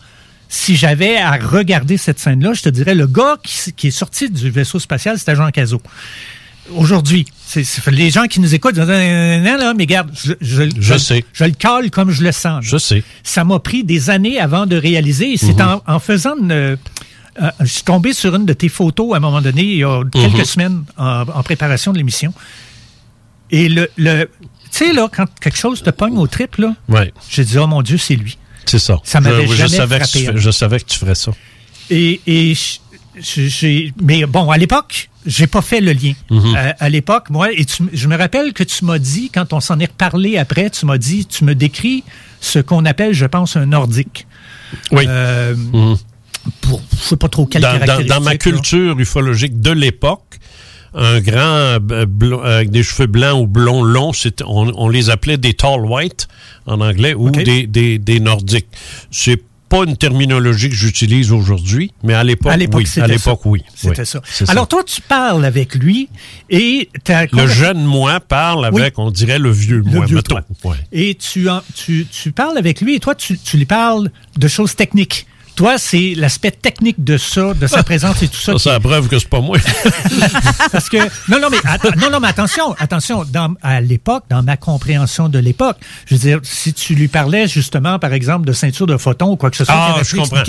[0.47, 4.29] si j'avais à regarder cette scène-là, je te dirais le gars qui, qui est sorti
[4.29, 5.81] du vaisseau spatial, c'était Jean Cazot.
[6.71, 7.25] Aujourd'hui,
[7.64, 11.23] c'est les gens qui nous écoutent, disent, non, non, mais regarde, je, je, Je sais.
[11.34, 12.64] je le cale comme je le sens.
[12.64, 13.03] Je sais.
[13.23, 15.32] Ça m'a pris des années avant de réaliser.
[15.34, 15.80] Et c'est Mhm.
[15.88, 16.52] en, en faisant une.
[16.52, 16.76] euh,
[17.41, 19.84] euh, je suis tombé sur une de tes photos à un moment donné, il y
[19.84, 20.45] a quelques Mhm.
[20.45, 22.34] semaines, en, en préparation de l'émission.
[23.52, 23.90] Et le.
[23.98, 24.30] le
[24.72, 27.14] tu sais, là, quand quelque chose te pogne au trip, là, Ouais.
[27.30, 28.38] j'ai dit, oh mon Dieu, c'est lui.
[28.65, 28.99] C'est ça.
[29.06, 30.38] Ça m'avait je, je savais que tu, avant.
[30.38, 31.32] je savais que tu ferais ça.
[31.90, 32.80] Et, et je-
[34.01, 36.13] mais bon, à l'époque, j'ai pas fait le lien.
[36.29, 36.55] Mhm.
[36.55, 39.59] Euh, à l'époque, moi, et tu- je me rappelle que tu m'as dit, quand on
[39.59, 42.03] s'en est reparlé après, tu m'as dit, tu me décris
[42.41, 44.27] ce qu'on appelle, je pense, un nordique.
[44.91, 45.05] Oui.
[45.07, 45.97] Euh, Mhm.
[46.61, 48.37] pour, je sais pas trop quelle Dans, dans- dans ma là.
[48.37, 50.21] culture ufologique de l'époque,
[50.93, 54.11] un grand euh, blond- avec des cheveux blancs ou blonds longs,
[54.45, 56.27] on, on les appelait des tall white
[56.67, 58.67] en anglais ou des, des nordiques.
[59.11, 62.87] C'est pas une terminologie que j'utilise aujourd'hui, mais à l'époque, oui.
[63.01, 63.49] À l'époque, ça.
[63.49, 63.63] oui.
[63.75, 64.21] C'était Oui, ça.
[64.47, 66.07] Alors, toi, tu parles avec lui
[66.49, 68.81] et t'as- Le jeune moi parle Oui.
[68.81, 70.05] avec, on dirait, le vieux Le moi.
[70.05, 70.35] vieux mettons.
[70.35, 70.71] toi.
[70.71, 70.77] Ouais.
[70.91, 74.47] Et tu, en- tu, tu parles avec lui et toi, tu, tu lui parles de
[74.47, 75.25] choses techniques.
[75.56, 78.53] Toi, c'est l'aspect technique de ça, de sa présence et tout ça.
[78.53, 79.57] Ça, c'est la preuve que c'est pas moi.
[80.72, 80.98] Parce que
[81.30, 81.57] non, non, mais
[82.02, 83.23] non, non, mais attention, attention.
[83.32, 85.77] Dans, à l'époque, dans ma compréhension de l'époque,
[86.07, 89.36] je veux dire, si tu lui parlais justement, par exemple, de ceinture de photons ou
[89.38, 90.44] quoi que ce soit, Ah, je comprends.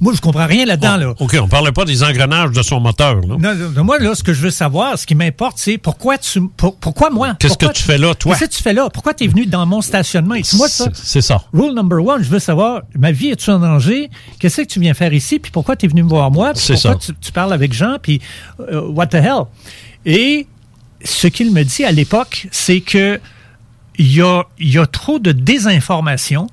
[0.00, 0.96] moi, je comprends rien là-dedans.
[0.96, 1.14] là.
[1.18, 3.16] OK, on parlait pas des engrenages de son moteur.
[3.20, 3.36] Là.
[3.38, 6.40] Non, non, moi, là, ce que je veux savoir, ce qui m'importe, c'est pourquoi tu,
[6.56, 7.34] pour- pourquoi moi?
[7.38, 8.34] Qu'est-ce que tu fais là, toi?
[8.36, 8.88] Qu'est-ce que tu fais là?
[8.92, 10.34] Pourquoi tu es venu dans mon stationnement?
[10.34, 11.42] Et moi, ça, C'est- C'est ça.
[11.52, 14.10] rule number one, je veux savoir, ma vie est-tu en danger?
[14.48, 15.38] Qu'est-ce que tu viens faire ici?
[15.38, 16.52] Puis pourquoi tu es venu me voir moi?
[16.54, 16.98] Puis C'est pourquoi ça.
[16.98, 17.98] Tu, tu parles avec Jean?
[18.02, 18.20] Puis
[18.60, 19.42] euh, what the hell?
[20.06, 20.46] Et
[21.04, 23.20] ce qu'il me dit à l'époque, c'est que
[23.98, 26.46] il y a, y a trop de désinformation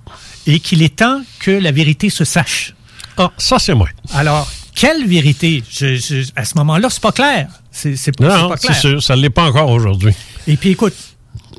[0.47, 2.73] et qu'il est temps que la vérité se sache.
[3.17, 3.88] Ah, ça, c'est moi.
[4.13, 5.63] Alors, quelle vérité?
[5.72, 7.47] Je- je- à ce moment-là, c'est pas clair.
[7.72, 8.80] C'est c'est- Non, c'est non, pas c'est clair.
[8.81, 10.13] sûr, ça ne l'est pas encore aujourd'hui.
[10.47, 10.93] Et puis écoute,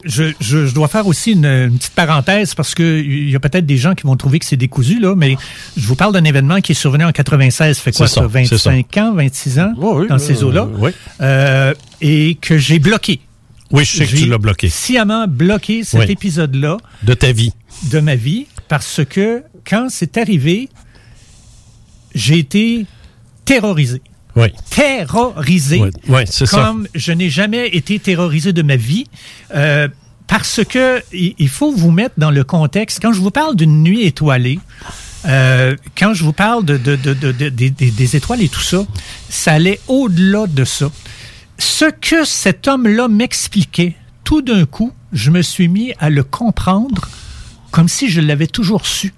[0.06, 3.40] je, je- je dois faire aussi une, une petite parenthèse parce que il y a
[3.40, 5.36] peut-être des gens qui vont trouver que c'est décousu, là, mais
[5.76, 8.56] je vous parle d'un événement qui est survenu en 96, fait quoi ça, ça, c'est
[8.56, 10.90] 25 ans, 26 ans, oui, dans ces euh, eaux-là, oui.
[11.20, 13.20] Euh, et que j'ai bloqué.
[13.72, 14.68] Oui, je sais que J'ai tu l'as bloqué.
[14.68, 16.06] Sciemment bloqué cet Oui.
[16.12, 17.52] épisode-là De ta vie.
[17.90, 20.68] de ma vie parce que quand c'est arrivé,
[22.14, 22.86] j'ai été
[23.44, 24.00] terrorisé.
[24.36, 24.48] Oui.
[24.70, 25.80] Terrorisé.
[25.80, 26.62] Oui, oui, c'est ça.
[26.64, 29.06] Comme je n'ai jamais été terrorisé de ma vie.
[29.54, 29.88] Euh,
[30.26, 32.98] parce que il faut vous mettre dans le contexte.
[33.00, 34.58] Quand je vous parle d'une nuit étoilée,
[35.26, 38.48] euh, quand je vous parle de, de- de- de- de- des- des- des étoiles et
[38.48, 38.84] tout ça,
[39.28, 40.90] ça allait au-delà de ça.
[41.58, 43.94] Ce que cet homme-là m'expliquait,
[44.24, 47.08] tout d'un coup, je me suis mis à le comprendre
[47.70, 49.12] comme si je l'avais toujours su.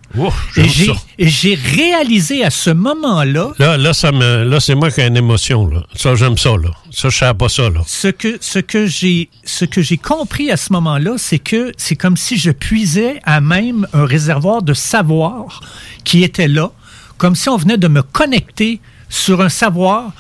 [0.57, 5.07] Et j'ai- réalisé à ce moment-là Là, là, ça me, là, c'est moi qui ai
[5.07, 5.83] une émotion, là.
[5.95, 6.71] Ça, j'aime ça, là.
[6.91, 7.81] Ça, je savais pas ça, là.
[7.87, 11.97] ce que ce que j'ai ce que j'ai compris à ce moment-là, c'est que c'est
[11.97, 15.61] comme si je puisais à même un réservoir de savoir
[16.05, 16.71] qui était là,
[17.19, 20.13] comme si on venait de me connecter sur un savoir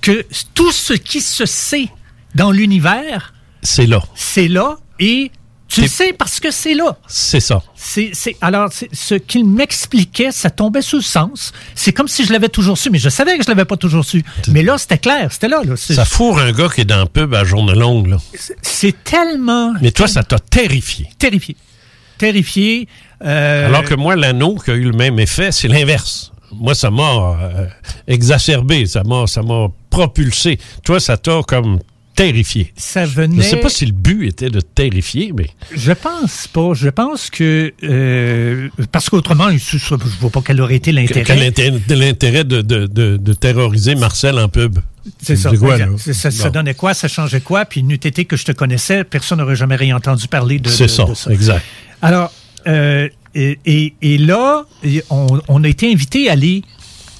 [0.00, 0.24] que
[0.54, 1.88] tout ce qui se sait
[2.34, 3.32] dans l'univers,
[3.62, 4.02] C'est là.
[4.14, 5.30] c'est là et
[5.68, 6.96] tu le sais parce que c'est là.
[7.08, 7.62] C'est ça.
[7.74, 11.52] C'est, c'est- alors, c'est- ce qu'il m'expliquait, ça tombait sous le sens.
[11.74, 14.04] C'est comme si je l'avais toujours su, mais je savais que je l'avais pas toujours
[14.04, 14.24] su.
[14.48, 15.60] Mais là, c'était clair, c'était là.
[15.76, 18.18] Ça fourre un gars qui est dans le pub à journée longue, là.
[18.62, 21.08] c'est tellement Mais toi, ça t'a terrifié.
[21.18, 21.56] terrifié.
[22.18, 22.88] Terrifié.
[23.24, 26.32] euh, Alors que moi, l'anneau qui a eu le même effet, c'est l'inverse.
[26.52, 27.66] Moi, ça m'a euh,
[28.06, 30.58] exacerbé, ça m'a, ça m'a propulsé.
[30.84, 31.80] Toi, ça t'a comme
[32.16, 32.72] terrifié.
[32.76, 33.36] ça Je venait.
[33.36, 36.72] ne sais pas si le but était de te terrifier, mais Je pense pas.
[36.74, 41.22] Je pense que euh, parce qu'autrement, je, je vois pas quel aurait été l'intérêt.
[41.24, 44.78] quel intérêt, l'intérêt de, de, de, de terroriser Marcel en pub?
[45.22, 45.52] C'est ça.
[45.56, 49.38] Quoi, ça, donnait quoi, ça changeait quoi, puis n'eût été que je te connaissais, personne
[49.38, 51.30] n'aurait jamais rien entendu parler de, ça, de ça.
[51.30, 51.62] exact.
[52.02, 52.32] Alors,
[52.66, 54.64] euh, et, et- et là,
[55.10, 56.62] on, on a été invité à aller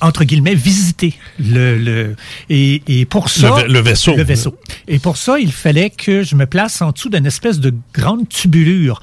[0.01, 2.16] entre guillemets visiter le, le
[2.51, 4.14] et, et pour ça Le va- le vaisseau.
[4.16, 4.55] le vaisseau
[4.89, 8.28] et pour ça il fallait que je me place en dessous d'une espèce de grande
[8.28, 9.01] tubulure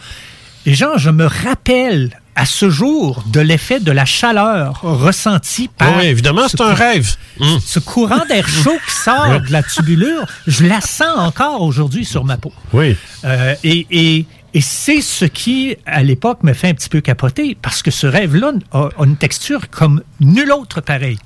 [0.66, 5.98] et genre je me rappelle à ce jour de l'effet de la chaleur ressentie par
[5.98, 7.16] Oui, évidemment, ce c'est un rêve.
[7.40, 7.60] Hum.
[7.64, 12.24] ce courant d'air chaud qui sort de la tubulure, je la sens encore aujourd'hui sur
[12.26, 12.52] ma peau.
[12.74, 12.96] Oui.
[13.24, 17.58] Euh, et et, et c'est ce qui, à l'époque, me fait un petit peu capoter,
[17.60, 21.18] parce que ce rêve-là a, a une texture comme nul autre pareil.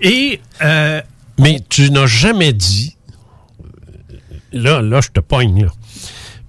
[0.00, 1.00] Et euh,
[1.38, 2.96] Mais tu n'as jamais dit.
[4.52, 5.72] Là, là, je te pogne, là.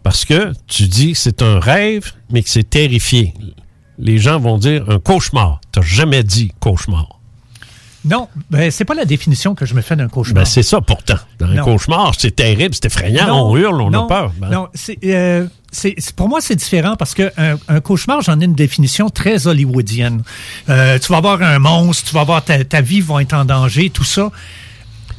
[0.04, 3.34] Parce que tu dis que c'est un rêve, mais que c'est terrifié.
[3.98, 5.60] Les gens vont dire un cauchemar.
[5.72, 7.19] Tu n'as jamais dit cauchemar.
[8.06, 10.44] Non, ben, c'est pas la définition que je me fais d'un cauchemar.
[10.44, 11.18] Ben, c'est ça pourtant.
[11.38, 14.32] Dans un cauchemar, c'est terrible, c'est effrayant, Non, on hurle, on non, a peur.
[14.40, 18.40] Ben, Non, c'est, euh, c'est- pour moi, c'est différent parce que un, un cauchemar, j'en
[18.40, 20.24] ai une définition très hollywoodienne.
[20.70, 23.44] Euh, tu vas avoir un monstre, tu vas avoir ta, ta vie va être en
[23.44, 24.32] danger, tout ça.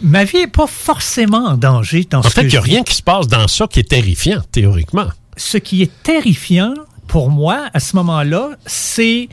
[0.03, 2.63] Ma vie est pas forcément en danger dans En ce fait, que il n'y a
[2.63, 5.09] rien qui se passe dans ça qui est terrifiant, théoriquement.
[5.37, 6.73] Ce qui est terrifiant
[7.07, 9.29] pour moi à ce moment-là, c'est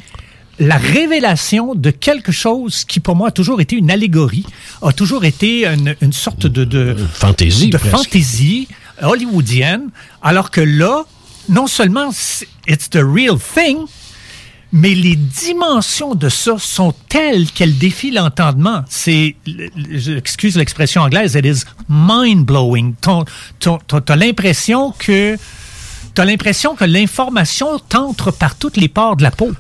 [0.60, 4.46] la révélation de quelque chose qui pour moi a toujours été une allégorie,
[4.82, 7.96] a toujours été une, une sorte de, de Fantaisie, de presque.
[7.96, 8.68] fantaisie
[9.02, 9.90] hollywoodienne,
[10.22, 11.06] alors que là,
[11.50, 12.10] non seulement
[12.68, 13.78] it's the real thing,
[14.74, 18.84] mais les dimensions de ça sont telles qu'elles défient l'entendement.
[18.90, 19.36] C'est,
[20.18, 22.96] excuse l'expression anglaise, it is mind-blowing.
[23.00, 25.38] T'as l'impression que,
[26.16, 29.52] t'as l'impression que l'information t'entre par toutes les pores de la peau.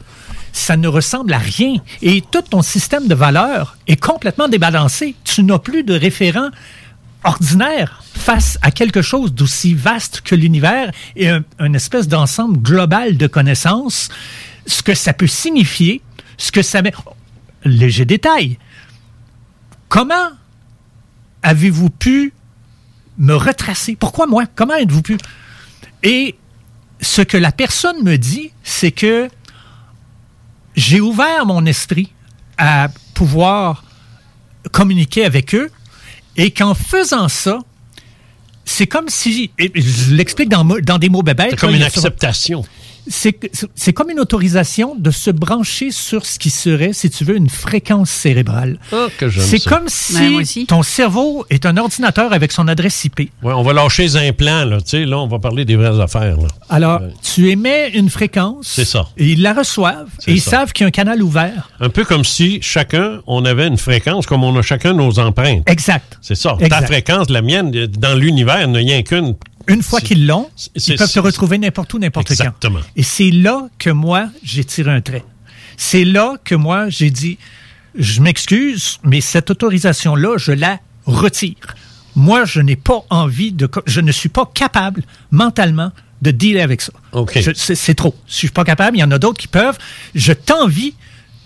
[0.57, 1.75] Ça ne ressemble à rien.
[2.01, 5.15] Et tout ton système de valeurs est complètement débalancé.
[5.23, 6.49] Tu n'as plus de référent
[7.23, 13.17] ordinaire face à quelque chose d'aussi vaste que l'univers et un, un espèce d'ensemble global
[13.17, 14.09] de connaissances,
[14.65, 16.01] ce que ça peut signifier,
[16.37, 16.91] ce que ça met.
[17.63, 18.57] Léger détail.
[19.89, 20.31] Comment
[21.43, 22.33] avez-vous pu
[23.19, 23.95] me retracer?
[23.95, 24.45] Pourquoi moi?
[24.55, 25.17] Comment êtes-vous pu?
[26.01, 26.35] Et
[26.99, 29.29] ce que la personne me dit, c'est que
[30.77, 32.13] j'ai ouvert mon esprit
[32.57, 33.83] à pouvoir
[34.71, 35.69] communiquer avec eux
[36.37, 37.59] et qu'en faisant ça,
[38.63, 41.51] c'est comme si, et je l'explique dans, dans des mots bébêtes.
[41.51, 42.63] C'est comme là, une acceptation.
[43.09, 47.49] C'est comme une autorisation de se brancher sur ce qui serait, si tu veux, une
[47.49, 48.79] fréquence cérébrale.
[48.91, 53.03] Ah, que j'aime C'est comme Ben, si ton cerveau est un ordinateur avec son adresse
[53.05, 53.19] IP.
[53.19, 54.81] Ouais, on va lâcher les implants, là.
[54.81, 56.47] Tu sais, là, on va parler des vraies affaires, là.
[56.69, 58.67] Alors, tu émets une fréquence.
[58.67, 59.07] C'est ça.
[59.17, 60.09] Et ils la reçoivent.
[60.27, 60.51] Et ils ça.
[60.51, 61.69] savent qu'il y a un canal ouvert.
[61.79, 65.63] Un peu comme si chacun, on avait une fréquence comme on a chacun nos empreintes.
[65.67, 66.17] Exact.
[66.21, 66.57] C'est ça.
[66.69, 69.35] Ta fréquence, la mienne, dans l'univers, il n'y a rien qu'une.
[69.67, 72.33] Une fois qu'ils l'ont, ils peuvent te c'est- retrouver n'importe où, n'importe quand.
[72.33, 72.79] Exactement.
[72.95, 75.23] Et c'est là que moi, j'ai tiré un trait.
[75.75, 77.37] C'est là que moi, j'ai dit,
[77.97, 81.55] je m'excuse, mais cette autorisation-là, je la retire.
[82.15, 83.69] Moi, je n'ai pas envie de...
[83.85, 85.91] Je ne suis pas capable, mentalement,
[86.23, 86.91] de dealer avec ça.
[87.11, 87.39] OK.
[87.39, 88.15] Je- C'est trop.
[88.27, 88.97] Je suis pas capable.
[88.97, 89.77] Il y en a d'autres qui peuvent.
[90.15, 90.95] Je t'envie.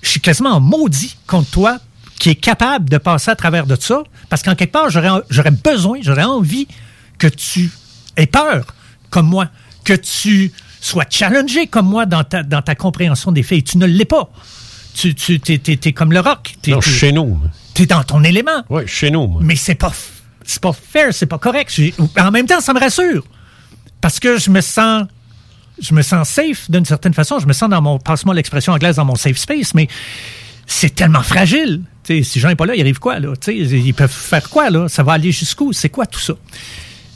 [0.01, 1.77] Je suis quasiment maudit contre toi
[2.19, 4.03] qui est capable de passer à travers de ça.
[4.29, 6.67] Parce qu'en quelque part, j'aurais besoin, j'aurais envie
[7.17, 7.69] que tu
[8.17, 8.65] aies peur
[9.09, 9.47] comme moi,
[9.83, 13.59] que tu sois challengé comme moi dans ta, dans ta compréhension des faits.
[13.59, 14.31] Et tu ne l'es pas.
[14.93, 16.55] Tu, tu t'es, t'es- t'es comme le rock.
[16.67, 17.39] Non, chez nous.
[17.73, 18.63] T'es dans ton élément.
[18.69, 19.27] Oui, chez nous.
[19.27, 19.41] moi.
[19.43, 19.93] Mais c'est pas,
[20.43, 21.79] c'est pas fair, c'est pas correct.
[22.19, 23.23] En même temps, ça me rassure.
[24.01, 25.05] Parce que je me sens,
[25.81, 27.39] je me sens safe d'une certaine façon.
[27.39, 29.87] Je me sens dans mon, passe-moi l'expression anglaise, dans mon safe space, mais
[30.67, 31.81] c'est tellement fragile.
[32.03, 33.33] Tu sais, si Jean n'est pas là, il arrive quoi, là?
[33.39, 34.87] Tu ils peuvent faire quoi, là?
[34.89, 35.71] Ça va aller jusqu'où?
[35.73, 36.33] C'est quoi tout ça?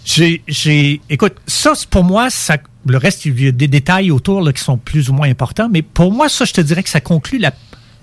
[0.05, 4.41] J'ai, j'ai, écoute, ça, pour moi, ça, le reste, il y a des détails autour
[4.41, 6.89] là, qui sont plus ou moins importants, mais pour moi, ça, je te dirais que
[6.89, 7.51] ça conclut la,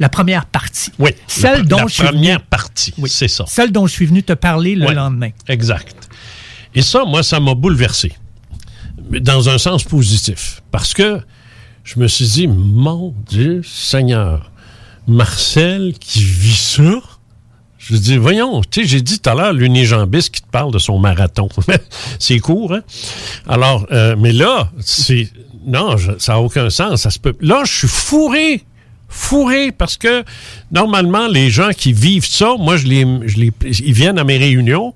[0.01, 0.91] la première partie.
[0.99, 1.11] Oui.
[1.29, 3.45] Celle la, dont la je suis venu- première partie, c'est ça.
[3.47, 5.31] Celle dont je suis venu te parler le lendemain.
[5.49, 5.95] Exact.
[6.75, 8.13] Et ça, moi, ça m'a bouleversé.
[9.21, 10.61] Dans un sens positif.
[10.73, 11.21] Parce que
[11.85, 14.51] je me suis dit, mon Dieu Seigneur,
[15.07, 17.01] Marcel qui vit ça.
[17.93, 20.79] Je dis, voyons, tu sais, j'ai dit tout à l'heure l'unijambiste qui te parle de
[20.79, 21.49] son marathon.
[22.19, 22.81] c'est court, hein?
[23.47, 25.29] Alors, euh, mais là, c'est.
[25.67, 27.03] Non, ça n'a aucun sens.
[27.03, 27.35] Ça se peut.
[27.41, 28.65] Là, je suis fourré.
[29.11, 30.25] Fourré parce que
[30.71, 34.39] normalement, les gens qui vivent ça, moi, je les, je les, ils viennent à mes
[34.39, 34.95] réunions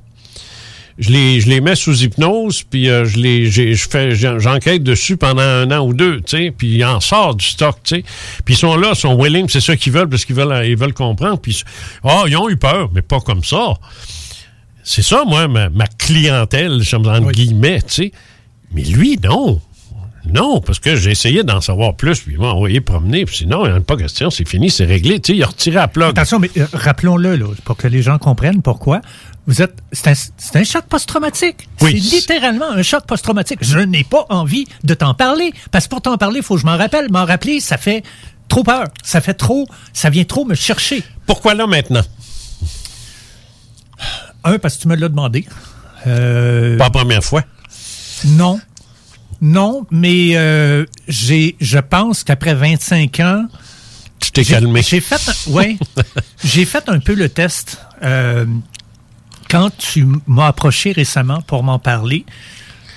[0.98, 4.82] je les, je les mets sous hypnose, puis euh, je les, je fais, j'en- j'enquête
[4.82, 7.96] dessus pendant un an ou deux, tu sais, puis ils en sortent du stock, tu
[7.96, 8.04] sais.
[8.44, 10.66] Puis ils sont là, ils sont willing, c'est ça qu'ils veulent, parce qu'ils veulent, euh,
[10.66, 11.38] ils veulent comprendre.
[11.38, 11.62] Puis,
[12.02, 13.74] ah, ils ont eu peur, mais pas comme ça.
[14.82, 18.12] C'est ça, moi, ma, ma clientèle, je me entre guillemets, tu sais.
[18.72, 19.60] Mais lui, non.
[20.32, 23.64] Non, parce que j'ai essayé d'en savoir plus, puis il m'a envoyé promener, puis sinon,
[23.64, 25.76] il n'y en a pas question, c'est fini, c'est réglé, tu sais, il a retiré
[25.76, 26.08] la plug.
[26.10, 29.02] Attention, mais euh, rappelons-le, là, pour que les gens comprennent pourquoi.
[29.46, 31.68] Vous êtes, c'est un, c'est un choc post-traumatique.
[31.80, 32.00] Oui.
[32.02, 33.58] C'est littéralement un choc post-traumatique.
[33.62, 35.52] Je n'ai pas envie de t'en parler.
[35.70, 37.10] Parce que pour t'en parler, il faut que je m'en rappelle.
[37.12, 38.02] M'en rappeler, ça fait
[38.48, 38.88] trop peur.
[39.04, 41.04] Ça fait trop, ça vient trop me chercher.
[41.26, 42.02] Pourquoi là maintenant?
[44.44, 45.44] Un, parce que tu me l'as demandé.
[46.06, 47.42] Euh, Pas la première fois.
[48.24, 48.60] Non.
[49.40, 53.46] Non, mais euh, j'ai, je pense qu'après 25 ans.
[54.18, 54.82] Tu t'es calmé.
[54.82, 55.76] J'ai fait, un- ouais,
[56.44, 57.78] j'ai fait un peu le test.
[58.02, 58.46] euh,
[59.50, 62.24] quand tu m'as approché récemment pour m'en parler,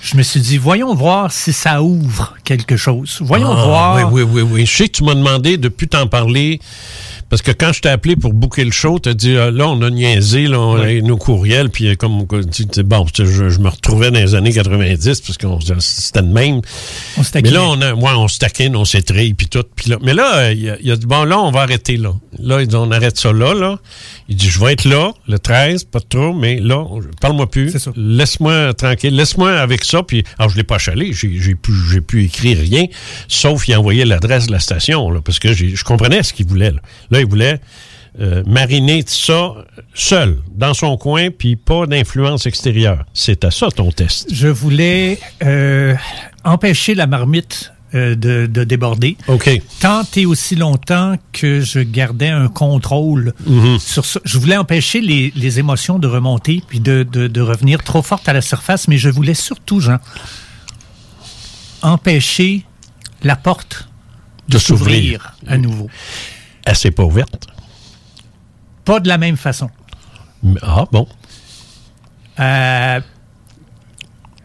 [0.02, 3.18] je me suis dit, voyons voir si ça ouvre quelque chose.
[3.20, 4.12] Voyons Ah, voir.
[4.12, 4.66] Oui, oui, oui, oui.
[4.66, 6.60] Je sais que tu m'as demandé de plus t'en parler.
[7.30, 9.80] Parce que quand je t'ai appelé pour booker le show, t'as dit ah, là, on
[9.82, 13.58] a niaisé là, on a nos courriels, puis euh, comme tu sais, bon, je, je
[13.60, 15.46] me retrouvais dans les années 90, parce que
[15.78, 16.60] c'était le même.
[17.16, 19.64] On se mais là, on a, ouais, on se taquine, on s'étrille, puis tout.
[19.76, 21.96] Puis là, mais là, euh, il a, il a dit bon, là, on va arrêter
[21.96, 22.14] là.
[22.38, 23.78] Là, il dit on arrête ça là, là.
[24.28, 26.84] Il dit je vais être là le 13, pas de trop, mais là,
[27.20, 27.72] parle-moi plus.
[27.96, 30.02] Laisse-moi tranquille, laisse-moi avec ça.
[30.02, 32.86] Puis alors je l'ai pas chalé, j'ai pu j'ai pu écrire rien,
[33.28, 36.46] sauf il a envoyé l'adresse de la station là, parce que je comprenais ce qu'il
[36.46, 36.72] voulait.
[36.72, 36.80] Là,
[37.10, 37.60] Là, il voulait
[38.20, 39.54] euh, mariner ça
[39.94, 43.04] seul dans son coin, puis pas d'influence extérieure.
[43.14, 44.28] C'était ça ton test.
[44.32, 45.94] Je voulais euh,
[46.44, 49.16] empêcher la marmite euh, de, de déborder.
[49.28, 49.50] OK.
[49.80, 53.78] Tant et aussi longtemps que je gardais un contrôle Mhm.
[53.78, 54.20] sur ça.
[54.24, 58.28] Je voulais empêcher les, les émotions de remonter puis de, de, de revenir trop fortes
[58.28, 59.98] à la surface, mais je voulais surtout, Jean,
[61.82, 62.64] empêcher
[63.22, 63.88] la porte
[64.48, 65.34] de, s'ouvrir.
[65.46, 65.88] à nouveau.
[66.66, 67.46] Elle s'est pas ouverte.
[68.84, 69.70] Pas de la même façon.
[70.62, 71.06] Ah bon.
[72.36, 73.00] à,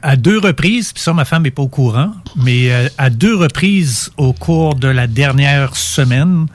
[0.02, 3.36] à deux reprises, puis ça, ma femme n'est pas au courant, mais euh, à deux
[3.36, 6.48] reprises au cours de la dernière semaine,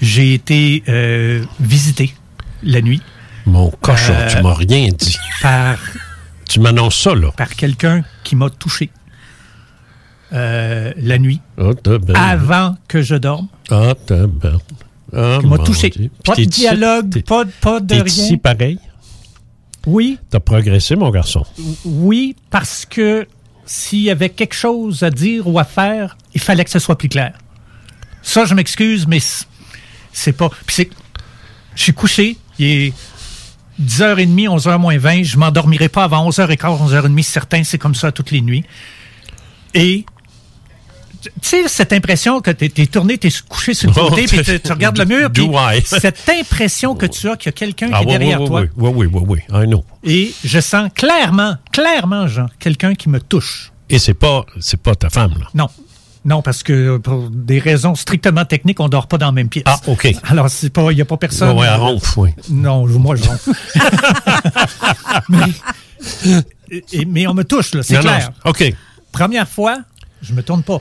[0.00, 2.14] j'ai été euh, visité
[2.62, 3.02] la nuit.
[3.46, 5.16] Mon cochon, Euh, tu m'as rien dit.
[5.42, 5.76] Par,
[6.48, 7.30] Tu m'annonces ça, là.
[7.36, 8.90] par quelqu'un qui m'a touché
[10.32, 11.40] euh, la nuit,
[11.82, 12.16] tabarnak.
[12.16, 13.48] avant que je dorme.
[13.70, 13.94] Ah,
[15.40, 15.90] qui m'a touché.
[15.90, 16.10] Dieu.
[16.24, 18.04] Pas de dialogue, pas, pas de rien.
[18.04, 18.78] ici pareil?
[19.86, 21.44] Oui, T'as progressé, mon garçon.
[21.84, 23.26] Oui, parce que
[23.64, 26.98] s'il y avait quelque chose à dire ou à faire, il fallait que ce soit
[26.98, 27.32] plus clair.
[28.22, 29.20] Ça, je m'excuse, mais
[30.12, 30.50] c'est pas.
[30.66, 30.90] Puis c'est.
[31.74, 32.92] Je suis couché, il est
[33.80, 35.22] 10h30, 11h moins 20.
[35.22, 38.64] Je m'endormirai pas avant 11h15, 11h30, certain, c'est comme ça toutes les nuits.
[39.74, 40.04] Et.
[41.22, 44.40] Tu sais, cette impression que t'es es tourné, t'es couché sur le Oh, côté, puis
[44.42, 45.82] tu, regardes le mur, puis Do I?
[45.84, 48.46] cette impression que tu as qu'il y a quelqu'un Ah, qui est oui, derrière oui,
[48.46, 48.60] toi.
[48.62, 49.84] oui, oui, oui, oui, oui, I know.
[50.04, 53.72] Et je sens clairement, clairement, Jean, quelqu'un qui me touche.
[53.88, 55.46] Et c'est pas, c'est pas ta femme, là?
[55.54, 55.68] Non.
[56.24, 59.64] Non, parce que pour des raisons strictement techniques, on dort pas dans la même pièce.
[59.66, 60.06] Ah, OK.
[60.24, 61.50] Alors, c'est pas, il n'y a pas personne.
[61.56, 62.30] Ouais, ouais, elle ronfle, oui.
[62.50, 63.52] Non, moi, je ronfle.
[65.30, 65.46] mais,
[67.06, 68.30] mais on me touche, là, c'est non, clair.
[68.44, 68.72] OK.
[69.12, 69.78] première fois,
[70.22, 70.80] je me tourne pas.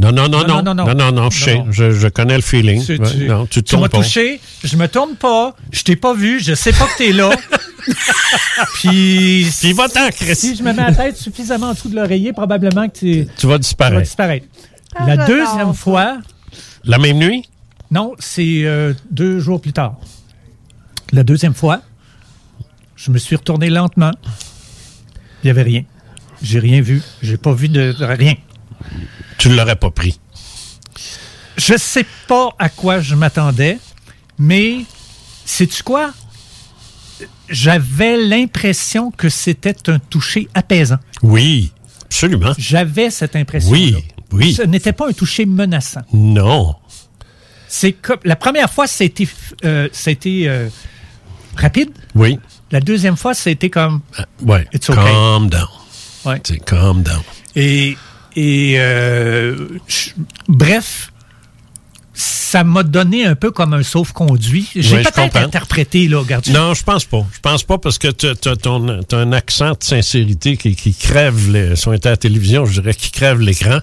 [0.00, 2.84] Non, non, non, non, non, non, non, non, je sais, je, je connais le feeling.
[2.84, 6.54] Tu, Ouais, non, tu m'as touché, je me tourne pas, je t'ai pas vu, je
[6.54, 7.30] sais pas que t'es là.
[8.74, 9.46] Puis.
[9.60, 10.36] Puis va-t'en, Chris.
[10.36, 13.16] Si je me mets la tête suffisamment en dessous de l'oreiller, probablement que tu Tu
[13.18, 14.02] vas tu vas disparaître.
[14.02, 14.46] disparaître.
[14.94, 16.18] Ah, la deuxième fois,
[16.84, 17.48] La même nuit?
[17.90, 19.96] non, c'est euh, deux jours plus tard.
[21.12, 21.80] La deuxième fois,
[22.96, 24.12] je me suis retourné lentement.
[25.42, 25.82] Il n'y avait rien.
[26.42, 27.02] J'ai rien vu.
[27.22, 28.34] J'ai pas vu de rien.
[29.38, 30.18] Tu l'aurais pas pris.
[31.56, 33.78] Je sais pas à quoi je m'attendais,
[34.38, 34.84] mais
[35.44, 36.12] sais-tu quoi?
[37.48, 40.98] J'avais l'impression que c'était un toucher apaisant.
[41.22, 41.72] Oui,
[42.04, 42.52] absolument.
[42.58, 43.72] J'avais cette impression.
[43.72, 43.96] Oui,
[44.32, 44.54] oui.
[44.54, 46.02] Ce n'était pas un toucher menaçant.
[46.12, 46.76] Non.
[47.66, 49.28] C'est comme la première fois, c'était
[49.64, 50.68] euh, c'était euh,
[51.56, 51.90] rapide.
[52.14, 52.38] Oui.
[52.70, 54.00] La deuxième fois, c'était comme
[54.42, 54.66] Ouais.
[54.72, 55.00] It's okay.
[55.00, 55.68] Calm down.
[56.24, 56.40] Ouais.
[56.44, 57.22] C'est calm down.
[57.56, 57.96] Et,
[58.36, 59.56] et euh,
[59.86, 60.10] je-
[60.48, 61.12] bref,
[62.18, 64.68] ça m'a donné un peu comme un sauf-conduit.
[64.74, 66.22] J'ai je peut-être interprété, là.
[66.52, 67.24] Non, je pense pas.
[67.32, 71.76] Je pense pas parce que tu as, un accent de sincérité qui, qui crève, le,
[71.76, 73.78] si on était à la télévision, je dirais qui crève l'écran.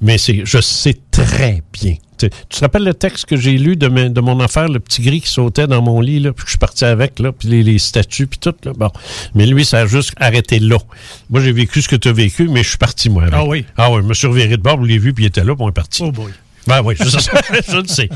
[0.00, 1.96] Mais c'est, je sais très bien.
[2.16, 3.88] Tu, tu te rappelles le texte que j'ai lu de,
[4.20, 6.58] mon affaire, le petit gris qui sautait dans mon lit, là, puis que je suis
[6.58, 8.54] parti avec, là, puis les, les statues, puis tout.
[8.64, 8.90] Là, bon.
[9.34, 10.78] Mais lui, ça a juste arrêté là.
[11.28, 13.24] Moi, j'ai vécu ce que tu as vécu, mais je suis parti, moi.
[13.24, 13.34] avec.
[13.34, 13.66] Ah oui?
[13.76, 15.54] Ah oui, je me suis reviré de bord, vous l'avez vu, puis il était là,
[15.54, 16.02] puis on est parti.
[16.02, 16.32] Oh boy.
[16.66, 17.04] Ben oui, je,
[17.86, 18.08] sais.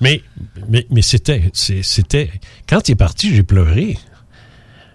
[0.00, 0.22] Mais,
[0.68, 2.30] mais, mais c'était, c'était.
[2.68, 3.98] Quand il est parti, j'ai pleuré.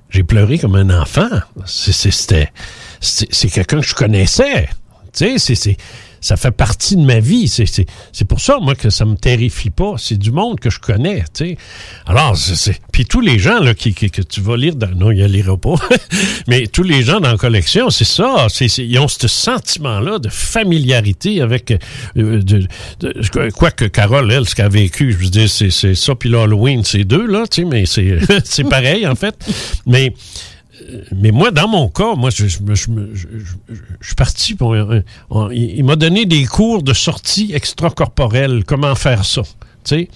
[0.09, 1.29] J'ai pleuré comme un enfant.
[1.65, 2.51] C'était.
[2.99, 4.69] C'est c'est quelqu'un que je connaissais.
[5.13, 5.77] Tu sais, c'est.
[6.21, 7.47] Ça fait partie de ma vie.
[7.47, 7.83] C'est-
[8.27, 9.95] pour ça, moi, que ça me terrifie pas.
[9.97, 11.57] C'est du monde que je connais, tu sais.
[12.05, 12.79] Alors, c'est-.
[12.91, 14.91] Puis tous les gens là, qui, qui- que tu vas lire dans...
[14.95, 15.75] Non, il y a lira pas.
[16.47, 18.47] Mais tous les gens dans la collection, c'est ça.
[18.49, 21.71] C'est- ils ont ce sentiment-là de familiarité avec...
[21.71, 22.67] euh, de,
[22.99, 26.83] de- quoique Carole, elle, ce qu'elle a vécu, je veux dire, c'est, ça, puis l'Halloween,
[26.83, 29.35] c'est deux, là, tu sais, mais c'est, c'est pareil, en fait.
[29.87, 30.13] Mais
[31.15, 36.25] mais moi, dans mon cas, moi, je, suis parti pour un- on- il, m'a donné
[36.25, 39.49] des cours de sortie extracorporelle, comment faire ça, tu
[39.83, 40.09] sais.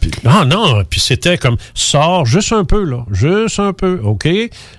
[0.00, 4.28] Puis- non, non, puis c'était comme, sors juste un peu, là, juste un peu, OK?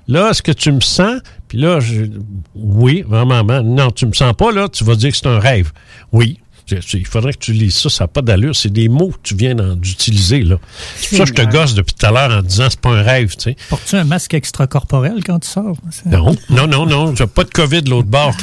[0.07, 1.19] Là, est-ce que tu me sens?
[1.47, 2.05] Puis là, je,
[2.55, 5.71] oui, vraiment, non, tu me sens pas, là, tu vas dire que c'est un rêve.
[6.11, 6.39] Oui.
[6.71, 8.55] Il faudrait que tu lises ça, ça n'a pas d'allure.
[8.55, 10.57] C'est des mots que tu viens d'utiliser, là.
[10.95, 12.89] C'est pour ça que je te gosse depuis tout à l'heure en disant c'est pas
[12.89, 13.55] un rêve, tu sais.
[13.69, 15.77] Portes-tu un masque extracorporel quand tu sors?
[16.05, 17.15] Non, non, non, non.
[17.15, 18.35] J'ai pas de COVID de l'autre bord.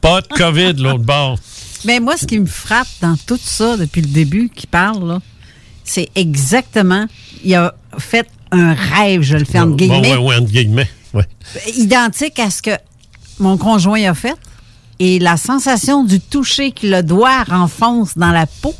[0.00, 1.38] Pas de COVID de l'autre bord.
[1.84, 5.20] Mais moi, ce qui me frappe dans tout ça depuis le début qu'il parle, là,
[5.84, 7.06] c'est exactement,
[7.44, 10.90] il a fait un rêve, je le fais entre Bon, guillemets, ouais, ouais, entre guillemets.
[11.14, 11.24] Ouais.
[11.76, 12.72] identique à ce que
[13.38, 14.34] mon conjoint a fait.
[15.00, 18.74] Et la sensation du toucher que le doigt renfonce dans la peau,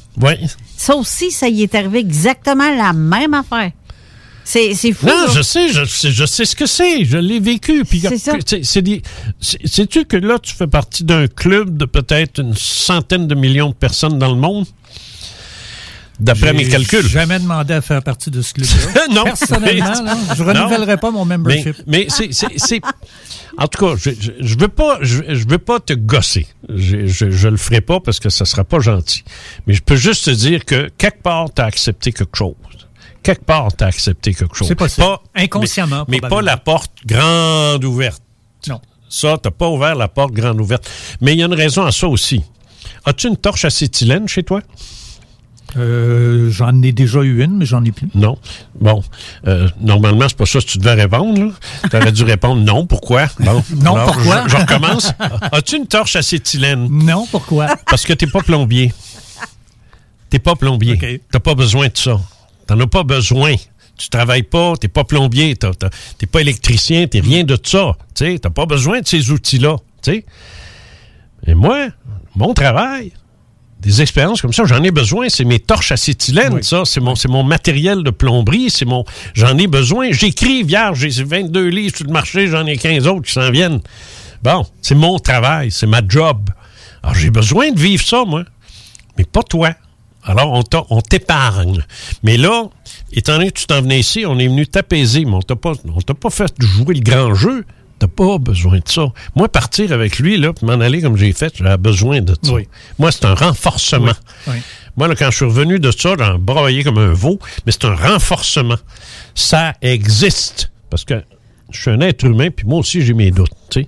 [0.76, 3.70] ça aussi, ça y est arrivé exactement la même affaire.
[4.44, 5.06] C'est fou.
[5.06, 5.32] Non, là.
[5.34, 7.04] je sais, je, sais- je sais ce que c'est.
[7.04, 7.84] Je l'ai vécu.
[7.84, 8.02] Puis,
[9.40, 13.74] Sais-tu que là, tu fais partie d'un club de peut-être une centaine de millions de
[13.74, 14.64] personnes dans le monde?
[16.18, 17.06] D'après mes J'ai calculs.
[17.06, 19.02] jamais demandé à faire partie de ce club-là.
[19.14, 19.22] non.
[19.24, 20.48] Personnellement, là, je Non.
[20.52, 21.76] renouvellerai pas mon membership.
[21.86, 22.80] Mais, mais c'est-
[23.58, 26.46] En tout cas, je, je, je veux pas, je, je veux pas te gosser.
[26.68, 29.24] Je, le ferai pas parce que ça sera pas gentil.
[29.66, 32.54] Mais je peux juste te dire que quelque part, tu as accepté quelque chose.
[33.22, 34.68] Quelque part, tu as accepté quelque chose.
[34.68, 35.06] C'est possible.
[35.06, 38.22] Pas- Inconsciemment, Mais, mais pas la porte grande ouverte.
[38.68, 38.80] Non.
[39.08, 40.88] Ça, t'as pas ouvert la porte grande ouverte.
[41.20, 42.42] Mais il y a une raison à ça aussi.
[43.04, 44.60] As-tu une torche acétylène chez toi?
[45.76, 48.08] Euh, j'en ai déjà eu une, mais j'en ai plus.
[48.14, 48.38] Non.
[48.80, 49.02] Bon.
[49.46, 51.52] Euh, normalement, c'est pas ça que tu devais répondre.
[51.90, 52.86] Tu aurais dû répondre non.
[52.86, 53.26] Pourquoi?
[53.40, 53.62] Bon.
[53.76, 54.44] Non, Alors, pourquoi?
[54.46, 55.12] Je, je recommence.
[55.52, 56.88] As-tu une torche acétylène?
[56.90, 57.68] Non, pourquoi?
[57.86, 58.92] Parce que t'es pas plombier.
[60.30, 60.94] T'es pas plombier.
[60.94, 61.20] OK.
[61.30, 62.18] T'as pas besoin de ça.
[62.66, 63.54] T'en as pas besoin.
[63.96, 67.96] Tu travailles pas, t'es pas plombier, t'es pas électricien, t'es rien de ça.
[68.14, 69.76] Tu t'as pas besoin de ces outils-là.
[71.46, 71.88] Et moi,
[72.36, 73.12] mon travail,
[73.80, 75.28] des expériences comme ça, j'en ai besoin.
[75.28, 76.82] C'est mes torches acétylène, ça.
[76.84, 78.70] C'est mon, c'est mon matériel de plomberie.
[78.70, 80.10] C'est mon, j'en ai besoin.
[80.10, 83.80] J'écris, hier, j'ai 22 livres sur le marché, j'en ai 15 autres qui s'en viennent.
[84.42, 86.50] Bon, c'est mon travail, c'est ma job.
[87.02, 88.44] Alors, j'ai besoin de vivre ça, moi.
[89.16, 89.70] Mais pas toi.
[90.24, 91.84] Alors, on t'épargne.
[92.22, 92.64] Mais là,
[93.12, 95.72] étant donné que tu t'en venais ici, on est venu t'apaiser, mais on t'a pas,
[95.94, 97.64] on t'a pas fait jouer le grand jeu.
[97.98, 99.12] T'as pas besoin de ça.
[99.34, 102.52] Moi, partir avec lui, là, puis m'en aller comme j'ai fait, j'avais besoin de ça.
[102.52, 102.68] Oui.
[102.98, 104.12] Moi, c'est un renforcement.
[104.46, 104.56] Oui.
[104.96, 107.84] Moi, là, quand je suis revenu de ça, j'en broyé comme un veau, mais c'est
[107.84, 108.78] un renforcement.
[109.34, 110.70] Ça existe.
[110.90, 111.22] Parce que
[111.70, 113.50] je suis un être humain, puis moi aussi, j'ai mes doutes.
[113.70, 113.86] Tu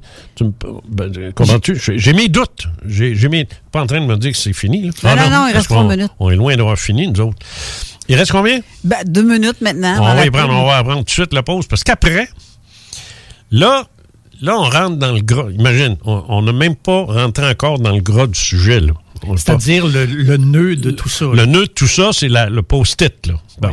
[0.88, 1.80] ben, comprends-tu?
[1.96, 2.66] J'ai mes doutes.
[2.86, 3.48] J'ai mes...
[3.72, 4.90] Pas en train de me dire que c'est fini.
[5.02, 5.16] là.
[5.16, 6.10] Non, non, non, il reste trois minutes.
[6.18, 7.38] On est loin d'avoir fini, nous autres?
[8.08, 8.60] Il reste combien?
[8.84, 9.96] Ben, deux minutes maintenant.
[10.00, 12.28] on, va y prendre, on va prendre tout de suite la pause, parce qu'après,
[13.50, 13.86] là,
[14.42, 15.50] là, on rentre dans le gras.
[15.50, 18.80] Imagine, on n'a même pas rentré encore dans le gras du sujet.
[19.36, 21.26] C'est-à-dire le, le nœud de tout ça.
[21.26, 23.26] le nœud de tout ça, c'est le post-it.
[23.26, 23.34] Là.
[23.60, 23.70] Bon.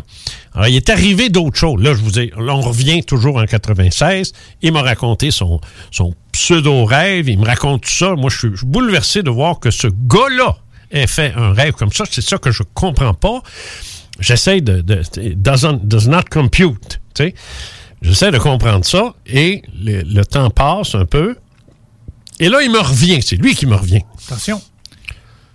[0.53, 1.81] Alors, il est arrivé d'autres choses.
[1.81, 4.33] Là, je vous ai, là, on revient toujours en 96.
[4.61, 5.61] Il m'a raconté son,
[5.91, 7.29] son pseudo-rêve.
[7.29, 8.15] Il me raconte tout ça.
[8.15, 10.57] Moi, je suis, bouleversé de voir que ce gars-là
[10.91, 12.03] ait fait un rêve comme ça.
[12.09, 13.41] C'est ça que je comprends pas.
[14.19, 14.81] J'essaie de...
[14.81, 15.01] de
[15.35, 16.99] doesn't- does not compute.
[17.13, 17.35] tu sais.
[18.01, 19.13] J'essaie de comprendre ça.
[19.25, 21.35] Et le, le temps passe un peu.
[22.39, 23.21] Et là, il me revient.
[23.21, 24.01] C'est lui qui me revient.
[24.27, 24.61] Attention.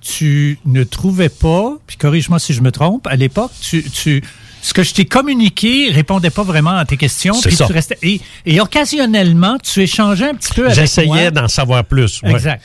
[0.01, 4.20] Tu ne trouvais pas, puis corrige-moi si je me trompe, à l'époque, tu, tu,
[4.60, 7.40] ce que je t'ai communiqué répondait pas vraiment à tes questions.
[7.40, 7.66] Puis ça.
[7.66, 10.85] tu restais, et, et occasionnellement, tu échangeais un petit peu avec moi.
[10.85, 12.20] J'essayais d'en savoir plus.
[12.23, 12.32] ouais.
[12.32, 12.62] Exact.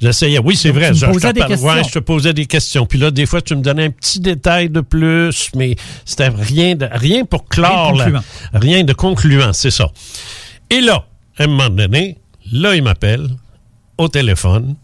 [0.00, 0.38] J'essayais.
[0.38, 0.92] Oui, c'est vrai.
[0.94, 2.86] je- te des ouais, je te posais des questions.
[2.86, 6.74] Puis là, des fois, tu me donnais un petit détail de plus, mais c'était rien,
[6.74, 7.92] de, rien pour clore.
[7.92, 8.24] Rien de concluant.
[8.52, 9.90] rien de concluant, c'est ça.
[10.70, 11.06] Et là,
[11.38, 12.18] à un moment donné,
[12.52, 13.28] là, il m'appelle
[13.98, 14.76] au téléphone.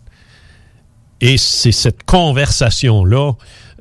[1.20, 3.32] Et c'est cette conversation-là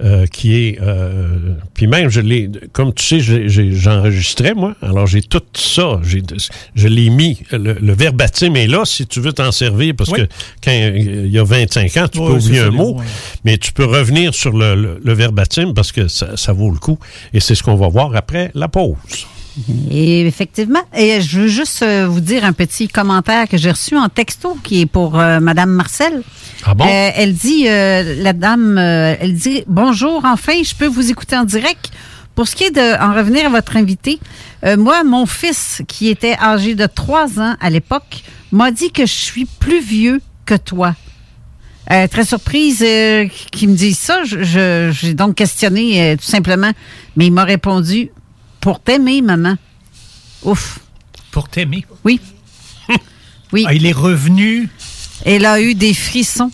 [0.02, 0.80] euh, qui est...
[0.82, 2.50] euh, puis même, je l'ai...
[2.72, 4.76] Comme tu sais, j'enregistrais, moi.
[4.82, 6.00] Alors, j'ai tout ça.
[6.04, 6.24] j'ai-
[6.76, 7.40] Je l'ai mis.
[7.52, 10.20] Le, le verbatim est là, si tu veux t'en servir, parce Oui.
[10.22, 10.28] que
[10.64, 13.02] quand il y a 25 ans, tu Oui, peux oublier un mot, mots,
[13.44, 16.78] mais tu peux revenir sur le, le- le verbatim parce que ça, ça vaut le
[16.80, 16.98] coup.
[17.34, 18.96] Et c'est ce qu'on va voir après la pause.
[19.92, 23.98] Et effectivement, et je veux juste euh, vous dire un petit commentaire que j'ai reçu
[23.98, 26.22] en texto qui est pour euh, Madame Marcel.
[26.66, 26.86] Ah bon?
[26.86, 30.22] Euh, elle dit, euh, la dame, elle dit bonjour.
[30.26, 31.92] Enfin, je peux vous écouter en direct.
[32.36, 34.20] Pour ce qui est de en revenir à votre invité,
[34.78, 38.24] moi, mon fils qui était âgé de 3 ans à l'époque
[38.54, 40.96] m'a dit que je suis plus vieux que toi.
[41.92, 44.24] Euh, très surprise euh, qu'il me dise ça.
[44.24, 46.72] Je- je- J'ai donc questionné euh, tout simplement,
[47.18, 48.10] mais il m'a répondu
[48.62, 49.56] pour t'aimer, maman.
[50.44, 50.80] Ouf.
[51.32, 51.86] Pour t'aimer?
[52.04, 52.20] Oui.
[53.52, 53.66] Oui.
[53.68, 54.70] Ah, il est revenu.
[55.26, 56.52] Elle a eu des frissons.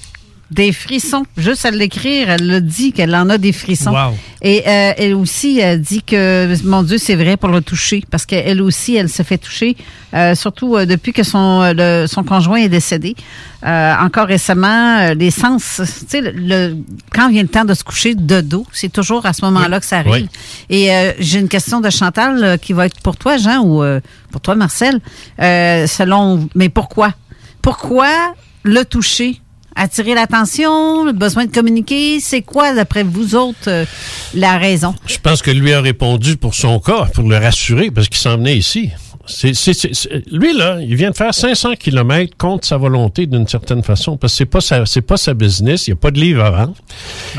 [0.51, 1.25] Des frissons.
[1.37, 3.91] Juste à l'écrire, elle a dit qu'elle en a des frissons.
[3.91, 4.15] Wow.
[4.43, 8.03] Et euh, elle aussi a dit que, mon Dieu, c'est vrai pour le toucher.
[8.11, 9.75] Parce qu'elle aussi, elle se fait toucher,
[10.13, 11.73] euh, surtout euh, depuis que son, euh,
[12.03, 13.15] le- son conjoint est décédé.
[13.65, 16.77] Euh, encore récemment, euh, les sens, tu sais, le, le-
[17.11, 19.85] quand vient le temps de se coucher de dos, c'est toujours à ce moment-là que
[19.87, 20.13] ça arrive.
[20.13, 20.29] Oui.
[20.69, 23.99] Et euh, j'ai une question de Chantal qui va être pour toi, Jean, ou euh,
[24.31, 24.99] pour toi, Marcel.
[25.41, 27.13] Euh, selon, mais pourquoi?
[27.63, 28.09] Pourquoi
[28.61, 29.41] le toucher?
[29.77, 33.85] Attirer l'attention, le besoin de communiquer, c'est quoi, d'après vous autres, euh,
[34.33, 34.95] la raison?
[35.05, 38.37] Je pense que lui a répondu pour son cas, pour le rassurer, parce qu'il s'en
[38.37, 38.91] venait ici.
[39.27, 43.25] C'est, c'est- c'est- c'est- lui, là, il vient de faire 500 km contre sa volonté
[43.25, 45.95] d'une certaine façon, parce que c'est pas sa, c'est pas sa business, il n'y a
[45.97, 46.75] pas de livre à vendre.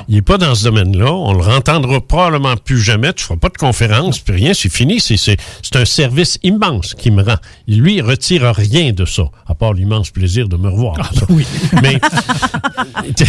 [0.09, 1.13] Il est pas dans ce domaine-là.
[1.13, 3.13] On le entendra probablement plus jamais.
[3.13, 5.01] Tu feras pas de conférence, puis rien, c'est fini.
[5.01, 7.37] C'est, c'est, c'est un service immense qu'il me rend.
[7.69, 10.97] Lui, il retire rien de ça, à part l'immense plaisir de me revoir.
[11.15, 11.27] ça.
[11.83, 11.99] Mais,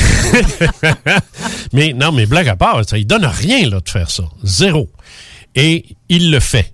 [1.73, 4.23] mais non, mais blague à part, ça, il donne rien là, de faire ça.
[4.43, 4.89] Zéro.
[5.55, 6.73] Et il le fait.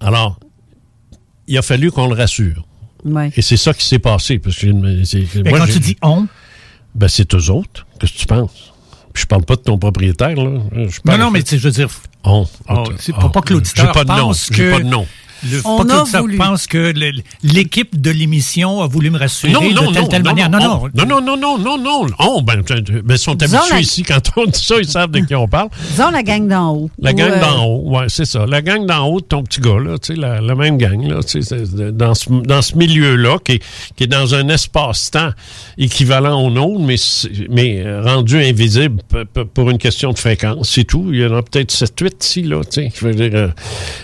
[0.00, 0.38] Alors,
[1.48, 2.64] il a fallu qu'on le rassure.
[3.04, 3.30] Ouais.
[3.36, 4.38] Et c'est ça qui s'est passé.
[4.38, 6.26] Parce que Mais moi, quand tu dis on,
[6.94, 7.86] ben, c'est eux autres.
[7.98, 8.72] Qu'est-ce que tu penses?
[9.12, 10.60] Puis je parle pas de ton propriétaire, là.
[10.72, 11.88] Je non, parle- non, mais tu sais, je veux dire,
[12.24, 12.46] On.
[12.68, 14.26] Oh, c'est pour pas que l'auditeur J'ai pas de nom.
[14.28, 15.06] pense J'ai que- pas de nom.
[15.50, 16.36] Le, On pas que a l'auditeur voulu.
[16.36, 16.92] pense que
[17.42, 20.50] l'équipe de l'émission a voulu me rassurer Non, non, de telle non, telle manière.
[20.50, 21.06] non, Non, non.
[21.06, 22.14] non, non, non, non, non, non.
[22.20, 24.02] Oh, ben, ben, ils sont Disons habitués la- ici.
[24.02, 25.68] Quand on dit ça, ils savent de qui on parle.
[25.90, 26.90] Disons la gang d'en haut.
[26.98, 28.46] La gang euh, d'en haut, ouais, c'est ça.
[28.46, 31.00] La gang d'en haut de ton petit gars, là, tu sais, la, la même gang,
[31.08, 33.62] là, tu sais, c'est- dans ce, dans ce milieu-là, qui est,
[33.96, 35.30] qui est dans un espace-temps
[35.76, 36.96] équivalent au nôtre, mais,
[37.50, 39.02] mais rendu invisible
[39.54, 41.08] pour une question de fréquence, c'est tout.
[41.12, 42.92] Il y en a peut-être 7-8 ici, là, tu sais.
[42.94, 43.48] Je veux dire, euh,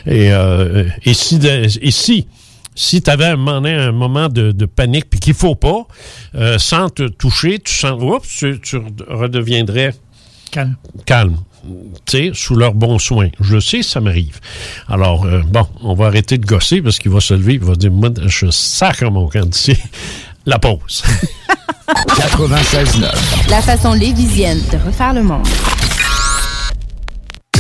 [0.07, 2.27] et, euh, et si, de- et si,
[2.75, 5.87] si tu avais un moment, un moment de, de panique, puis qu'il faut pas,
[6.35, 9.95] euh, sans te toucher, tu sens, oups, tu, tu redeviendrais
[10.51, 10.77] Calme.
[11.07, 11.37] calme,
[12.07, 13.29] tu sais, sous leur bon soin.
[13.41, 14.39] Je sais, ça m'arrive.
[14.89, 17.75] Alors, euh, bon, on va arrêter de gosser parce qu'il va se lever, il va
[17.75, 19.77] dire, moi, je sacre mon camp d'ici.
[20.47, 21.03] La pause.
[21.89, 23.51] 96.9.
[23.51, 25.47] La façon lévisienne de refaire le monde.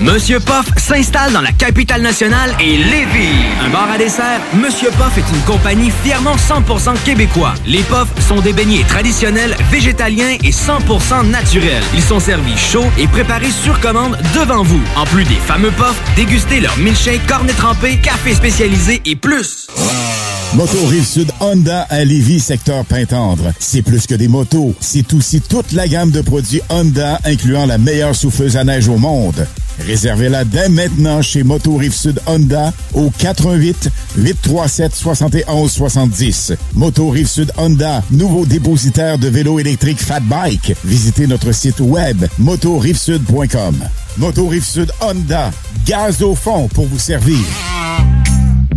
[0.00, 3.44] Monsieur Poff s'installe dans la capitale nationale et Lévis.
[3.64, 7.54] Un bar à dessert, Monsieur Poff est une compagnie fièrement 100% québécois.
[7.66, 11.82] Les Poffs sont des beignets traditionnels, végétaliens et 100% naturels.
[11.94, 14.82] Ils sont servis chauds et préparés sur commande devant vous.
[14.96, 19.66] En plus des fameux Poffs, dégustez leur milkshake, cornet trempé, café spécialisé et plus.
[20.54, 22.84] Moto Rive-Sud Honda à Lévis, secteur.
[23.58, 27.78] C'est plus que des motos, c'est aussi toute la gamme de produits Honda, incluant la
[27.78, 29.46] meilleure souffleuse à neige au monde.
[29.86, 36.52] Réservez-la dès maintenant chez Moto Rive-Sud Honda au 88 837 71 70.
[36.74, 40.74] Moto Rive-Sud Honda, nouveau dépositaire de vélos électriques Fat Bike.
[40.84, 43.76] Visitez notre site web motorivesud.com.
[44.16, 45.50] Moto Rive-Sud Honda,
[45.84, 47.44] gaz au fond pour vous servir.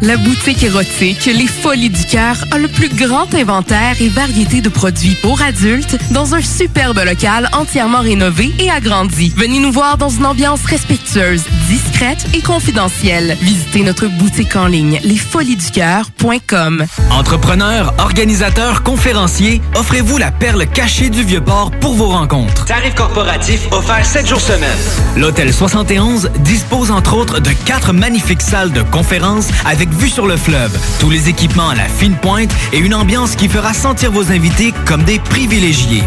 [0.00, 4.68] La boutique érotique Les Folies du Cœur a le plus grand inventaire et variété de
[4.68, 9.32] produits pour adultes dans un superbe local entièrement rénové et agrandi.
[9.36, 13.36] Venez nous voir dans une ambiance respectueuse, discrète et confidentielle.
[13.40, 16.86] Visitez notre boutique en ligne lesfoliesducoeur.com.
[17.10, 22.66] Entrepreneurs, organisateurs, conférenciers, offrez-vous la perle cachée du Vieux-Port pour vos rencontres.
[22.66, 24.78] Tarif corporatif offert 7 jours semaine.
[25.16, 30.36] L'Hôtel 71 dispose entre autres de quatre magnifiques salles de conférences avec vue sur le
[30.36, 34.30] fleuve, tous les équipements à la fine pointe et une ambiance qui fera sentir vos
[34.30, 36.04] invités comme des privilégiés.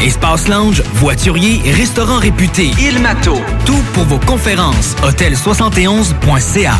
[0.00, 4.94] Espace lounge, voiturier, restaurant réputé, Il Mato, tout pour vos conférences.
[5.02, 6.74] Hôtel71.ca.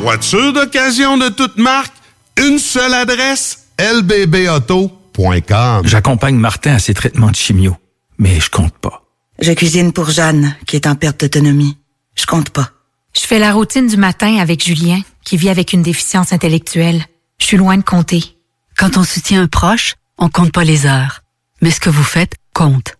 [0.00, 1.92] Voiture d'occasion de toute marque,
[2.38, 5.82] une seule adresse, lbbauto.com.
[5.84, 7.76] J'accompagne Martin à ses traitements de chimio,
[8.18, 9.02] mais je compte pas.
[9.40, 11.76] Je cuisine pour Jeanne, qui est en perte d'autonomie.
[12.14, 12.70] Je compte pas.
[13.16, 17.04] Je fais la routine du matin avec Julien, qui vit avec une déficience intellectuelle.
[17.38, 18.36] Je suis loin de compter.
[18.76, 21.22] Quand on soutient un proche, on compte pas les heures.
[21.60, 22.96] Mais ce que vous faites compte.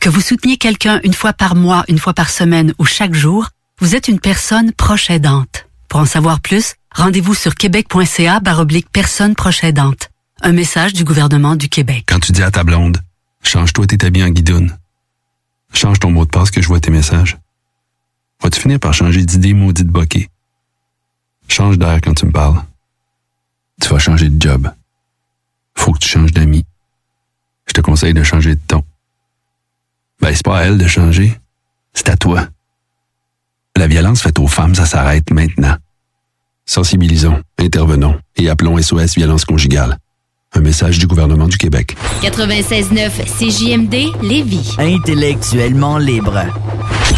[0.00, 3.48] Que vous souteniez quelqu'un une fois par mois, une fois par semaine ou chaque jour,
[3.78, 5.66] vous êtes une personne proche aidante.
[5.88, 10.08] Pour en savoir plus, rendez-vous sur québec.ca baroblique personne proche aidante.
[10.42, 12.04] Un message du gouvernement du Québec.
[12.08, 12.98] Quand tu dis à ta blonde,
[13.44, 14.76] change-toi tes habits en guidoune.
[15.72, 17.38] Change ton mot de passe que je vois tes messages.
[18.42, 20.28] Vas-tu finir par changer d'idée maudite bokeh?
[21.48, 22.62] Change d'air quand tu me parles.
[23.80, 24.70] Tu vas changer de job.
[25.74, 26.64] Faut que tu changes d'amis.
[27.66, 28.82] Je te conseille de changer de ton.
[30.20, 31.38] Ben, c'est pas à elle de changer.
[31.94, 32.48] C'est à toi.
[33.76, 35.76] La violence faite aux femmes, ça s'arrête maintenant.
[36.66, 39.98] Sensibilisons, intervenons et appelons SOS Violence Conjugale.
[40.54, 41.96] Un message du gouvernement du Québec.
[42.22, 44.74] 96.9 CJMD Lévis.
[44.78, 46.44] Intellectuellement libre.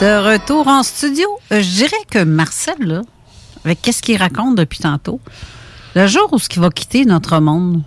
[0.00, 3.02] De retour en studio, euh, je dirais que Marcel, là,
[3.64, 5.20] avec qu'est-ce qu'il raconte depuis tantôt,
[5.94, 7.82] le jour où il va quitter notre monde,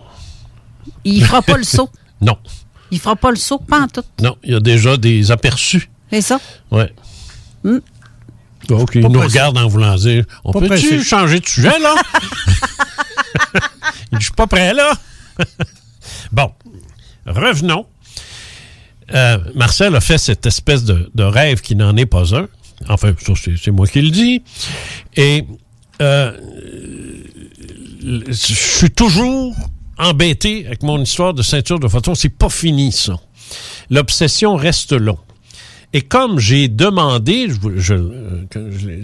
[1.03, 1.89] il fera pas le saut.
[2.21, 2.37] Non.
[2.91, 4.03] Il fera pas le saut, pas en tout.
[4.21, 5.89] Non, il y a déjà des aperçus.
[6.09, 6.39] C'est ça?
[6.71, 6.93] Ouais.
[7.63, 7.79] Hmm.
[8.69, 9.27] Donc, il Pas nous pressé.
[9.39, 11.95] regarde en voulant dire On Pas peut-tu changer de sujet, là?
[14.11, 14.93] Il dit, Je suis pas prêt, là.
[16.31, 16.51] bon,
[17.25, 17.85] revenons.
[19.13, 22.47] Euh, Marcel a fait cette espèce de, rêve qui n'en est pas un.
[22.89, 24.43] Enfin, c'est moi qui le dis.
[25.15, 25.45] Et
[26.01, 26.31] euh,
[28.01, 29.55] je suis toujours
[29.97, 32.15] embêté avec mon histoire de ceinture de photon.
[32.15, 33.19] C'est pas fini, ça.
[33.89, 35.13] L'obsession reste là.
[35.97, 37.95] Et comme j'ai demandé, je,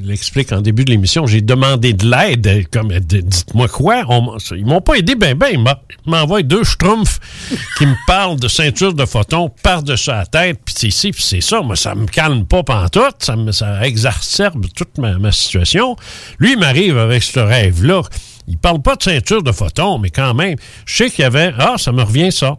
[0.05, 4.79] l'explique en début de l'émission, j'ai demandé de l'aide, comme dites-moi quoi, on ils m'ont
[4.79, 5.65] pas aidé, ben ben, ils
[6.05, 7.19] m'envoient deux schtroumpfs
[7.79, 11.41] qui me parlent de ceinture de photons par-dessus la tête, puis c'est ici, puis c'est
[11.41, 11.61] ça.
[11.61, 15.95] Moi, ça me calme pas pantoute, ça, exacerbe toute ma, ma situation.
[16.37, 18.03] Lui, il m'arrive avec ce rêve-là.
[18.47, 21.55] Il parle pas de ceinture de photons, mais quand même, je sais qu'il y avait,
[21.57, 22.55] ah, ça me revient ça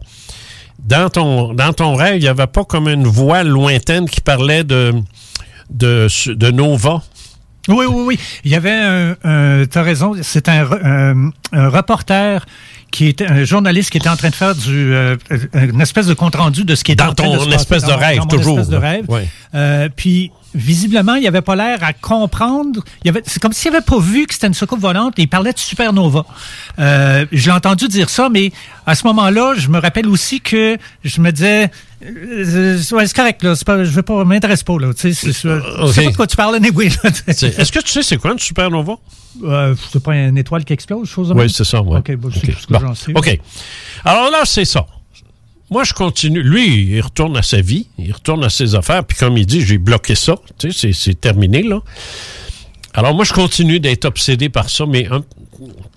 [0.79, 4.63] dans ton, dans ton rêve, il n'y avait pas comme une voix lointaine qui parlait
[4.63, 4.93] de,
[5.69, 7.01] de, de Nova?
[7.67, 8.19] Oui, oui, oui.
[8.43, 12.45] Il y avait un, un t'as raison, c'est un, re- un, un reporter
[12.91, 15.17] qui était un journaliste qui était en train de faire du euh,
[15.53, 17.55] une espèce de compte rendu de ce qui était Dans en train de ton se
[17.55, 19.05] espèce de rêve, dans mon toujours, espèce de rêve.
[19.09, 19.27] Ouais.
[19.55, 22.83] Euh, puis visiblement, il avait pas l'air à comprendre.
[23.03, 25.19] Il avait, c'est comme s'il avait pas vu que c'était une soucoupe volante.
[25.19, 26.25] Et il parlait de supernova.
[26.79, 28.51] Euh, je l'ai entendu dire ça, mais
[28.85, 31.69] à ce moment-là, je me rappelle aussi que je me disais,
[32.05, 33.55] euh, ouais, c'est correct là.
[33.55, 34.93] C'est pas, je veux pas m'intéresse pas là.
[34.93, 35.93] Tu sais, c'est- je ok.
[35.93, 36.89] sais pas de quoi tu parles, anyway.
[37.03, 37.09] là.
[37.27, 38.93] Est-ce que tu sais c'est quoi une supernova?
[39.43, 41.81] Euh, c'est pas une étoile qui explose, chose Oui, c'est ça.
[41.81, 41.99] ouais.
[41.99, 42.51] OK, bon, je sais Ok.
[42.53, 42.79] plus ce que Bon.
[42.79, 43.11] j'en sais.
[43.13, 43.39] OK.
[44.05, 44.85] Alors là, c'est ça.
[45.71, 46.41] Moi, je continue.
[46.43, 49.61] Lui, il retourne à sa vie, il retourne à ses affaires, puis comme il dit,
[49.65, 50.35] j'ai bloqué ça.
[50.59, 51.79] Tu sais, c'est- terminé, là.
[52.93, 55.23] Alors, moi, je continue d'être obsédé par ça, mais un-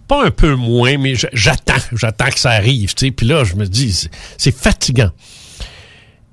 [0.08, 1.74] pas un peu moins, mais j'attends.
[1.92, 3.10] J'attends que ça arrive, tu sais.
[3.12, 4.08] Puis là, je me dis,
[4.38, 5.10] c'est fatigant.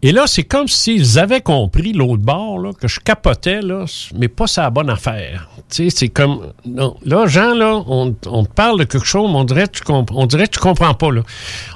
[0.07, 4.27] Et là, c'est comme s'ils avaient compris l'autre bord, là, que je capotais, là, mais
[4.27, 5.49] pas sa bonne affaire.
[5.67, 6.53] Tu sais, c'est comme.
[6.63, 6.95] Non.
[7.03, 9.83] Là, Jean, là, on, on te parle de quelque chose, mais on dirait que tu,
[9.83, 11.23] comp- on dirait que tu comprends pas, là.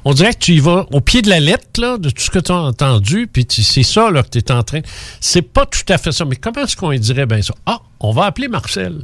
[0.06, 2.30] On dirait que tu y vas au pied de la lettre, là, de tout ce
[2.30, 4.82] que tu as entendu, puis c'est ça, là, que tu es en train.
[5.20, 6.24] C'est pas tout à fait ça.
[6.24, 7.56] Mais comment est-ce qu'on dirait bien ça?
[7.66, 9.02] Ah, on va appeler Marcel.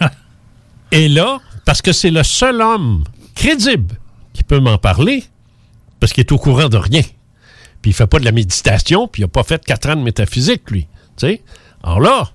[0.92, 3.96] Et là, parce que c'est le seul homme crédible
[4.32, 5.24] qui peut m'en parler,
[6.00, 7.02] parce qu'il est au courant de rien.
[7.84, 10.00] Puis il fait pas de la méditation, puis il a pas fait quatre ans de
[10.00, 10.88] métaphysique, lui.
[11.18, 11.42] Tu sais?
[11.82, 12.30] Alors là,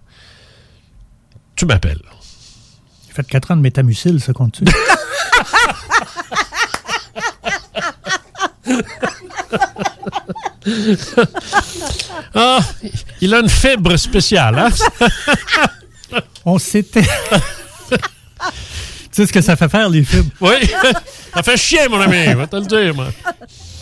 [1.55, 2.03] tu m'appelles.
[3.07, 4.65] J'ai fait 4 ans de métamucil, ça compte-tu?
[12.35, 12.59] ah,
[13.19, 14.69] il a une fibre spéciale, hein?
[16.45, 17.01] On s'était.
[17.01, 17.09] tu
[19.13, 20.30] sais ce que ça fait faire, les fibres?
[20.41, 20.57] Oui,
[21.34, 23.07] ça fait chier, mon ami, vais te le dire, moi.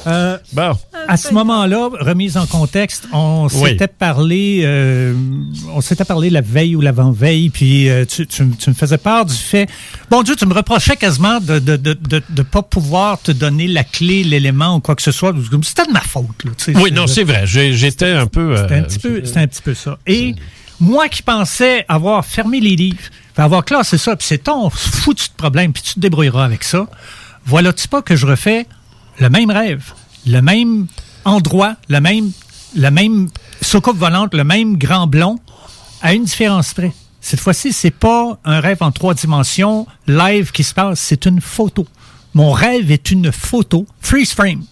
[0.08, 0.72] Euh, bon.
[1.08, 3.70] À ce moment-là, remise en contexte, on Oui.
[3.72, 5.14] s'était parlé, euh,
[5.74, 9.26] on s'était parlé la veille ou l'avant-veille, puis euh, tu, tu- tu me faisais part
[9.26, 9.68] du fait,
[10.10, 13.68] bon Dieu, tu me reprochais quasiment de de, de, de, de pas pouvoir te donner
[13.68, 15.34] la clé, l'élément ou quoi que ce soit.
[15.64, 16.26] C'était de ma faute.
[16.46, 16.52] Là.
[16.82, 17.44] Oui, non, c'est vrai.
[17.46, 18.56] J'étais un peu.
[18.58, 19.98] C'était un petit peu, c'était un petit peu ça.
[20.08, 20.36] Et
[20.80, 23.00] moi qui pensais avoir fermé les livres,
[23.36, 26.88] avoir classé ça, puis c'est ton foutu de problème, puis tu te débrouilleras avec ça.
[27.46, 28.66] Voilà-tu pas que je refais
[29.20, 29.94] le même rêve,
[30.26, 30.88] le même
[31.26, 32.32] endroit, le même,
[32.76, 33.30] la même
[33.62, 35.40] soucoupe volante, le même grand blond,
[36.02, 36.94] à une différence près.
[37.22, 41.42] Cette fois-ci, c'est pas un rêve en trois dimensions live qui se passe, c'est une
[41.42, 41.86] photo.
[42.34, 44.64] Mon rêve est une photo, freeze frame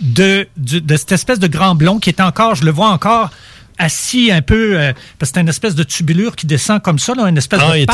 [0.00, 3.30] de, de cette espèce de grand blond qui est encore, je le vois encore,
[3.78, 7.14] assis un peu, euh, parce que c'est une espèce de tubulure qui descend comme ça,
[7.14, 7.90] là, une espèce Ah, de il est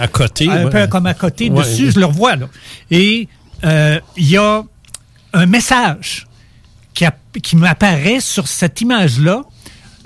[0.00, 0.70] à- côté, Un ouais.
[0.70, 1.58] peu comme à côté, Ouais.
[1.64, 2.34] dessus, je le revois.
[2.36, 2.46] Là.
[2.90, 3.28] Et
[3.64, 4.62] euh, il y a
[5.32, 6.26] un message
[6.94, 9.42] qui, app- qui m'apparaît sur cette image-là,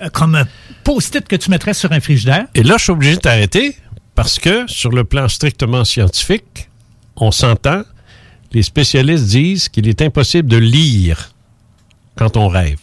[0.03, 0.47] euh, comme un
[0.85, 2.47] post-it que tu mettrais sur un frigidaire.
[2.55, 3.77] Et là, je suis obligé de t'arrêter
[4.15, 6.69] parce que, sur le plan strictement scientifique,
[7.16, 7.82] on s'entend,
[8.53, 11.31] les spécialistes disent qu'il est impossible de lire
[12.15, 12.78] quand on rêve.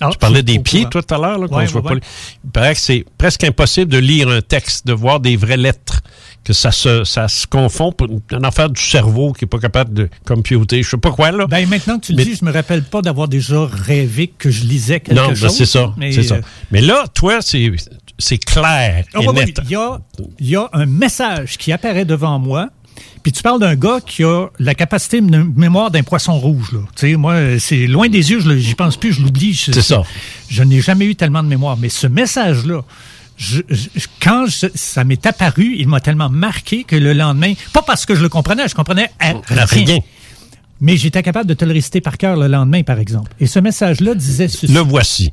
[0.00, 1.72] Ah, tu parlais je suis des pieds, toi, tout à l'heure, là, qu'on Ouais, se
[1.72, 1.94] voit ouais, pas.
[1.94, 2.00] ouais.
[2.44, 5.97] Il paraît que c'est presque impossible de lire un texte, de voir des vraies lettres,
[6.44, 9.92] que ça se, ça se confond pour une affaire du cerveau qui est pas capable
[9.92, 11.46] de computer, je sais pas quoi, là.
[11.46, 14.50] Ben, maintenant que tu le Mais- dis, je me rappelle pas d'avoir déjà rêvé que
[14.50, 15.54] je lisais quelque non, ben, chose.
[15.56, 16.36] c'est ça, mais, c'est ça.
[16.36, 16.40] euh,
[16.70, 17.70] Mais là, toi, c'est,
[18.18, 19.58] c'est clair Ah et net.
[19.64, 19.98] Il y a,
[20.38, 22.68] il y a un message qui apparaît devant moi.
[23.22, 26.72] Puis tu parles d'un gars qui a la capacité de mémoire d'un poisson rouge.
[26.72, 27.16] Là.
[27.16, 29.54] Moi, c'est loin des yeux, j'y pense plus, je l'oublie.
[29.54, 30.02] C'est ça.
[30.48, 31.76] Je n'ai jamais eu tellement de mémoire.
[31.76, 32.82] Mais ce message-là,
[33.38, 33.88] je- je-
[34.20, 38.14] quand je- ça m'est apparu, il m'a tellement marqué que le lendemain, pas parce que
[38.14, 39.64] je le comprenais, je comprenais à rien.
[39.86, 39.98] Rien.
[40.80, 43.32] Mais j'étais capable de te le réciter par cœur le lendemain, par exemple.
[43.40, 44.68] Et ce message-là disait ceci.
[44.72, 45.32] Le voici.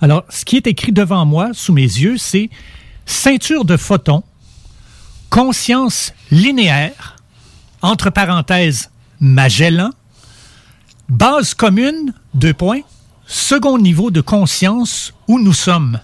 [0.00, 2.50] Alors, ce qui est écrit devant moi, sous mes yeux, c'est
[3.06, 4.22] ceinture de photons,
[5.30, 7.16] conscience linéaire,
[7.82, 9.90] entre parenthèses, Magellan,
[11.08, 12.80] base commune, deux points,
[13.26, 16.00] second niveau de conscience où nous sommes.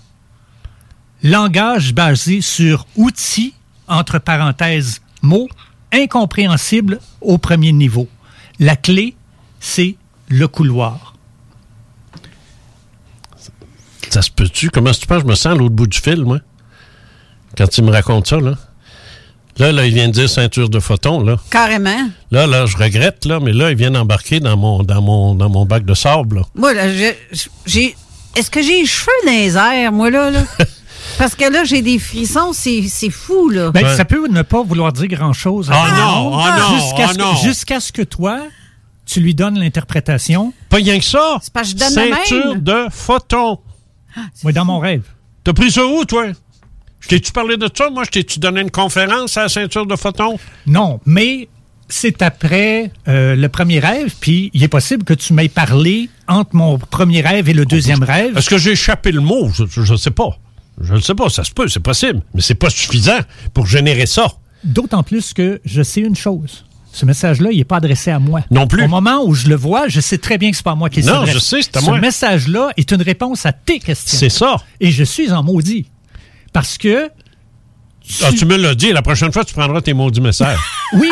[1.22, 3.54] Langage basé sur outils,
[3.88, 5.48] entre parenthèses, mots,
[5.92, 8.08] incompréhensibles au premier niveau.
[8.60, 9.14] La clé,
[9.60, 9.96] c'est
[10.28, 11.14] le couloir.
[14.10, 14.70] Ça se peut-tu?
[14.70, 15.22] Comment tu penses?
[15.22, 16.38] Je me sens à l'autre bout du fil, moi.
[17.56, 18.54] Quand il me raconte ça, là.
[19.58, 21.36] Là, là, il vient de dire ceinture de photons, là.
[21.50, 22.08] Carrément.
[22.30, 25.48] Là, là, je regrette, là, mais là, il vient d'embarquer dans mon, dans mon, dans
[25.50, 26.42] mon bac de sable, là.
[26.54, 27.18] Moi, là, j'ai-
[27.66, 27.96] j'ai.
[28.36, 30.30] Est-ce que j'ai les cheveux dans les airs, moi, là?
[30.30, 30.42] là?
[31.18, 33.70] Parce que là, j'ai des frissons, c'est c'est fou, là.
[33.72, 35.68] Ben, Ça peut ne pas vouloir dire grand-chose.
[35.72, 37.34] Ah non, ah non, Jusqu'à ah ce, non.
[37.34, 38.40] que- jusqu'à ce que toi,
[39.04, 40.52] tu lui donnes l'interprétation.
[40.68, 41.38] Pas rien que ça.
[41.42, 42.60] C'est parce que je donne la Ceinture même.
[42.62, 43.58] de photons.
[44.44, 45.02] Moi, dans mon rêve.
[45.44, 46.26] T'as pris ça où, toi?
[47.00, 47.90] Je t'ai-tu parlé de ça?
[47.90, 50.38] Moi, je t'ai-tu donné une conférence à la ceinture de photons?
[50.66, 51.48] Non, mais
[51.88, 56.54] c'est après euh, le premier rêve, puis il est possible que tu m'aies parlé entre
[56.54, 58.36] mon premier rêve et le deuxième rêve.
[58.36, 59.48] Est-ce que j'ai échappé le mot?
[59.52, 60.36] Je ne sais pas.
[60.80, 62.22] Je ne sais pas, ça se peut, c'est possible.
[62.34, 63.18] Mais c'est pas suffisant
[63.54, 64.32] pour générer ça.
[64.64, 66.64] D'autant plus que je sais une chose.
[66.92, 68.40] Ce message-là, il n'est pas adressé à moi.
[68.50, 68.84] Non plus.
[68.84, 70.88] Au moment où je le vois, je sais très bien que c'est pas à moi
[70.90, 71.34] qui Non, s'adresse.
[71.34, 72.00] je sais, c'est à Ce moi.
[72.00, 74.18] message-là est une réponse à tes questions.
[74.18, 74.56] C'est ça.
[74.80, 75.86] Et je suis en maudit.
[76.52, 77.08] Parce que.
[78.22, 80.58] Ah, tu me l'as dit, la prochaine fois, tu prendras tes maudits messages.
[80.94, 81.10] Oui,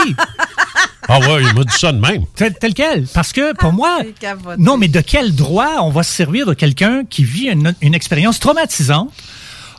[1.08, 2.24] ah ouais, il m'a dit ça de même.
[2.34, 3.06] tel, tel quel.
[3.08, 3.98] Parce que pour moi,
[4.58, 7.94] non, mais de quel droit on va se servir de quelqu'un qui vit une, une
[7.94, 9.12] expérience traumatisante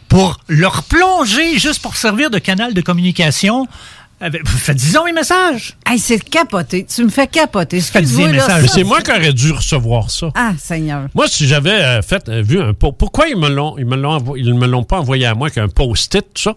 [0.10, 3.68] pour le replonger juste pour servir de canal de communication?
[4.20, 5.76] Avec- Faites disons mes messages.
[5.86, 6.86] Hey, c'est capoté.
[6.92, 7.80] Tu me fais capoter.
[7.82, 8.70] Faites Excuse-moi, des là, messages.
[8.74, 10.30] C'est moi qui aurais dû recevoir ça.
[10.34, 11.08] Ah, Seigneur.
[11.14, 13.96] Moi, si j'avais euh, fait euh, vu un po- pourquoi ils me l'ont ils me
[13.96, 16.56] l'ont ils me l'ont pas envoyé à moi qu'un post-it tout ça?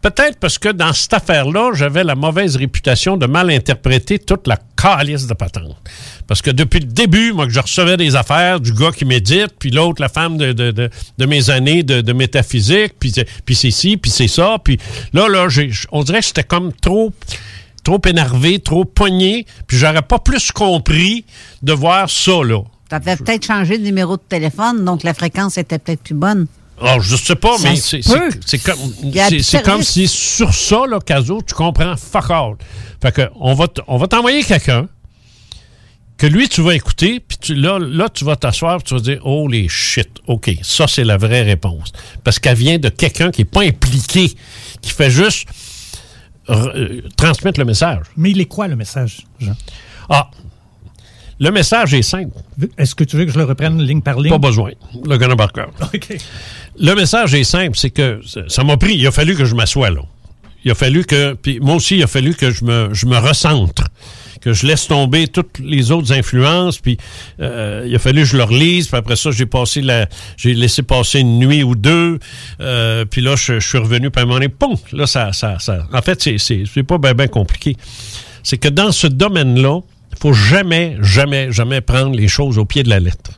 [0.00, 4.56] Peut-être parce que dans cette affaire-là, j'avais la mauvaise réputation de mal interpréter toute la
[4.82, 5.76] calice de patente.
[6.26, 9.54] Parce que depuis le début, moi, que je recevais des affaires du gars qui médite,
[9.58, 10.90] puis l'autre, la femme de,
[11.26, 13.12] mes années de, métaphysique, puis
[13.44, 14.78] puis c'est ci, puis c'est ça, puis
[15.12, 15.46] là, là,
[15.92, 17.12] on dirait que j'étais comme trop
[17.84, 21.24] trop énervé, trop pogné, puis j'aurais pas plus compris
[21.62, 22.62] de voir ça, là.
[22.88, 26.46] Tu peut-être changé de numéro de téléphone, donc la fréquence était peut-être plus bonne.
[26.80, 27.76] Alors, je sais pas, Ça mais
[28.44, 28.78] c'est comme,
[29.42, 32.54] c'est- comme si sur ça, là, Caso, tu comprends fuck all.
[33.00, 34.88] Fait que, on va, t- on va t'envoyer quelqu'un
[36.18, 39.20] que lui, tu vas écouter, puis tu, là, là, tu vas t'asseoir, tu vas dire,
[39.24, 41.92] oh les shit, OK, ça, c'est la vraie réponse.
[42.24, 44.32] Parce qu'elle vient de quelqu'un qui n'est pas impliqué,
[44.80, 45.48] qui fait juste
[46.50, 48.04] euh, transmettre le message.
[48.16, 49.56] Mais il est quoi le message, Jean?
[50.08, 50.28] Ah,
[51.38, 52.36] le message est simple.
[52.78, 54.30] Est-ce que tu veux que je le reprenne ligne par ligne?
[54.32, 54.70] Pas besoin.
[55.04, 55.70] Le connais par cœur.
[55.94, 56.16] OK.
[56.78, 59.90] Le message est simple, c'est que ça- m'a pris, il a fallu que je m'assoie
[59.90, 60.02] là.
[60.64, 63.18] Il a fallu que, puis moi aussi, il a fallu que je me, je me
[63.18, 63.88] recentre,
[64.40, 66.98] que je laisse tomber toutes les autres influences, puis
[67.40, 70.54] euh, il a fallu que je le relise, puis après ça, j'ai passé la, j'ai
[70.54, 72.18] laissé passer une nuit ou deux,
[72.60, 75.58] euh, puis là, je, suis revenu, puis à un moment donné, poum, là, ça, ça,
[75.58, 77.76] ça, en fait, c'est, c'est, pas bien, bien compliqué.
[78.42, 79.80] C'est que dans ce domaine-là,
[80.12, 83.32] il faut jamais, jamais, jamais prendre les choses au pied de la lettre.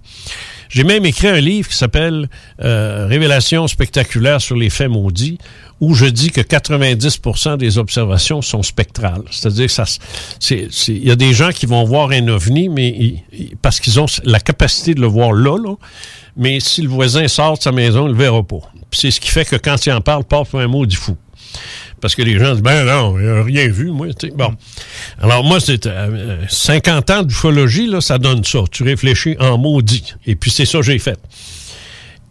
[0.75, 2.29] J'ai même écrit un livre qui s'appelle
[2.61, 5.39] euh, Révélations spectaculaires sur les faits maudits,
[5.81, 9.23] où je dis que 90% des observations sont spectrales.
[9.31, 13.23] C'est-à-dire que il y a des gens qui vont voir un ovni, mais
[13.63, 15.77] parce qu'ils ont la capacité de le voir là, là.
[16.37, 18.73] Mais si le voisin sort de sa maison, il le verra pas.
[18.91, 21.17] C'est ce qui fait que quand il en parle, pas un mot du fou.
[22.01, 24.09] Parce que les gens disent, ben non, il a rien vu, moi.
[24.09, 24.35] tu sais.
[24.35, 24.55] Bon.
[25.21, 28.61] Alors, moi, c'est euh, 50 ans d'ufologie, là, ça donne ça.
[28.71, 30.15] Tu réfléchis en maudit.
[30.27, 31.19] Et puis, c'est ça que j'ai fait.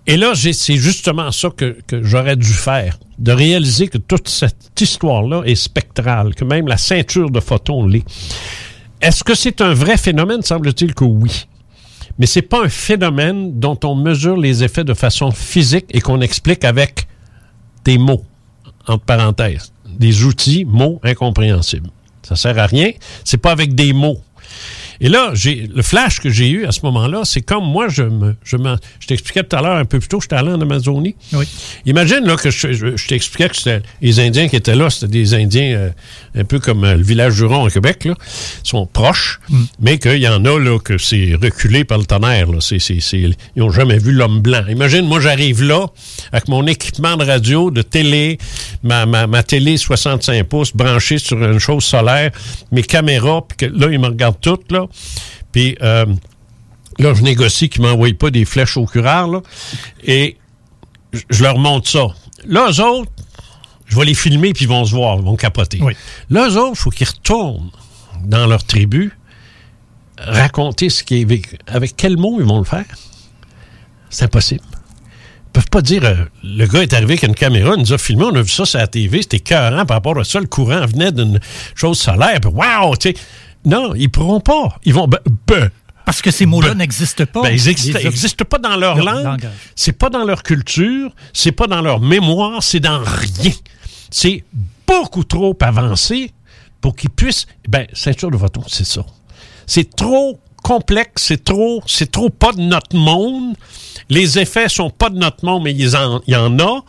[0.05, 2.99] Et là, j'ai- c'est justement ça que, que j'aurais dû faire.
[3.19, 8.03] De réaliser que toute cette histoire-là est spectrale, que même la ceinture de photons l'est.
[9.01, 10.41] Est-ce que c'est un vrai phénomène?
[10.41, 11.45] Semble-t-il que oui.
[12.19, 16.21] Mais c'est pas un phénomène dont on mesure les effets de façon physique et qu'on
[16.21, 17.07] explique avec
[17.85, 18.23] des mots,
[18.87, 21.89] entre parenthèses, des outils, mots incompréhensibles.
[22.23, 22.91] Ça sert à rien.
[23.23, 24.21] C'est pas avec des mots.
[25.01, 28.03] Et là, j'ai le flash que j'ai eu à ce moment-là, c'est comme moi, je
[28.03, 28.57] me, je
[28.99, 31.15] je t'expliquais tout à l'heure un peu plus tôt, j'étais allé en Amazonie.
[31.33, 31.45] Oui.
[31.85, 35.07] Imagine là que je, je- je t'expliquais que c'était les Indiens qui étaient là, c'était
[35.11, 35.89] des Indiens euh,
[36.35, 38.13] un peu comme euh, le village Juron au Québec, là,
[38.63, 39.39] Ils sont proches,
[39.79, 42.51] mais qu'il y en a là que c'est reculé par le tonnerre.
[42.51, 42.59] Là.
[42.61, 44.63] C'est, c'est, c'est- ils n'ont jamais vu l'homme blanc.
[44.69, 45.87] Imagine, moi j'arrive là
[46.31, 48.37] avec mon équipement de radio, de télé,
[48.83, 52.31] ma, ma, ma télé 65 pouces branchée sur une chose solaire,
[52.71, 54.82] mes caméras, puis que là ils me regardent toutes là,
[55.51, 56.05] puis euh,
[56.99, 59.41] là je négocie qu'ils m'envoient pas des flèches au curare là,
[60.03, 60.37] et
[61.29, 62.07] je- leur montre ça.
[62.45, 63.11] Là, eux autres,
[63.85, 65.79] je vais les filmer puis ils vont se voir, ils vont capoter.
[66.29, 67.69] Là, eux autres, il faut qu'ils retournent
[68.25, 69.11] dans leur tribu,
[70.17, 71.57] raconter ce qui est vécu.
[71.67, 72.85] Avec quel mot ils vont le faire?
[74.09, 74.61] C'est impossible.
[75.47, 77.97] Ils peuvent pas dire, euh, le gars est arrivé avec une caméra, il nous a
[77.97, 80.47] filmé, on a vu ça sur la TV, c'était écœurant par rapport à ça, le
[80.47, 81.39] courant venait d'une
[81.75, 83.15] chose solaire, puis wow, tu sais.
[83.65, 84.77] Non, ils pourront pas.
[84.83, 85.69] Ils vont, ben, ben,
[86.05, 87.41] Parce que ces mots-là n'existent pas.
[87.43, 91.67] ben, ils n'existent pas dans leur, Leur langue, c'est pas dans leur culture, c'est pas
[91.67, 93.53] dans leur mémoire, c'est dans rien.
[94.09, 94.43] C'est
[94.85, 96.31] beaucoup trop avancé
[96.81, 97.47] pour qu'ils puissent.
[97.67, 99.05] Ben, ceinture de voton, c'est ça.
[99.65, 103.55] C'est trop complexe, c'est trop, c'est trop pas de notre monde.
[104.09, 105.87] Les effets sont pas de notre monde, mais il
[106.27, 106.83] y en a.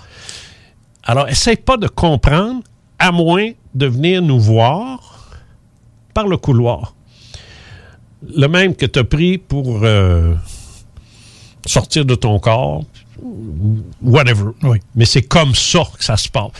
[1.04, 2.62] Alors, essaye pas de comprendre,
[2.98, 5.13] à moins de venir nous voir
[6.14, 6.94] par le couloir.
[8.36, 10.34] Le même que tu as pris pour euh,
[11.66, 12.84] sortir de ton corps,
[14.02, 14.50] whatever.
[14.94, 16.50] Mais c'est comme ça que ça se passe.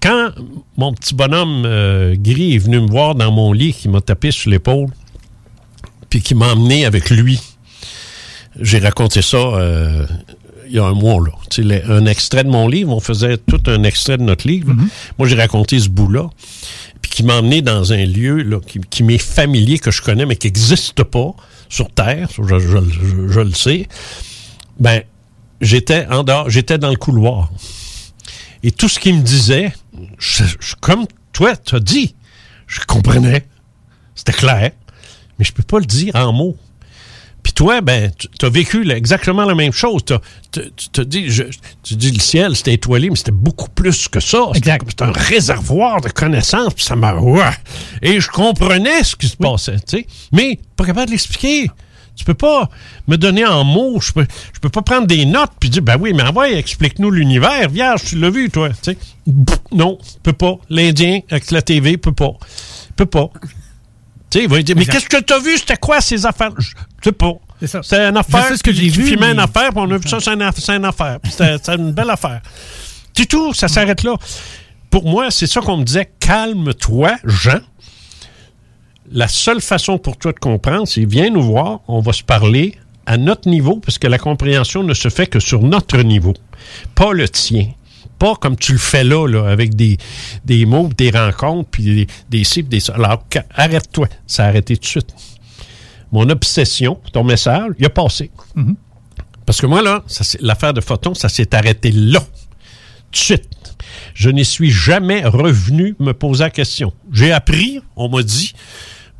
[0.00, 0.30] Quand
[0.76, 4.30] mon petit bonhomme euh, gris est venu me voir dans mon lit, qui m'a tapé
[4.30, 4.88] sur l'épaule,
[6.10, 7.40] puis qui m'a emmené avec lui,
[8.60, 10.06] j'ai raconté ça euh,
[10.66, 11.32] il y a un mois, là.
[11.58, 14.72] Les- un extrait de mon livre, on faisait tout un extrait de notre livre.
[15.18, 16.28] Moi, j'ai raconté ce bout-là,
[17.14, 18.58] qui m'a emmené dans un lieu là,
[18.90, 21.32] qui, m'est familier, que je connais, mais qui n'existe pas
[21.68, 23.86] sur Terre, je, le sais.
[24.80, 25.00] Ben,
[25.60, 27.52] j'étais en dehors, j'étais dans le couloir.
[28.64, 29.72] Et tout ce qu'il me disait,
[30.80, 32.16] comme toi, tu as dit,
[32.66, 33.46] je comprenais.
[34.16, 34.72] C'était clair.
[35.38, 36.56] Mais je peux pas le dire en mots.
[37.44, 40.02] Puis toi, ben, tu as vécu là, exactement la même chose.
[40.50, 40.62] Tu
[40.92, 41.44] te dis, je-
[41.84, 44.46] tu dis le ciel, c'était étoilé, mais c'était beaucoup plus que ça.
[44.54, 47.14] C'était un réservoir de connaissances, puis ça m'a.
[48.02, 50.06] Et je comprenais ce qui se passait, tu sais.
[50.32, 51.70] Mais pas capable de l'expliquer.
[52.16, 52.70] Tu peux pas
[53.08, 54.00] me donner en mots.
[54.00, 57.10] Je peux, je peux pas prendre des notes puis dire, ben oui, mais envoie, explique-nous
[57.10, 57.68] l'univers.
[57.68, 58.68] Vierge, tu l'as vu, toi.
[58.70, 58.96] Tu sais.
[59.72, 60.54] Non, peut pas.
[60.70, 62.30] L'Indien avec la TV peut pas.
[62.96, 63.30] Peut pas.
[64.34, 65.56] Tu sais, il va dire, mais qu'est-ce que tu as vu?
[65.56, 66.50] C'était quoi ces affaires?
[66.58, 66.72] Je
[67.04, 67.34] sais pas.
[67.60, 67.80] C'est ça.
[67.84, 68.48] C'est une affaire.
[68.48, 70.30] Sais ce que j'ai vu, filmait une mais- affaire, puis on a vu ça, c'est
[70.32, 71.18] une, aff- c'est une affaire.
[71.30, 72.40] C'était une belle affaire.
[73.16, 74.16] C'est tout, ça s'arrête là.
[74.90, 77.60] Pour moi, c'est ça qu'on me disait, calme-toi, Jean.
[79.12, 82.76] La seule façon pour toi de comprendre, c'est viens nous voir, on va se parler
[83.06, 86.34] à notre niveau, parce que la compréhension ne se fait que sur notre niveau,
[86.96, 87.68] pas le tien.
[88.18, 89.98] Pas comme tu le fais là, là avec des,
[90.44, 92.94] des mots, des rencontres, puis des, des ci, puis des ça.
[92.94, 93.24] Alors,
[93.54, 94.08] arrête-toi.
[94.26, 95.14] Ça a arrêté tout de suite.
[96.12, 98.30] Mon obsession, ton message, il a passé.
[99.46, 100.02] Parce que moi, là,
[100.40, 102.20] l'affaire de photon, ça s'est arrêté là.
[102.20, 103.48] Tout de suite.
[104.14, 106.92] Je n'y suis jamais revenu me poser la question.
[107.12, 108.54] J'ai appris, on m'a dit,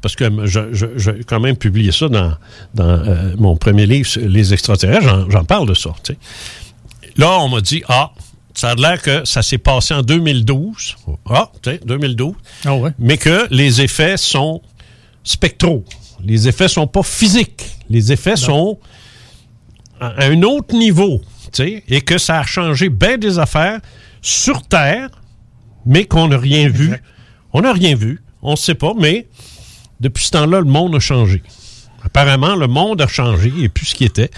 [0.00, 0.24] parce que
[0.96, 2.34] j'ai quand même publié ça dans,
[2.74, 5.90] dans euh, mon premier livre, sur Les extraterrestres, j'en, parle de ça.
[7.16, 8.12] Là, on m'a dit, ah,
[8.54, 10.96] ça a l'air que ça s'est passé en 2012.
[11.28, 12.34] Ah, tu sais, 2012.
[12.98, 14.62] Mais que les effets sont
[15.22, 15.84] spectraux.
[16.22, 17.64] Les effets sont pas physiques.
[17.90, 18.78] Les effets sont
[20.00, 21.20] à à un autre niveau,
[21.52, 23.80] tu sais, et que ça a changé bien des affaires
[24.20, 25.08] sur Terre,
[25.86, 26.92] mais qu'on n'a rien vu.
[27.52, 28.22] On n'a rien vu.
[28.42, 29.28] On ne sait pas, mais
[30.00, 31.42] depuis ce temps-là, le monde a changé.
[32.04, 34.30] Apparemment, le monde a changé, et plus ce qui était.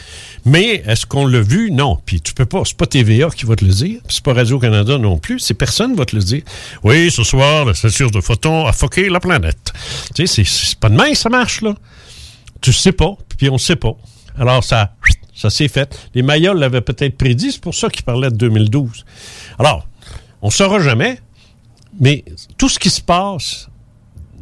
[0.45, 1.71] Mais est-ce qu'on l'a vu?
[1.73, 1.99] Non.
[2.07, 4.99] Puis tu peux pas, c'est pas TVA qui va te le dire, c'est pas Radio-Canada
[4.99, 6.43] non plus, c'est personne qui va te le dire.
[6.85, 9.73] Oui, ce soir, la station de photons a foqué la planète.
[10.15, 11.75] Tu sais, c'est- pas de main ça marche, là.
[12.61, 13.93] Tu sais pas, puis on sait pas.
[14.39, 14.95] Alors, ça,
[15.35, 16.09] ça s'est fait.
[16.15, 19.05] Les Mayas l'avaient peut-être prédit, c'est pour ça qu'ils parlaient de 2012.
[19.59, 19.87] Alors,
[20.43, 21.19] on saura jamais,
[22.01, 22.25] mais
[22.59, 23.69] tout ce qui se passe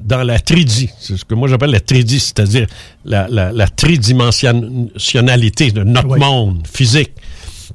[0.04, 2.66] dans la tridie, c'est ce que moi j'appelle la tridie, c'est-à-dire
[3.04, 7.12] la, la, la tridimensionnalité de notre monde physique.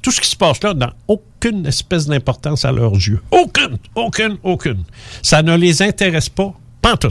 [0.00, 3.20] Tout ce qui se passe là n'a aucune espèce d'importance à leurs yeux.
[3.32, 4.84] Aucune, aucune, aucune.
[5.22, 7.10] Ça ne les intéresse pas, pas tout.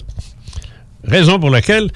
[1.04, 1.92] Raison pour laquelle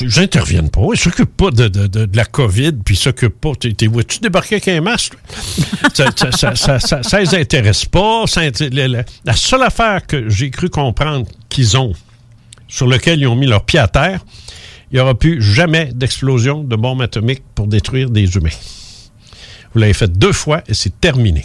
[0.00, 0.80] j'intervienne pas.
[0.92, 3.52] Ils s'occupent pas de, de- de- de la COVID, puis ils s'occupent pas.
[3.58, 5.14] T'es- t'es- vois-tu débarquer avec un masque?
[5.94, 8.24] ça, ça, ça, ça, ça- ça les intéresse pas.
[9.24, 11.92] La seule affaire que j'ai cru comprendre qu'ils ont,
[12.68, 14.20] sur lequel ils ont mis leur pied à terre,
[14.90, 18.50] il n'y aura plus jamais d'explosion de bombes atomiques pour détruire des humains.
[19.74, 21.44] Vous l'avez fait deux fois et c'est terminé.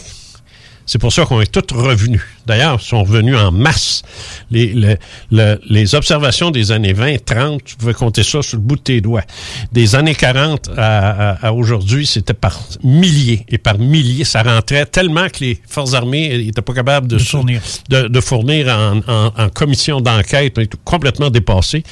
[0.90, 2.22] C'est pour ça qu'on est tous revenus.
[2.46, 4.02] D'ailleurs, ils sont revenus en masse.
[4.50, 4.96] Les, le-
[5.30, 8.80] le- les observations des années 20, 30, tu pouvais compter ça sur le bout de
[8.80, 9.22] tes doigts.
[9.70, 13.44] Des années 40 à, à- à aujourd'hui, c'était par milliers.
[13.50, 17.60] Et par milliers, ça rentrait tellement que les forces armées n'étaient pas capables de, fournir,
[17.90, 20.54] de, de fournir en, en- en commission d'enquête.
[20.56, 21.82] On est complètement dépassés.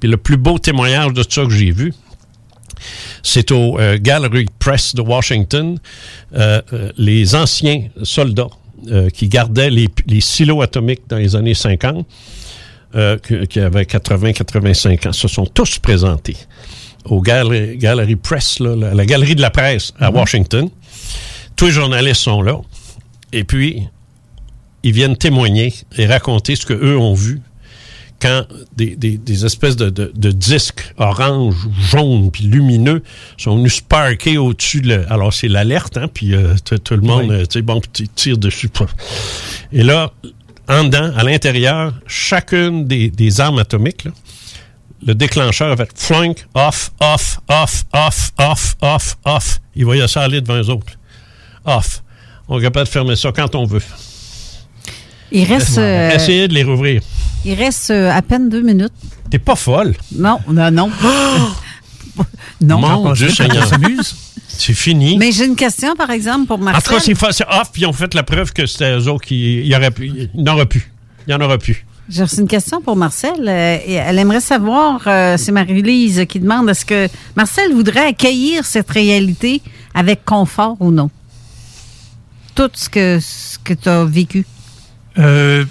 [0.00, 1.94] Puis le plus beau témoignage de ça que j'ai vu,
[3.22, 5.78] c'est au euh, Gallery Press de Washington,
[6.34, 8.48] euh, euh, les anciens soldats
[8.88, 12.06] euh, qui gardaient les, les silos atomiques dans les années 50,
[12.94, 16.36] euh, que- qui avaient 80-85 ans, se sont tous présentés
[17.04, 20.16] au Gallery, Gallery Press, là, la, la galerie de la presse à Mhm.
[20.16, 20.68] Washington.
[21.56, 22.58] Tous les journalistes sont là.
[23.32, 23.82] Et puis,
[24.82, 27.40] ils viennent témoigner et raconter ce qu'eux ont vu
[28.20, 31.54] quand des, des- des espèces de, de- de disques orange,
[31.90, 33.02] jaune, puis lumineux
[33.36, 34.80] sont venus sparker au-dessus.
[34.80, 37.62] de le- alors, c'est l'alerte, hein, puis euh, tout tout le monde, euh, tu sais,
[37.62, 38.70] bon, puis tu tires dessus.
[39.72, 40.12] Et là,
[40.68, 44.10] en dedans, à l'intérieur, chacune des, des armes atomiques, là,
[45.06, 49.60] le déclencheur a fait flank, off, off, off, off, off, off, off.
[49.76, 50.94] Ils voyaient ça aller devant eux autres.
[51.66, 52.02] Off.
[52.48, 53.82] On est capable de fermer ça quand on veut.
[55.32, 57.02] Il reste, euh, Essayez de les rouvrir.
[57.46, 58.92] Il reste euh, à peine deux minutes.
[59.30, 59.94] T'es pas folle.
[60.14, 60.90] Non, non, non.
[62.60, 62.78] non.
[62.80, 63.66] Mon Dieu Seigneur.
[64.48, 65.18] C'est fini.
[65.18, 67.16] Mais j'ai une question, par exemple, pour En tout cas, Marcel.
[67.32, 69.60] c'est off, puis ils ont fait la preuve que c'était eux autres qui.
[69.60, 70.06] Il y aurait pu.
[70.06, 70.90] Il n'y en aurait plus.
[71.26, 71.84] Il y en aurait plus.
[72.08, 73.32] J'ai reçu une question pour Marcel.
[73.48, 78.88] euh, elle aimerait savoir, euh, c'est Marie-Lise qui demande, est-ce que Marcel voudrait accueillir cette
[78.90, 79.60] réalité
[79.92, 81.10] avec confort ou non?
[82.54, 84.46] Tout ce que, ce que tu as vécu.
[85.18, 85.64] Euh,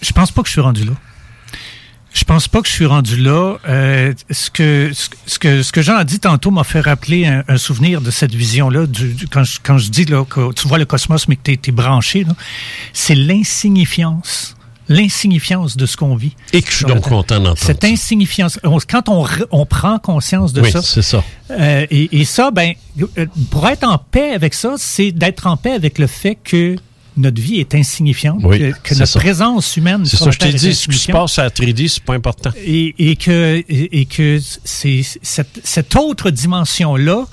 [0.00, 0.92] je pense pas que je suis rendu là.
[2.12, 3.56] Je pense pas que je suis rendu là.
[3.68, 4.90] Euh, ce que
[5.26, 8.10] ce, que- ce que Jean a dit tantôt m'a fait rappeler un, un souvenir de
[8.10, 8.86] cette vision-là.
[8.86, 11.42] Du, du- quand, je, quand je dis là, que tu vois le cosmos mais que
[11.52, 12.24] tu es, branché,
[12.94, 14.54] c'est l'insignifiance.
[14.88, 16.36] L'insignifiance de ce qu'on vit.
[16.52, 17.08] Et que je suis donc Terre.
[17.08, 18.60] content d'entendre Cette insignifiance.
[18.62, 20.80] on- Quand on, on prend conscience de Oui, ça.
[20.80, 21.24] c'est ça.
[21.50, 22.72] Euh, et, et ça, ben,
[23.18, 26.76] euh, pour être en paix avec ça, c'est d'être en paix avec le fait que
[27.16, 29.20] notre vie est insignifiante, Oui, que, que c'est notre ça.
[29.20, 30.04] présence humaine.
[30.04, 32.14] C'est ça, je t'ai est dit, ce qui se passe à la 3D, c'est pas
[32.14, 32.50] important.
[32.64, 37.24] Et, et que, et, et que c'est, cette, cette autre dimension-là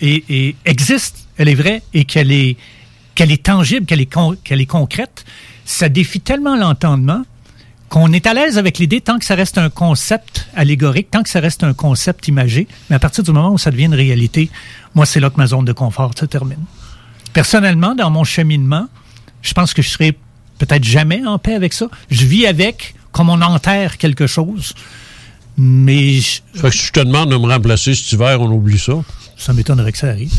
[0.00, 2.56] est- est- existe, elle est vraie, et qu'elle est,
[3.14, 5.24] qu'elle est tangible, qu'elle est, con- qu'elle est concrète,
[5.64, 7.22] ça défie tellement l'entendement
[7.88, 11.28] qu'on est à l'aise avec l'idée tant que ça reste un concept allégorique, tant que
[11.30, 14.50] ça reste un concept imagé, mais à partir du moment où ça devient une réalité,
[14.94, 16.58] moi, c'est là que ma zone de confort se termine.
[17.32, 18.88] Personnellement, dans mon cheminement,
[19.42, 20.16] je pense que je serai
[20.58, 21.86] peut-être jamais en paix avec ça.
[22.10, 24.74] Je vis avec comme on enterre quelque chose,
[25.56, 28.78] mais je, Fait que si je te demande de me remplacer cet hiver, on oublie
[28.78, 28.92] ça.
[29.38, 30.32] ça m'étonnerait que ça arrive.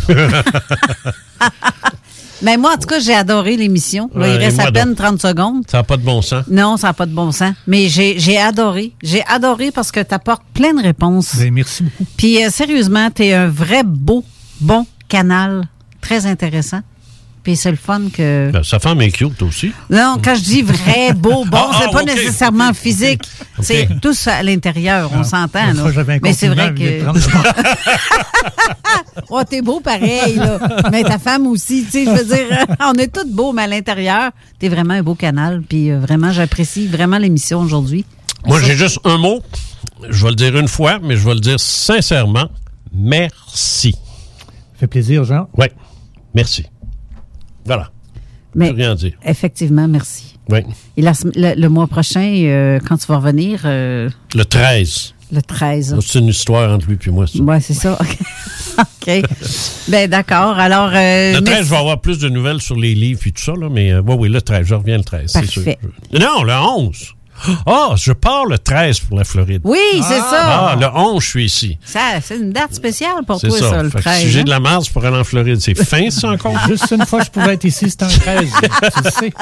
[2.44, 4.12] Mais moi, en tout cas, j'ai adoré l'émission.
[4.16, 4.98] Il reste à peine donc?
[4.98, 5.64] 30 secondes.
[5.68, 6.46] Ça n'a pas de bon sens.
[6.52, 7.54] Non, ça n'a pas de bon sens.
[7.66, 8.94] Mais j'ai j'ai adoré.
[9.02, 11.36] J'ai adoré parce que tu apportes plein de réponses.
[11.36, 12.06] Ben, merci beaucoup.
[12.16, 14.24] Puis euh, sérieusement, tu es un vrai beau,
[14.62, 15.68] bon canal.
[16.00, 16.82] Très intéressant.
[17.48, 18.52] Puis c'est le fun que...
[18.52, 19.72] Ben, sa femme est cute aussi.
[19.90, 23.22] Non, quand je dis vrai, beau, bon, Ah, c'est ah, pas ok, nécessairement physique.
[23.58, 23.64] ok.
[23.64, 25.70] C'est tout ça à l'intérieur, on s'entend.
[25.70, 25.84] Une là.
[25.84, 27.06] fois, j'avais un Mais c'est vrai que...
[29.30, 30.60] oh, t'es beau pareil, là.
[30.92, 33.68] Mais ta femme aussi, tu sais, je veux dire, on est tous beaux, mais à
[33.68, 35.62] l'intérieur, t'es vraiment un beau canal.
[35.62, 38.04] Puis euh, vraiment, j'apprécie vraiment l'émission aujourd'hui.
[38.46, 39.42] Moi, j'ai juste un mot.
[40.10, 42.50] Je vais le dire une fois, mais je vais le dire sincèrement.
[42.94, 43.96] Merci.
[44.78, 45.48] fait plaisir, Jean.
[45.58, 45.68] Oui.
[46.34, 46.66] Merci.
[47.68, 47.92] Voilà.
[48.56, 49.14] Mais rien dire.
[49.24, 50.40] effectivement, merci.
[50.50, 50.60] Oui.
[50.96, 55.14] Et la le, le mois prochain, euh, quand tu vas revenir, euh, Le 13.
[55.32, 55.98] le 13.
[56.02, 57.28] C'est une histoire entre lui et moi.
[57.28, 57.38] ça.
[57.40, 58.00] Ouais, c'est ça.
[58.80, 59.22] OK.
[59.90, 60.58] ben d'accord.
[60.58, 61.64] Alors, euh, Le 13, merci.
[61.66, 64.16] je vais avoir plus de nouvelles sur les livres et tout ça, là, mais oui,
[64.18, 65.64] oui, le 13, je reviens le 13, c'est sûr.
[65.66, 65.80] Parfait.
[66.14, 67.14] Non, le 11.
[67.66, 69.62] Ah, je pars le 13 pour la Floride.
[69.64, 70.72] Oui, c'est ça.
[70.72, 71.78] Ah, le 11, je suis ici.
[71.86, 73.70] Ça, c'est une date spéciale pour toi, ça.
[73.70, 74.22] ça, le Fait que 13.
[74.22, 74.54] si j'ai de hein?
[74.54, 76.58] la marge pour aller en Floride, c'est fin, ça encore?
[76.68, 78.50] Juste une fois, je pouvais être ici, c'était un 13.
[78.62, 79.34] tu le sais.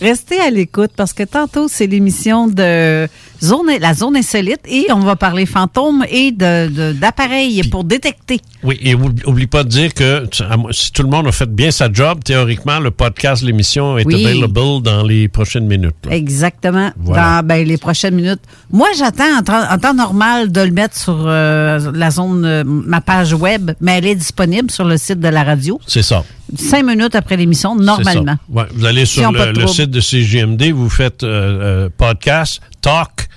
[0.00, 3.08] Restez à l'écoute parce que tantôt, c'est l'émission de
[3.42, 8.40] zone, la zone insolite et on va parler fantômes et de- de- d'appareils pour détecter.
[8.62, 10.26] Oui, et oublie, oublie pas de dire que
[10.70, 14.24] si tout le monde a fait bien sa job, théoriquement, le podcast, l'émission est Oui.
[14.24, 15.94] available dans les prochaines minutes.
[16.06, 16.14] là.
[16.16, 16.90] Exactement.
[16.96, 17.42] Voilà.
[17.42, 18.40] Dans ben, les prochaines minutes.
[18.70, 22.62] Moi, j'attends en, temps- en temps normal de le mettre sur euh, la zone, euh,
[22.64, 25.78] ma page web, mais elle est disponible sur le site de la radio.
[25.86, 26.24] C'est ça.
[26.56, 28.36] Cinq minutes après l'émission, normalement.
[28.50, 33.28] Ouais, vous allez sur le, site de CGMD, vous faites euh, euh, podcast, talk,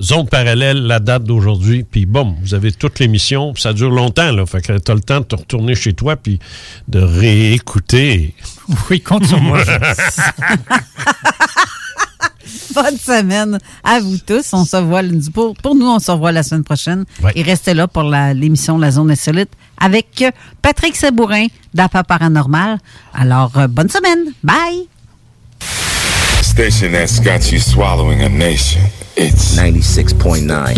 [0.00, 3.54] zone parallèle, la date d'aujourd'hui, puis boum, vous avez toute l'émission.
[3.56, 4.46] Ça dure longtemps, là.
[4.46, 6.38] Fait que t'as le temps de te retourner chez toi puis
[6.88, 8.34] de réécouter.
[8.90, 9.58] Oui, compte sur moi.
[12.74, 14.52] Bonne semaine à vous tous.
[14.54, 15.30] On se voit lundi.
[15.30, 17.04] Pour, pour nous, on se revoit la semaine prochaine.
[17.22, 17.32] Ouais.
[17.34, 20.24] Et restez là pour la- l'émission La Zone Insolite avec
[20.62, 22.78] Patrick Sabourin d'APA Paranormal.
[23.12, 24.32] Alors, euh, bonne semaine.
[24.42, 24.88] Bye!
[26.52, 28.82] Station that's got you swallowing a nation.
[29.16, 30.74] It's 96.9.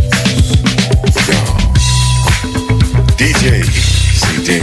[3.18, 3.64] DJ
[4.14, 4.60] CD.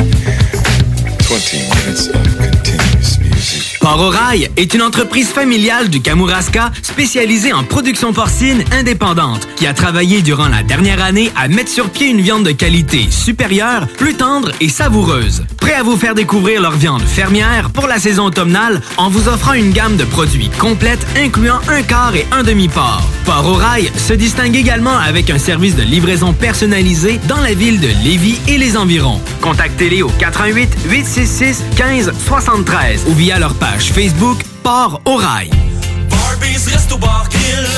[1.28, 3.78] 20 minutes of continuous music.
[3.82, 9.68] Port au Rail est une entreprise familiale du Kamouraska spécialisée en production porcine indépendante qui
[9.68, 13.88] a travaillé durant la dernière année à mettre sur pied une viande de qualité supérieure,
[13.98, 15.44] plus tendre et savoureuse.
[15.62, 19.54] Prêt à vous faire découvrir leur viande fermière pour la saison automnale en vous offrant
[19.54, 23.08] une gamme de produits complète incluant un quart et un demi-port.
[23.26, 23.60] Port au
[23.98, 28.58] se distingue également avec un service de livraison personnalisé dans la ville de Lévis et
[28.58, 29.22] les environs.
[29.42, 35.50] Contactez-les au 88 866 15 73 ou via leur page Facebook Port au Rail.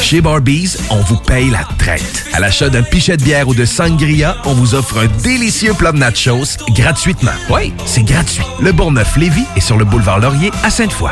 [0.01, 2.25] Chez Barbies, on vous paye la traite.
[2.33, 5.91] À l'achat d'un pichet de bière ou de sangria, on vous offre un délicieux plat
[5.91, 7.31] de nachos gratuitement.
[7.49, 8.43] Oui, c'est gratuit.
[8.61, 11.11] Le Bourgneuf-Lévis est sur le boulevard Laurier à Sainte-Foy.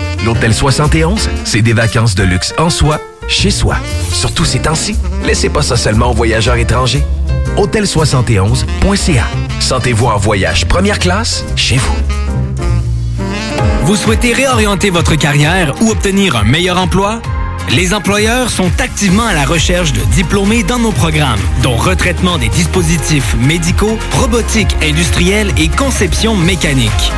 [0.23, 3.77] L'Hôtel 71, c'est des vacances de luxe en soi, chez soi.
[4.11, 4.95] Surtout ces temps-ci,
[5.25, 7.03] laissez pas ça seulement aux voyageurs étrangers.
[7.57, 9.23] Hôtel71.ca.
[9.59, 11.95] Sentez-vous en voyage première classe chez vous.
[13.83, 17.19] Vous souhaitez réorienter votre carrière ou obtenir un meilleur emploi?
[17.71, 22.49] Les employeurs sont activement à la recherche de diplômés dans nos programmes, dont retraitement des
[22.49, 27.11] dispositifs médicaux, robotique industrielle et conception mécanique.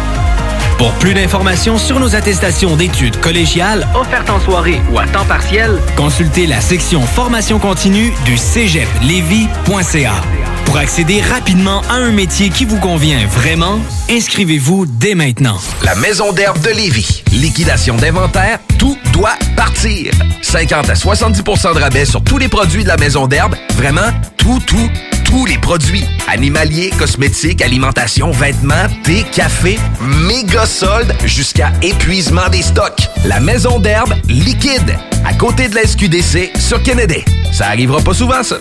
[0.77, 5.79] Pour plus d'informations sur nos attestations d'études collégiales offertes en soirée ou à temps partiel,
[5.95, 10.42] consultez la section formation continue du cégeplevy.ca.
[10.65, 13.79] Pour accéder rapidement à un métier qui vous convient vraiment,
[14.09, 15.57] inscrivez-vous dès maintenant.
[15.83, 17.23] La Maison d'herbe de Lévis.
[17.31, 20.13] Liquidation d'inventaire, tout doit partir.
[20.41, 23.55] 50 à 70% de rabais sur tous les produits de la Maison d'herbe.
[23.75, 24.89] Vraiment, tout, tout,
[25.25, 26.05] tous les produits.
[26.27, 33.09] Animaliers, cosmétiques, alimentation, vêtements, thé, café, méga soldes jusqu'à épuisement des stocks.
[33.25, 37.23] La Maison d'herbe liquide, à côté de la SQDC sur Kennedy.
[37.51, 38.57] Ça arrivera pas souvent, ça.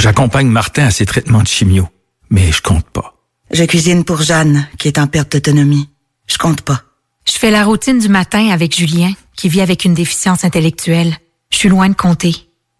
[0.00, 1.86] J'accompagne Martin à ses traitements de chimio,
[2.30, 3.16] mais je compte pas.
[3.50, 5.90] Je cuisine pour Jeanne, qui est en perte d'autonomie.
[6.26, 6.84] Je compte pas.
[7.28, 11.14] Je fais la routine du matin avec Julien, qui vit avec une déficience intellectuelle.
[11.52, 12.34] Je suis loin de compter.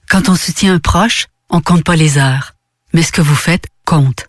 [0.09, 2.55] Quand on soutient un proche, on compte pas les heures.
[2.95, 4.29] Mais ce que vous faites compte.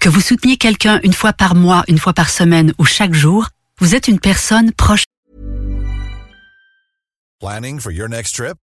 [0.00, 3.48] Que vous souteniez quelqu'un une fois par mois, une fois par semaine ou chaque jour,
[3.80, 5.04] vous êtes une personne proche.
[7.38, 8.56] Planning for your next trip?